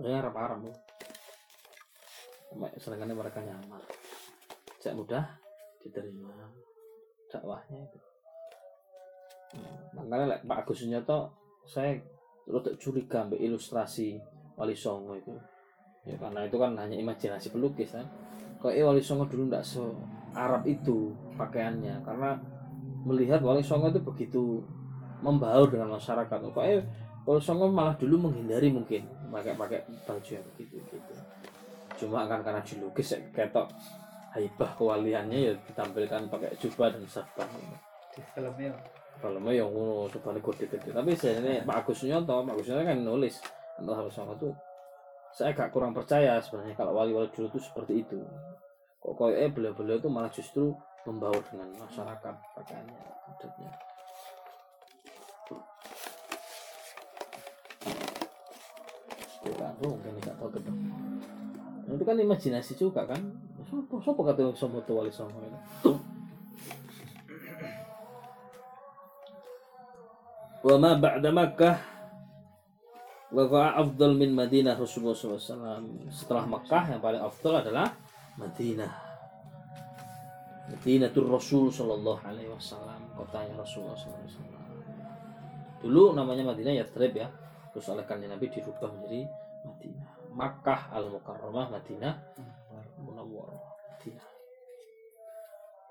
Ya 0.00 0.24
Arab-Arab 0.24 0.64
bu. 0.64 0.72
Sedangkan 2.80 3.12
mereka 3.12 3.44
nyamar. 3.44 3.84
Sejak 4.80 4.96
mudah 4.96 5.24
diterima 5.84 6.32
dakwahnya 7.28 7.84
itu. 7.84 8.00
Makanya 9.92 10.40
Pak 10.40 10.58
Agus 10.64 10.80
Sunyoto 10.80 11.36
saya 11.68 12.00
rada 12.48 12.72
curiga 12.80 13.28
ambil 13.28 13.40
ilustrasi 13.44 14.18
Wali 14.54 14.76
Songo 14.76 15.18
itu. 15.18 15.34
Ya 16.04 16.14
karena 16.20 16.44
itu 16.44 16.56
kan 16.60 16.76
hanya 16.76 16.96
imajinasi 16.96 17.50
pelukis 17.50 17.94
kan. 17.96 18.06
Kok 18.60 18.72
Wali 18.72 19.02
Songo 19.02 19.26
dulu 19.28 19.50
ndak 19.50 19.64
se 19.64 19.80
Arab 20.34 20.66
itu 20.66 21.14
pakaiannya 21.38 22.02
karena 22.02 22.38
melihat 23.06 23.40
Wali 23.40 23.62
Songo 23.62 23.90
itu 23.90 24.00
begitu 24.02 24.62
membaur 25.24 25.68
dengan 25.70 25.96
masyarakat. 25.96 26.38
Pokoknya 26.50 26.84
Wali 27.24 27.42
Songo 27.42 27.70
malah 27.70 27.96
dulu 27.96 28.30
menghindari 28.30 28.68
mungkin 28.70 29.06
pakai-pakai 29.32 29.82
baju 30.06 30.30
yang 30.30 30.46
begitu 30.54 30.78
gitu. 30.78 31.14
Cuma 32.04 32.26
kan 32.26 32.42
karena 32.42 32.62
dilukis 32.62 33.14
ya 33.14 33.18
ketok 33.30 33.70
haibah 34.34 34.70
kewaliannya 34.74 35.38
ya 35.50 35.52
ditampilkan 35.70 36.26
pakai 36.26 36.54
jubah 36.58 36.90
dan. 36.90 37.06
Di 38.14 38.22
filmnya 38.34 38.74
Filmnya 39.18 39.52
yang 39.54 39.70
ngono 39.70 40.10
jubahnya 40.10 40.42
gede-gede. 40.42 40.90
Tapi 40.90 41.10
saya 41.14 41.38
ini 41.38 41.62
Pak 41.62 41.86
Agus 41.86 42.02
Sunyoto, 42.02 42.42
Pak 42.42 42.52
Agus 42.58 42.66
Sunyoto 42.66 42.82
kan 42.82 42.98
nulis 42.98 43.34
Wali 43.82 44.10
Songo 44.14 44.38
itu 44.38 44.50
saya 45.34 45.50
agak 45.50 45.74
kurang 45.74 45.90
percaya 45.90 46.38
sebenarnya 46.38 46.78
kalau 46.78 46.94
wali-wali 46.94 47.26
dulu 47.34 47.50
itu 47.50 47.58
seperti 47.58 48.06
itu. 48.06 48.22
Kok 49.02 49.18
kayaknya 49.18 49.50
beliau-beliau 49.50 49.98
itu 49.98 50.06
malah 50.06 50.30
justru 50.30 50.70
membaur 51.02 51.42
dengan 51.50 51.74
masyarakat 51.82 52.34
pakaiannya 52.54 53.02
adatnya. 53.34 53.70
Itu 59.42 59.50
kan 59.58 59.74
oh, 59.82 59.98
kan 59.98 60.14
nggak 60.22 60.36
tahu 60.38 60.48
gitu. 60.54 60.70
Nah, 61.84 61.92
itu 61.98 62.04
kan 62.06 62.16
imajinasi 62.16 62.72
juga 62.78 63.02
kan. 63.10 63.20
Sopo 63.66 63.98
sopo 63.98 64.22
kata 64.22 64.54
sopo 64.54 64.78
tuh 64.86 65.02
wali 65.02 65.10
songo 65.10 65.42
itu. 65.42 65.58
Wa 70.64 70.80
ma 70.80 70.96
ba'da 70.96 71.28
Makkah 71.28 71.93
wa 73.34 73.74
afdal 73.74 74.14
min 74.14 74.30
Madinah 74.30 74.78
Rasulullah 74.78 75.18
SAW. 75.18 76.08
Setelah 76.08 76.46
Makkah 76.46 76.94
yang 76.94 77.02
paling 77.02 77.18
afdal 77.18 77.60
adalah 77.66 77.90
Madinah. 78.38 79.04
Madinatul 80.64 81.28
Rasul 81.28 81.68
Sallallahu 81.68 82.24
Alaihi 82.24 82.48
Wasallam 82.48 83.12
kotanya 83.12 83.60
Rasulullah 83.60 83.98
SAW. 83.98 84.48
Dulu 85.84 86.16
namanya 86.16 86.56
Madinah 86.56 86.80
Yathrib 86.80 87.12
ya, 87.12 87.28
terus 87.74 87.84
oleh 87.92 88.08
kanjeng 88.08 88.32
Nabi 88.32 88.48
dirubah 88.48 88.88
menjadi 88.88 89.28
Madinah. 89.68 90.10
Makkah 90.32 90.90
Al 90.90 91.12
Mukarramah 91.12 91.68
Madinah 91.68 92.14
Munawwarah 93.04 93.60
Madinah. 93.92 94.28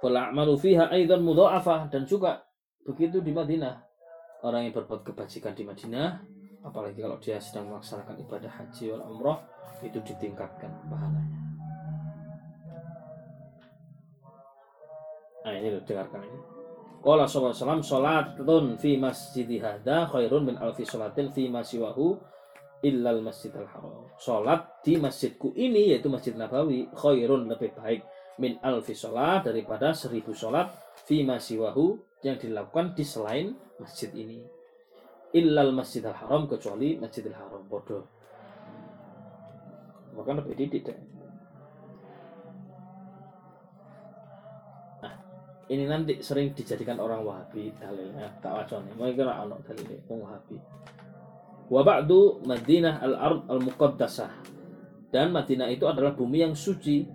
Wal 0.04 0.58
fiha 0.60 0.92
aidan 0.92 1.24
mudha'afah 1.24 1.88
dan 1.88 2.04
juga 2.04 2.44
begitu 2.84 3.24
di 3.24 3.32
Madinah 3.32 3.80
orang 4.44 4.68
yang 4.68 4.74
berbuat 4.76 5.08
kebajikan 5.08 5.56
di 5.56 5.64
Madinah 5.64 6.20
apalagi 6.64 7.04
kalau 7.04 7.20
dia 7.20 7.38
sedang 7.44 7.70
melaksanakan 7.70 8.16
ibadah 8.24 8.52
haji 8.52 8.96
wal 8.96 9.04
umrah 9.12 9.40
itu 9.84 10.00
ditingkatkan 10.00 10.72
pahalanya. 10.88 11.40
Nah 15.44 15.54
ini 15.60 15.76
dengarkan 15.84 16.24
ini. 16.24 16.40
Qala 17.04 17.28
sallallahu 17.28 17.84
salatun 17.84 18.80
fi 18.80 18.96
masjid 18.96 19.48
hada 19.60 20.08
khairun 20.08 20.48
min 20.48 20.56
alfi 20.56 20.88
salatin 20.88 21.36
fi 21.36 21.52
masiwahu 21.52 22.16
illal 22.80 23.20
masjidil 23.20 23.68
haram. 23.68 24.08
Salat 24.16 24.80
di 24.88 24.96
masjidku 24.96 25.52
ini 25.56 25.92
yaitu 25.92 26.08
Masjid 26.08 26.32
Nabawi 26.32 26.88
khairun 26.96 27.52
lebih 27.52 27.76
baik 27.76 28.08
min 28.40 28.56
alfi 28.64 28.96
sholat 28.96 29.44
daripada 29.44 29.92
seribu 29.92 30.32
sholat 30.32 30.72
fi 31.04 31.28
masiwahu 31.28 32.00
yang 32.24 32.40
dilakukan 32.40 32.96
di 32.96 33.04
selain 33.04 33.52
masjid 33.84 34.08
ini 34.16 34.63
illal 35.34 35.74
masjidil 35.74 36.14
haram 36.14 36.46
kecuali 36.46 36.96
masjidil 37.02 37.34
haram. 37.34 37.66
Bodoh. 37.66 38.06
Bahkan 40.14 40.46
lebih 40.46 40.56
didik 40.56 40.86
deh. 40.86 41.00
nah 45.02 45.18
ini 45.74 45.90
nanti 45.90 46.22
sering 46.22 46.54
dijadikan 46.54 47.02
orang 47.02 47.26
wahabi 47.26 47.74
dalilnya. 47.82 48.30
Tak 48.40 48.54
wacone 48.54 48.94
mau 48.94 49.10
kira 49.10 49.42
ono 49.42 49.58
dalilnya 49.66 49.98
orang 50.06 50.22
wahabi. 50.22 50.58
Wa 51.74 51.82
ba'du 51.82 52.46
madinah 52.46 53.02
al-ard 53.02 53.50
al-muqaddasah. 53.50 54.54
Dan 55.14 55.30
Madinah 55.30 55.70
itu 55.70 55.86
adalah 55.86 56.18
bumi 56.18 56.42
yang 56.42 56.58
suci. 56.58 57.06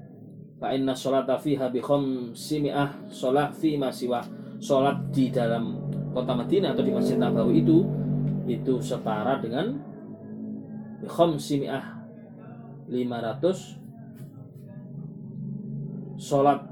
Fa 0.62 0.70
inna 0.70 0.94
sholata 0.94 1.34
fiha 1.34 1.66
bi 1.66 1.82
khamsimi'ah 1.82 3.10
sholat 3.10 3.58
fi 3.58 3.74
ma 3.74 3.90
siwa. 3.90 4.22
Sholat 4.62 5.10
di 5.10 5.34
dalam 5.34 5.74
kota 6.14 6.30
Madinah 6.30 6.78
atau 6.78 6.86
di 6.86 6.94
Masjid 6.94 7.18
Nabawi 7.18 7.58
itu 7.58 7.82
itu 8.48 8.80
setara 8.80 9.36
dengan 9.44 9.76
bi 10.98 11.06
khamsimi'ah 11.06 11.84
500 12.88 13.76
sholat. 16.16 16.64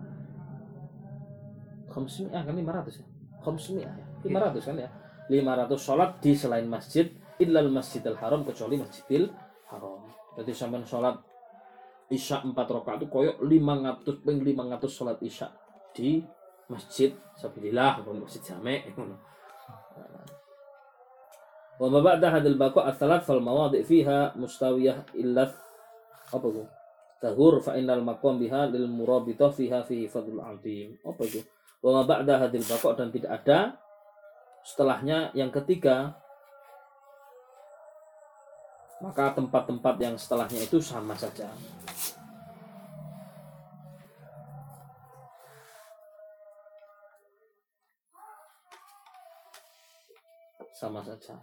Khamsimi'ah 1.93 2.43
kan 2.43 2.57
500 2.57 3.01
ya? 3.01 3.07
Khamsimi'ah 3.45 3.93
ya? 3.93 4.05
500 4.25 4.67
kan 4.67 4.77
ya? 4.81 4.91
500 5.29 5.77
sholat 5.77 6.11
di 6.25 6.33
selain 6.33 6.67
masjid 6.67 7.07
illal 7.37 7.69
masjidil 7.69 8.17
haram 8.17 8.41
kecuali 8.43 8.81
masjidil 8.81 9.29
haram. 9.69 10.01
Jadi 10.37 10.53
sampai 10.57 10.85
sholat 10.89 11.17
isya 12.09 12.41
4 12.45 12.55
rakaat 12.57 13.03
itu 13.03 13.09
koyok 13.11 13.37
500 13.45 14.25
ping 14.25 14.39
500 14.41 14.89
sholat 14.89 15.19
isya 15.21 15.53
di 15.93 16.25
masjid. 16.73 17.13
Sabilillah 17.37 18.01
masjid 18.17 18.41
jame 18.41 18.89
wa 21.77 21.87
ma 21.93 22.01
ba'da 22.01 22.33
hadal 22.33 22.57
baqa 22.57 22.89
ats-tsalat 22.89 23.23
fal 23.25 23.41
mawadi' 23.41 23.85
fiha 23.85 24.33
mustawiyah 24.37 25.17
illa 25.17 25.49
apa 26.33 26.47
itu? 26.51 26.65
Tahur 27.17 27.65
fa 27.65 27.77
innal 27.81 28.05
maqam 28.05 28.37
biha 28.37 28.69
lil 28.69 28.89
murabitah 28.89 29.49
fiha 29.53 29.85
fi 29.87 30.05
fadlul 30.05 30.43
azim. 30.43 30.97
Apa 31.05 31.23
itu? 31.25 31.41
Wa 31.81 31.91
ma 31.93 32.03
ba'da 32.03 32.43
hadil 32.43 32.65
baqa 32.65 32.99
dan 32.99 33.09
tidak 33.13 33.31
ada 33.43 33.59
setelahnya 34.67 35.31
yang 35.39 35.55
ketiga 35.55 36.19
maka 38.99 39.31
tempat-tempat 39.37 39.95
yang 40.03 40.17
setelahnya 40.19 40.67
itu 40.67 40.83
sama 40.83 41.15
saja 41.15 41.47
sama 50.77 51.01
saja 51.01 51.41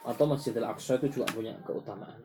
atau 0.00 0.24
Masjidil 0.24 0.64
Aqsa 0.64 0.96
itu 0.96 1.20
juga 1.20 1.28
punya 1.28 1.52
keutamaan 1.60 2.24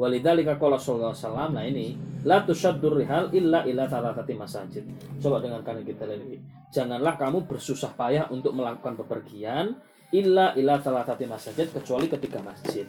Walidzalika 0.00 0.56
qala 0.56 0.80
sallallahu 0.80 1.12
alaihi 1.12 1.24
wasallam 1.28 1.50
nah 1.52 1.64
ini 1.68 1.86
la 2.24 2.40
tusaddur 2.40 2.96
rihal 2.96 3.28
illa 3.36 3.68
ila 3.68 3.84
thalathati 3.84 4.32
masajid. 4.32 4.84
Coba 5.20 5.44
dengarkan 5.44 5.84
kita 5.84 6.08
lagi. 6.08 6.40
Janganlah 6.72 7.20
kamu 7.20 7.44
bersusah 7.44 7.92
payah 7.92 8.32
untuk 8.32 8.56
melakukan 8.56 8.96
bepergian 8.96 9.76
illa 10.08 10.56
ila 10.56 10.80
thalathati 10.80 11.28
masajid 11.28 11.68
kecuali 11.68 12.08
ketiga 12.08 12.40
masjid. 12.40 12.88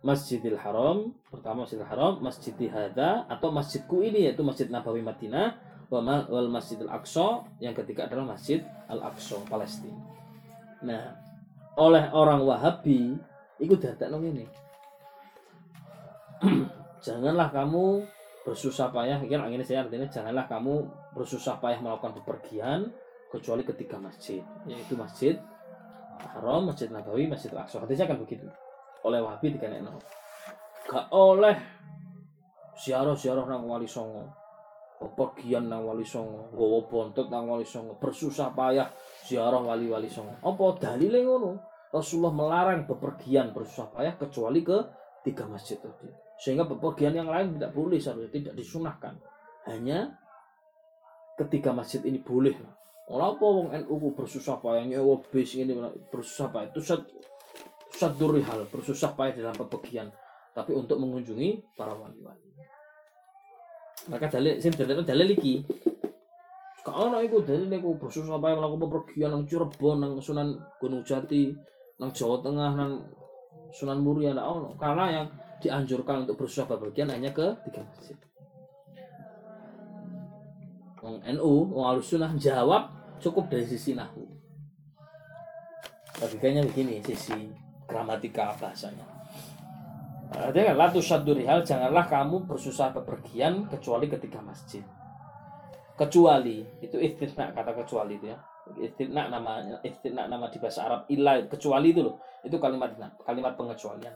Masjidil 0.00 0.56
Haram, 0.56 1.12
pertama 1.28 1.68
Masjidil 1.68 1.84
Haram, 1.84 2.16
Masjid 2.24 2.54
Hada 2.72 3.28
atau 3.28 3.52
masjidku 3.52 4.00
ini 4.00 4.24
yaitu 4.24 4.40
Masjid 4.40 4.72
Nabawi 4.72 5.04
Madinah, 5.04 5.58
wal 5.88 6.48
Masjidil 6.52 6.90
Aqsa, 6.92 7.44
yang 7.60 7.72
ketiga 7.72 8.04
adalah 8.04 8.36
Masjid 8.36 8.60
Al-Aqsa 8.88 9.40
Palestina. 9.48 9.96
Nah, 10.84 11.16
oleh 11.80 12.12
orang 12.12 12.44
Wahabi 12.44 13.16
itu 13.58 13.74
dadakno 13.74 14.20
ini. 14.22 14.46
janganlah 17.06 17.50
kamu 17.50 18.06
bersusah 18.46 18.94
payah 18.94 19.18
kan 19.26 19.50
ini 19.50 19.66
saya 19.66 19.82
artinya 19.82 20.06
janganlah 20.06 20.46
kamu 20.46 20.86
bersusah 21.12 21.58
payah 21.58 21.82
melakukan 21.82 22.14
bepergian 22.22 22.94
kecuali 23.28 23.66
ketiga 23.66 23.98
masjid 23.98 24.40
yaitu 24.70 24.94
masjid 24.94 25.34
Haram, 26.18 26.66
Masjid 26.66 26.90
Nabawi, 26.90 27.30
Masjid 27.30 27.46
Al-Aqsa. 27.54 27.78
Hadisnya 27.78 28.10
kan 28.10 28.18
begitu. 28.18 28.46
Oleh 29.06 29.22
Wahabi 29.22 29.54
dikanek 29.54 29.86
Gak 30.88 31.06
oleh 31.14 31.54
siarah-siarah 32.74 33.44
nang 33.46 33.68
Wali 33.68 33.86
Songo. 33.86 34.26
Bepergian 34.98 35.70
nang 35.70 35.86
Wali 35.86 36.02
Songo, 36.02 36.50
nggawa 36.50 36.78
bontot 36.90 37.30
nang 37.30 37.46
Wali 37.46 37.62
Songo, 37.62 37.94
bersusah 38.02 38.50
payah 38.50 38.90
ziarah 39.22 39.62
wali-wali 39.62 40.10
Songo. 40.10 40.34
Apa 40.42 40.74
dalile 40.82 41.22
ngono? 41.22 41.50
Rasulullah 41.88 42.34
melarang 42.34 42.84
bepergian 42.84 43.54
bersusah 43.54 43.88
payah 43.94 44.18
kecuali 44.18 44.60
ke 44.60 44.78
tiga 45.24 45.46
masjid 45.46 45.78
tadi. 45.80 46.10
Sehingga 46.38 46.66
bepergian 46.66 47.14
yang 47.14 47.30
lain 47.30 47.56
tidak 47.56 47.72
boleh 47.72 47.98
seharusnya 47.98 48.30
tidak 48.30 48.54
disunahkan. 48.58 49.14
Hanya 49.70 50.12
ketiga 51.38 51.70
masjid 51.70 52.02
ini 52.02 52.18
boleh. 52.18 52.54
Ora 53.08 53.32
apa 53.32 53.46
wong 53.46 53.72
NU 53.72 54.12
bersusah 54.12 54.60
payah 54.60 54.84
nyewa 54.84 55.16
bis 55.32 55.56
ini 55.56 55.72
bersusah 56.12 56.52
payah 56.52 56.68
itu 56.68 56.82
sat 56.84 57.00
saduri 57.88 58.44
hal 58.44 58.68
bersusah 58.68 59.16
payah 59.16 59.32
dalam 59.32 59.56
bepergian 59.56 60.12
tapi 60.52 60.76
untuk 60.76 61.00
mengunjungi 61.00 61.78
para 61.78 61.96
wali-wali. 61.96 62.52
Maka 64.08 64.26
dalil 64.32 64.56
sing 64.58 64.72
dalil 64.72 65.04
dalil 65.04 65.28
iki 65.36 65.60
Kalau 66.88 67.20
iku 67.20 67.44
dalil 67.44 67.68
iku 67.68 68.00
bersusah 68.00 68.40
payah 68.40 68.56
melakukan 68.56 68.88
bepergian 68.88 69.28
nang 69.28 69.44
Cirebon, 69.44 70.00
nang 70.00 70.16
Sunan 70.24 70.56
Gunung 70.80 71.04
Jati, 71.04 71.52
nang 72.00 72.08
Jawa 72.16 72.40
Tengah, 72.40 72.72
nang 72.72 73.04
Sunan 73.76 74.00
Muria, 74.00 74.32
ndak 74.32 74.48
ono. 74.48 74.72
Karena 74.80 75.04
yang 75.12 75.26
dianjurkan 75.60 76.24
untuk 76.24 76.40
bersusah 76.40 76.64
bepergian 76.64 77.12
hanya 77.12 77.28
ke 77.28 77.44
tiga 77.68 77.84
masjid. 77.84 78.16
Wong 81.04 81.20
NU, 81.28 81.52
wong 81.76 81.84
Ahlussunnah 81.84 82.32
jawab 82.40 82.88
cukup 83.20 83.52
dari 83.52 83.68
sisi 83.68 83.92
nahu. 83.92 84.24
Logikanya 86.24 86.64
begini, 86.64 87.04
sisi 87.04 87.52
gramatika 87.84 88.56
bahasanya. 88.56 89.17
Artinya 90.28 90.76
kan, 90.76 90.76
latu 90.76 91.00
hal 91.00 91.60
janganlah 91.64 92.04
kamu 92.04 92.44
bersusah 92.44 92.92
bepergian 92.92 93.64
kecuali 93.64 94.12
ketika 94.12 94.44
masjid. 94.44 94.84
Kecuali 95.96 96.62
itu 96.84 97.00
istisna 97.00 97.50
kata 97.50 97.72
kecuali 97.72 98.20
itu 98.20 98.28
ya. 98.30 98.38
Istisna 98.76 99.32
namanya, 99.32 99.80
istisna 99.80 100.28
nama 100.28 100.52
di 100.52 100.60
bahasa 100.60 100.84
Arab 100.84 101.00
ilah 101.08 101.40
kecuali 101.48 101.90
itu 101.90 102.04
loh. 102.04 102.20
Itu 102.44 102.60
kalimat 102.60 102.92
kalimat 103.24 103.56
pengecualian. 103.56 104.12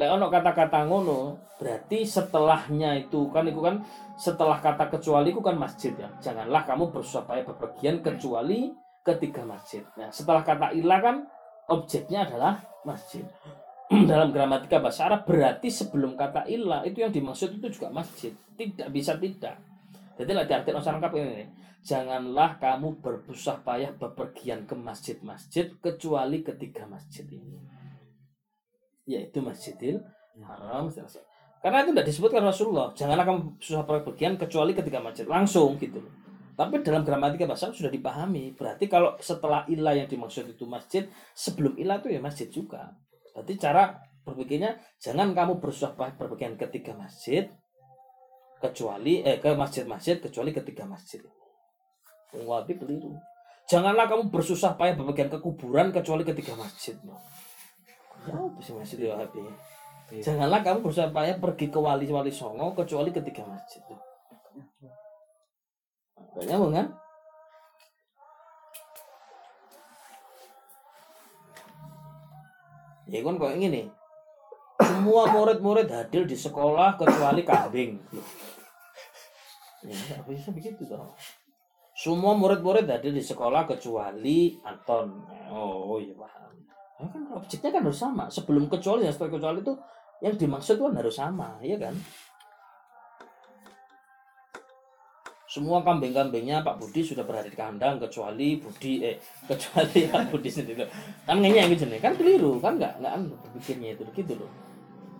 Lek 0.00 0.08
ono 0.08 0.32
kata-kata 0.32 0.88
ngono, 0.88 1.36
berarti 1.60 2.08
setelahnya 2.08 2.96
itu 2.96 3.28
kan 3.28 3.44
itu 3.44 3.60
kan 3.60 3.84
setelah 4.16 4.56
kata 4.56 4.88
kecuali 4.88 5.34
itu 5.34 5.42
kan 5.44 5.58
masjid 5.58 5.92
ya. 5.98 6.08
Janganlah 6.22 6.64
kamu 6.64 6.88
bersusah 6.94 7.28
payah 7.28 7.44
bepergian 7.44 8.00
kecuali 8.00 8.72
ketiga 9.04 9.44
masjid. 9.44 9.84
Nah, 9.98 10.08
setelah 10.08 10.40
kata 10.46 10.72
ilah 10.72 11.00
kan 11.02 11.16
objeknya 11.68 12.24
adalah 12.24 12.62
masjid. 12.88 13.26
Dalam 14.10 14.32
gramatika 14.32 14.80
bahasa 14.80 15.06
Arab 15.10 15.28
berarti 15.28 15.68
sebelum 15.68 16.16
kata 16.16 16.48
ilah 16.48 16.80
itu 16.88 17.04
yang 17.04 17.12
dimaksud 17.12 17.60
itu 17.60 17.68
juga 17.68 17.92
masjid. 17.92 18.32
Tidak 18.56 18.88
bisa 18.88 19.20
tidak. 19.20 19.60
Jadi 20.16 20.30
lah 20.32 20.44
diartikan 20.48 20.80
orang 20.80 20.96
lengkap 21.00 21.12
ini. 21.20 21.44
Janganlah 21.82 22.62
kamu 22.62 23.02
bersusah 23.02 23.60
payah 23.66 23.90
bepergian 23.92 24.64
ke 24.70 24.78
masjid-masjid 24.78 25.66
kecuali 25.82 26.46
ketiga 26.46 26.86
masjid 26.86 27.26
ini 27.26 27.82
yaitu 29.06 29.42
Masjidil 29.42 29.98
Haram. 30.42 30.88
Karena 31.62 31.86
itu 31.86 31.90
tidak 31.94 32.06
disebutkan 32.08 32.42
Rasulullah. 32.42 32.90
Janganlah 32.94 33.24
kamu 33.26 33.40
susah 33.62 33.84
pergian 33.86 34.34
kecuali 34.34 34.74
ketika 34.74 34.98
masjid 34.98 35.26
langsung 35.26 35.78
gitu. 35.78 36.02
Tapi 36.52 36.84
dalam 36.84 37.06
gramatika 37.06 37.46
bahasa 37.46 37.70
Arab 37.70 37.78
sudah 37.78 37.92
dipahami. 37.92 38.54
Berarti 38.54 38.90
kalau 38.90 39.14
setelah 39.22 39.66
ilah 39.70 39.94
yang 39.94 40.08
dimaksud 40.10 40.50
itu 40.50 40.66
masjid, 40.66 41.06
sebelum 41.32 41.78
ilah 41.78 42.02
itu 42.02 42.08
ya 42.12 42.20
masjid 42.20 42.48
juga. 42.50 42.92
Berarti 43.32 43.54
cara 43.56 43.96
berpikirnya 44.22 44.78
jangan 45.02 45.34
kamu 45.34 45.58
bersusah 45.58 45.98
payah 45.98 46.14
berpergian 46.14 46.54
ketika 46.54 46.94
masjid 46.94 47.50
kecuali 48.62 49.26
eh 49.26 49.42
ke 49.42 49.50
masjid-masjid 49.58 50.22
kecuali 50.22 50.54
ketika 50.54 50.86
masjid. 50.86 51.18
Wabi 52.32 52.78
keliru. 52.78 53.18
Janganlah 53.66 54.06
kamu 54.08 54.30
bersusah 54.30 54.78
payah 54.78 54.94
berpergian 54.94 55.28
ke 55.32 55.38
kuburan 55.42 55.90
kecuali 55.90 56.22
ketika 56.22 56.54
masjid. 56.54 56.94
Oh, 58.30 58.52
bisa 58.54 58.76
masjid 58.78 59.10
ya. 59.10 59.16
Janganlah 60.22 60.60
kamu 60.60 60.84
berusaha 60.84 61.08
payah 61.08 61.40
pergi 61.40 61.72
ke 61.72 61.78
wali-wali 61.80 62.28
songo 62.28 62.76
kecuali 62.76 63.08
ketika 63.10 63.42
masjid. 63.48 63.80
Banyak 66.36 66.58
kan? 66.72 66.86
Ya 73.12 73.20
kan 73.20 73.36
kok 73.36 73.52
ini 73.60 73.92
semua 74.80 75.28
murid-murid 75.28 75.84
hadir 75.92 76.24
di 76.24 76.32
sekolah 76.32 76.96
kecuali 76.96 77.44
kambing. 77.44 78.00
Ya 79.84 80.16
bisa 80.24 80.48
begitu 80.48 80.88
toh. 80.88 81.12
Semua 81.92 82.32
murid-murid 82.32 82.88
hadir 82.88 83.12
di 83.12 83.20
sekolah 83.20 83.68
kecuali 83.68 84.56
Anton. 84.64 85.28
Oh 85.52 86.00
iya 86.00 86.16
paham. 86.16 86.56
Ya 86.96 87.06
kan 87.12 87.22
objeknya 87.36 87.68
kan 87.68 87.82
harus 87.84 88.00
sama. 88.00 88.24
Sebelum 88.32 88.72
kecuali 88.72 89.04
dan 89.04 89.12
setelah 89.12 89.36
kecuali 89.36 89.60
itu 89.60 89.74
yang 90.24 90.34
dimaksud 90.38 90.80
kan 90.80 90.96
harus 90.96 91.14
sama, 91.18 91.60
iya 91.60 91.76
kan? 91.76 91.92
Semua 95.52 95.84
kambing-kambingnya 95.84 96.64
Pak 96.64 96.80
Budi 96.80 97.04
sudah 97.04 97.28
berada 97.28 97.44
di 97.44 97.52
kandang 97.52 98.00
kecuali 98.00 98.56
Budi 98.56 99.04
eh 99.04 99.20
kecuali 99.52 100.08
Pak 100.08 100.32
Budi 100.32 100.48
sendiri. 100.48 100.88
Kan 101.28 101.44
ngenyek 101.44 101.76
gitu 101.76 101.84
nih. 101.92 102.00
Kan 102.00 102.16
keliru, 102.16 102.56
kan 102.56 102.80
enggak 102.80 102.96
enggak 102.96 103.12
anu 103.20 103.36
berpikirnya 103.36 103.92
itu 103.92 104.08
gitu 104.16 104.40
loh. 104.40 104.48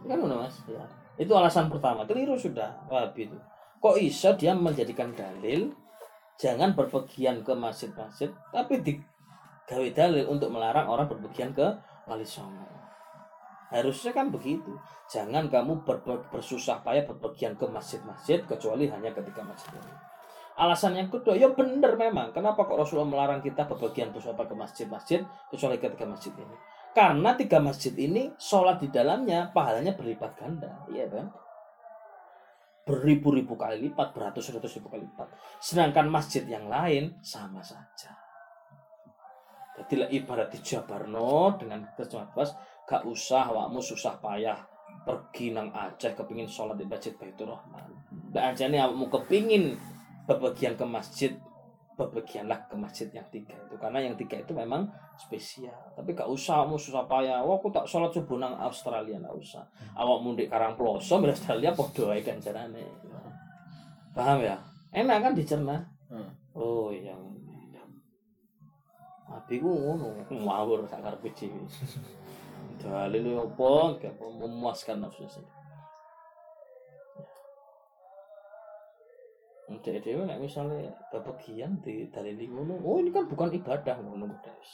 Kan 0.09 0.25
udah 0.25 0.49
Mas. 0.49 0.57
Ya. 0.65 0.81
Itu 1.21 1.37
alasan 1.37 1.69
pertama. 1.69 2.09
Keliru 2.09 2.41
sudah 2.41 2.81
Wahabi 2.89 3.29
itu. 3.29 3.37
Kok 3.77 4.01
iso 4.01 4.33
dia 4.41 4.57
menjadikan 4.57 5.13
dalil 5.13 5.69
jangan 6.41 6.73
berpergian 6.73 7.45
ke 7.45 7.53
masjid-masjid 7.53 8.33
tapi 8.49 8.81
digawe 8.81 9.89
dalil 9.93 10.33
untuk 10.33 10.49
melarang 10.49 10.89
orang 10.89 11.13
berpergian 11.13 11.53
ke 11.53 11.77
Wali 12.09 12.25
Songo. 12.25 12.65
Harusnya 13.69 14.17
kan 14.17 14.33
begitu. 14.33 14.81
Jangan 15.13 15.53
kamu 15.53 15.85
ber- 15.85 16.25
bersusah 16.33 16.81
payah 16.81 17.05
berpergian 17.05 17.53
ke 17.53 17.69
masjid-masjid 17.69 18.41
kecuali 18.49 18.89
hanya 18.89 19.13
ketika 19.13 19.45
masjid 19.45 19.77
ini. 19.77 20.12
Alasan 20.53 20.93
yang 21.01 21.09
kedua, 21.09 21.33
ya 21.33 21.49
benar 21.53 21.97
memang. 21.97 22.31
Kenapa 22.37 22.69
kok 22.69 22.77
Rasulullah 22.77 23.09
melarang 23.09 23.41
kita 23.41 23.65
berpergian 23.65 24.13
bersusah 24.13 24.37
payah 24.37 24.53
ke 24.53 24.57
masjid-masjid 24.57 25.21
kecuali 25.49 25.81
ketika 25.81 26.05
masjid 26.05 26.33
ini? 26.37 26.57
Karena 26.93 27.33
tiga 27.33 27.57
masjid 27.57 27.97
ini 27.97 28.37
sholat 28.37 28.77
di 28.77 28.93
dalamnya 28.93 29.49
pahalanya 29.49 29.97
berlipat 29.97 30.37
ganda, 30.37 30.85
iya 30.93 31.09
kan? 31.09 31.33
Beribu-ribu 32.85 33.57
kali 33.57 33.89
lipat, 33.89 34.13
beratus-ratus 34.13 34.77
ribu 34.77 34.93
kali 34.93 35.09
lipat. 35.09 35.33
Sedangkan 35.57 36.13
masjid 36.13 36.45
yang 36.45 36.69
lain 36.69 37.17
sama 37.25 37.65
saja. 37.65 38.13
Jadi 39.73 40.05
ibarat 40.21 40.53
dijabarno 40.53 41.57
dengan 41.57 41.81
kecemasan 41.97 42.29
bebas, 42.37 42.51
gak 42.85 43.09
usah 43.09 43.49
awakmu 43.49 43.81
susah 43.81 44.21
payah 44.21 44.61
pergi 45.09 45.57
nang 45.57 45.73
Aceh 45.73 46.13
kepingin 46.13 46.45
sholat 46.45 46.77
di 46.77 46.85
masjid 46.85 47.17
Baitur 47.17 47.49
Rahman. 47.49 47.89
Lah 48.37 48.53
aja 48.53 48.69
nih 48.69 48.85
awakmu 48.85 49.09
kepingin 49.09 49.81
bepergian 50.27 50.75
ke 50.79 50.85
masjid, 50.87 51.33
bepergianlah 51.99 52.67
ke 52.67 52.77
masjid 52.79 53.09
yang 53.13 53.27
tiga 53.29 53.53
itu 53.53 53.77
karena 53.77 54.01
yang 54.01 54.15
tiga 54.17 54.41
itu 54.41 54.53
memang 54.57 54.89
spesial. 55.19 55.77
Tapi 55.93 56.17
gak 56.17 56.29
usah 56.31 56.65
awakmu 56.65 56.81
susah 56.81 57.05
payah. 57.05 57.45
Wah, 57.45 57.61
aku 57.61 57.69
tak 57.69 57.85
sholat 57.85 58.11
subuh 58.11 58.41
nang 58.41 58.57
Australia 58.57 59.21
nggak 59.21 59.37
usah. 59.37 59.63
Awakmu 59.95 60.35
di 60.39 60.49
Karangploso 60.49 61.21
di 61.21 61.33
Australia 61.35 61.71
podo 61.77 62.11
ae 62.11 62.25
carane. 62.25 62.85
Paham 64.13 64.39
ya? 64.45 64.57
Enak 64.93 65.19
kan 65.25 65.33
dicerna. 65.33 65.77
Hmm. 66.13 66.29
Oh 66.53 66.93
iya. 66.93 67.17
Abi 69.33 69.57
ku 69.57 69.73
ngono, 69.73 70.13
ngawur 70.29 70.85
sak 70.85 71.01
karepe 71.01 71.33
dhewe. 71.33 71.65
Dalil 72.85 73.33
apa? 73.41 73.97
Kayak 73.97 74.21
apa? 74.21 74.27
memuaskan 74.29 74.97
nafsu 75.01 75.25
sendiri. 75.25 75.62
Dek 79.81 80.05
dhewe 80.05 80.29
nek 80.29 80.43
misalnya 80.43 80.93
bepergian 81.09 81.81
di 81.81 82.11
dalil 82.13 82.37
ngono, 82.51 82.77
oh 82.85 83.01
ini 83.01 83.09
kan 83.09 83.25
bukan 83.25 83.49
ibadah 83.57 83.97
ngono 84.03 84.29
guys. 84.45 84.71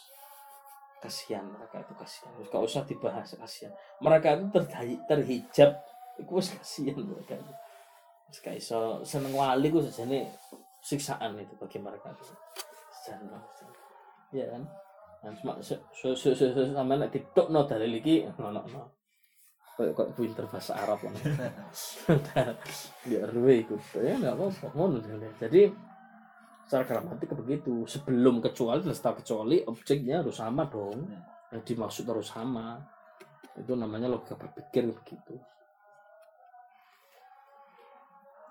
Kasihan 0.99 1.46
mereka 1.46 1.78
itu 1.78 1.94
kasihan. 1.94 2.34
Gak 2.42 2.62
usah 2.66 2.82
dibahas 2.82 3.30
kasihan. 3.38 3.70
Mereka 4.03 4.34
itu 4.34 4.46
terhi- 4.51 5.03
terhijab 5.07 5.70
iku 6.18 6.42
wis 6.42 6.51
kasihan 6.59 6.99
mereka. 6.99 7.38
Wis 8.26 8.42
gak 8.42 8.59
iso 8.59 8.99
seneng 9.07 9.30
wali 9.38 9.70
ku 9.70 9.78
sejane 9.78 10.26
siksaan 10.82 11.38
itu 11.38 11.55
bagi 11.55 11.78
mereka 11.78 12.11
itu. 12.11 12.34
Sejarah. 12.99 13.42
Iya 14.34 14.46
kan? 14.59 14.62
Dan 15.22 15.32
cuma 15.38 15.55
se 15.62 15.78
se 15.94 16.30
se 16.34 16.51
sama 16.51 16.99
nek 16.99 17.14
ditokno 17.14 17.62
dalil 17.66 18.03
iki 18.03 18.26
no. 18.38 18.97
Kayak 19.78 19.94
kok 19.94 20.10
pinter 20.18 20.44
bahasa 20.50 20.74
Arab 20.74 20.98
kan. 21.06 21.14
Biar 23.06 23.30
ruwe 23.30 23.62
iku. 23.62 23.78
Ya 24.02 24.18
enggak 24.18 24.34
apa-apa 24.34 24.66
ngono. 24.74 24.98
Jadi 25.38 25.70
secara 26.66 26.82
gramatik 26.82 27.30
begitu. 27.38 27.86
Sebelum 27.86 28.42
kecuali 28.42 28.82
dan 28.82 28.90
setelah 28.90 29.22
kecuali 29.22 29.62
objeknya 29.62 30.26
harus 30.26 30.34
sama 30.34 30.66
dong. 30.66 31.06
Yang 31.54 31.62
dimaksud 31.62 32.10
harus 32.10 32.26
sama. 32.26 32.82
Itu 33.54 33.78
namanya 33.78 34.10
logika 34.10 34.34
berpikir 34.34 34.90
begitu. 34.90 35.38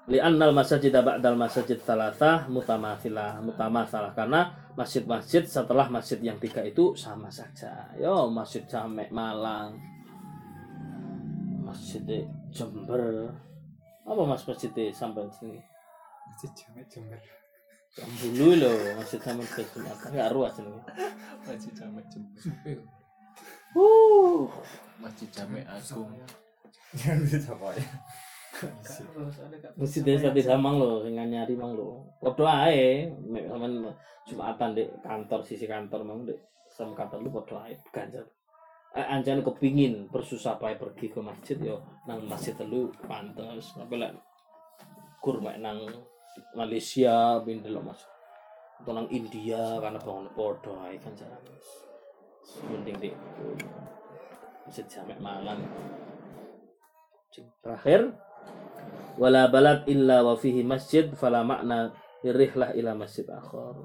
Li'annal 0.07 0.55
masajid 0.55 0.95
ba'dal 0.95 1.36
masajid 1.36 1.84
thalathah 1.84 2.47
mutamathilah 2.47 3.43
mutamathalah 3.43 4.15
karena 4.15 4.55
masjid-masjid 4.80 5.43
setelah 5.43 5.91
masjid 5.91 6.23
yang 6.23 6.39
tiga 6.39 6.63
itu 6.63 6.95
sama 6.95 7.28
saja. 7.28 7.91
Yo 7.99 8.32
masjid 8.32 8.63
Jamek 8.63 9.11
Malang, 9.11 9.75
masjid 11.78 12.25
Jember, 12.49 13.30
apa 14.01 14.21
mas 14.25 14.41
masjid 14.49 14.73
di 14.73 14.89
sampai 14.89 15.30
sini? 15.30 15.61
Masjid 16.25 16.49
Jamek 16.57 16.89
Jember. 16.89 17.21
Yang 17.93 18.11
dulu 18.17 18.47
loh 18.65 18.78
masjid 18.97 19.21
Jamek 19.21 19.45
ke 19.45 19.61
Jumatan 19.69 20.09
nggak 20.09 20.34
ruas 20.34 20.57
ini. 20.57 20.73
Masjid 21.45 21.73
Jamek 21.78 22.05
Jember. 22.09 22.82
Uh, 23.78 24.49
Masjid 24.97 25.30
Jamek 25.30 25.69
Agung. 25.69 26.09
Yang 26.97 27.17
bisa 27.30 27.53
apa 27.53 27.78
ya? 27.78 27.86
Terus 28.57 29.38
ada 29.38 29.55
gak 29.61 29.78
masjid 29.78 30.01
desa 30.01 30.34
di 30.34 30.41
Damang 30.41 30.82
loh, 30.82 31.05
dengan 31.05 31.30
nyari 31.30 31.53
mang 31.53 31.78
loh. 31.78 32.09
Podo 32.17 32.41
ae, 32.49 33.05
sampean 33.45 33.93
Jumatan 34.25 34.73
di 34.73 34.84
kantor 35.05 35.45
sisi 35.45 35.69
kantor 35.69 36.01
mang 36.01 36.25
di 36.25 36.34
sama 36.73 36.97
kantor 36.97 37.21
lu 37.21 37.30
podo 37.30 37.61
ae 37.61 37.78
ganjar. 37.93 38.25
Eh, 38.98 39.06
anjane 39.14 39.45
kepingin 39.45 40.10
bersusah 40.10 40.58
payah 40.58 40.82
pergi 40.82 41.14
ke 41.14 41.22
masjid 41.22 41.54
yo 41.62 41.78
nang 42.10 42.26
masjid 42.26 42.58
telu 42.58 42.89
pantes 43.06 43.78
tapi 43.78 43.93
lek 43.93 44.10
kur 45.22 45.38
mek 45.38 45.62
nang 45.62 45.86
Malaysia 46.58 47.38
pindel 47.45 47.78
mas. 47.86 48.02
Atau 48.82 48.98
nang 48.98 49.06
India 49.14 49.78
karena 49.78 50.02
bangun 50.02 50.34
podo 50.34 50.82
ae 50.82 50.98
kan 50.98 51.14
jalan 51.14 51.45
mending 52.74 52.98
di 52.98 53.10
masjid 54.66 54.86
jamek 54.89 55.20
malam 55.22 55.62
terakhir 57.62 58.18
wala 59.20 59.45
balad 59.52 59.86
illa 59.86 60.26
wa 60.26 60.34
fihi 60.34 60.66
masjid 60.66 61.06
fala 61.14 61.45
makna 61.45 61.93
lirihlah 62.26 62.74
ila 62.74 62.98
masjid 62.98 63.28
akhar 63.30 63.78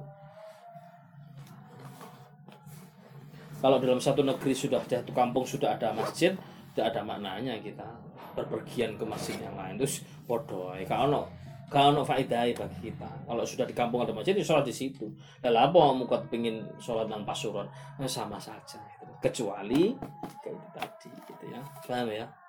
kalau 3.62 3.78
dalam 3.78 4.02
satu 4.02 4.26
negeri 4.26 4.52
sudah 4.52 4.82
satu 4.82 5.14
kampung 5.14 5.46
sudah 5.46 5.78
ada 5.78 5.94
masjid 5.94 6.34
tidak 6.74 6.86
ada 6.92 7.00
maknanya 7.06 7.54
kita 7.62 7.86
berpergian 8.34 8.98
ke 8.98 9.04
masjid 9.06 9.38
yang 9.38 9.54
lain. 9.54 9.78
Terus 9.78 10.02
podo 10.26 10.74
kalau 10.88 11.28
kalau 11.72 11.96
no 11.96 12.02
faedahnya 12.04 12.52
bagi 12.52 12.92
kita. 12.92 13.08
Kalau 13.24 13.44
sudah 13.48 13.64
di 13.64 13.72
kampung 13.72 14.04
ada 14.04 14.12
masjid 14.12 14.36
ya 14.36 14.44
sholat 14.44 14.66
di 14.66 14.74
situ. 14.74 15.08
Dan 15.40 15.56
apa 15.56 15.72
kamu 15.72 16.04
kau 16.04 16.20
pengen 16.28 16.68
sholat 16.76 17.08
nang 17.08 17.24
pasuruan? 17.24 17.64
Eh, 17.96 18.08
sama 18.10 18.36
saja 18.36 18.76
gitu. 18.76 19.08
kecuali 19.22 19.96
kayak 20.44 20.60
tadi 20.76 21.08
gitu 21.08 21.44
ya. 21.48 21.60
Paham 21.86 22.12
ya 22.12 22.41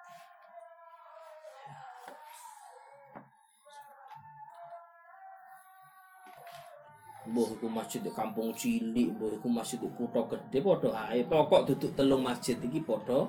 Mbah 7.23 7.55
iku 7.55 7.71
masjid 7.71 8.03
di 8.03 8.11
kampung 8.11 8.51
cilik, 8.51 9.15
mbah 9.15 9.31
iku 9.39 9.47
masjid 9.47 9.79
di 9.79 9.87
kutha 9.95 10.27
gede 10.27 10.59
padha 10.59 10.91
ae. 11.07 11.23
Pokok 11.23 11.71
duduk 11.71 11.95
telung 11.95 12.19
masjid 12.19 12.59
iki 12.59 12.83
padha 12.83 13.23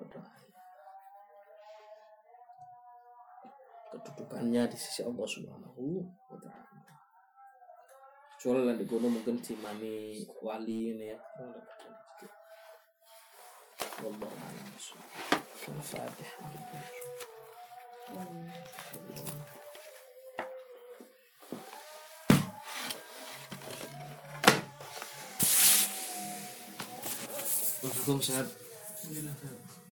padha. 0.00 0.20
Kedudukannya 3.92 4.64
di 4.72 4.76
sisi 4.80 5.04
Allah 5.04 5.26
Subhanahu 5.28 6.02
wa 6.32 6.38
taala. 6.40 6.64
Kecuali 8.34 8.76
di 8.80 8.84
kono 8.88 9.08
mungkin 9.12 9.40
dimani 9.40 10.20
wali 10.40 10.92
ini 10.96 11.12
ya. 11.12 11.20
Wallahu 14.04 14.36
a'lam. 14.36 14.68
Al-Fatihah. 15.64 16.44
Sehat. 27.84 28.46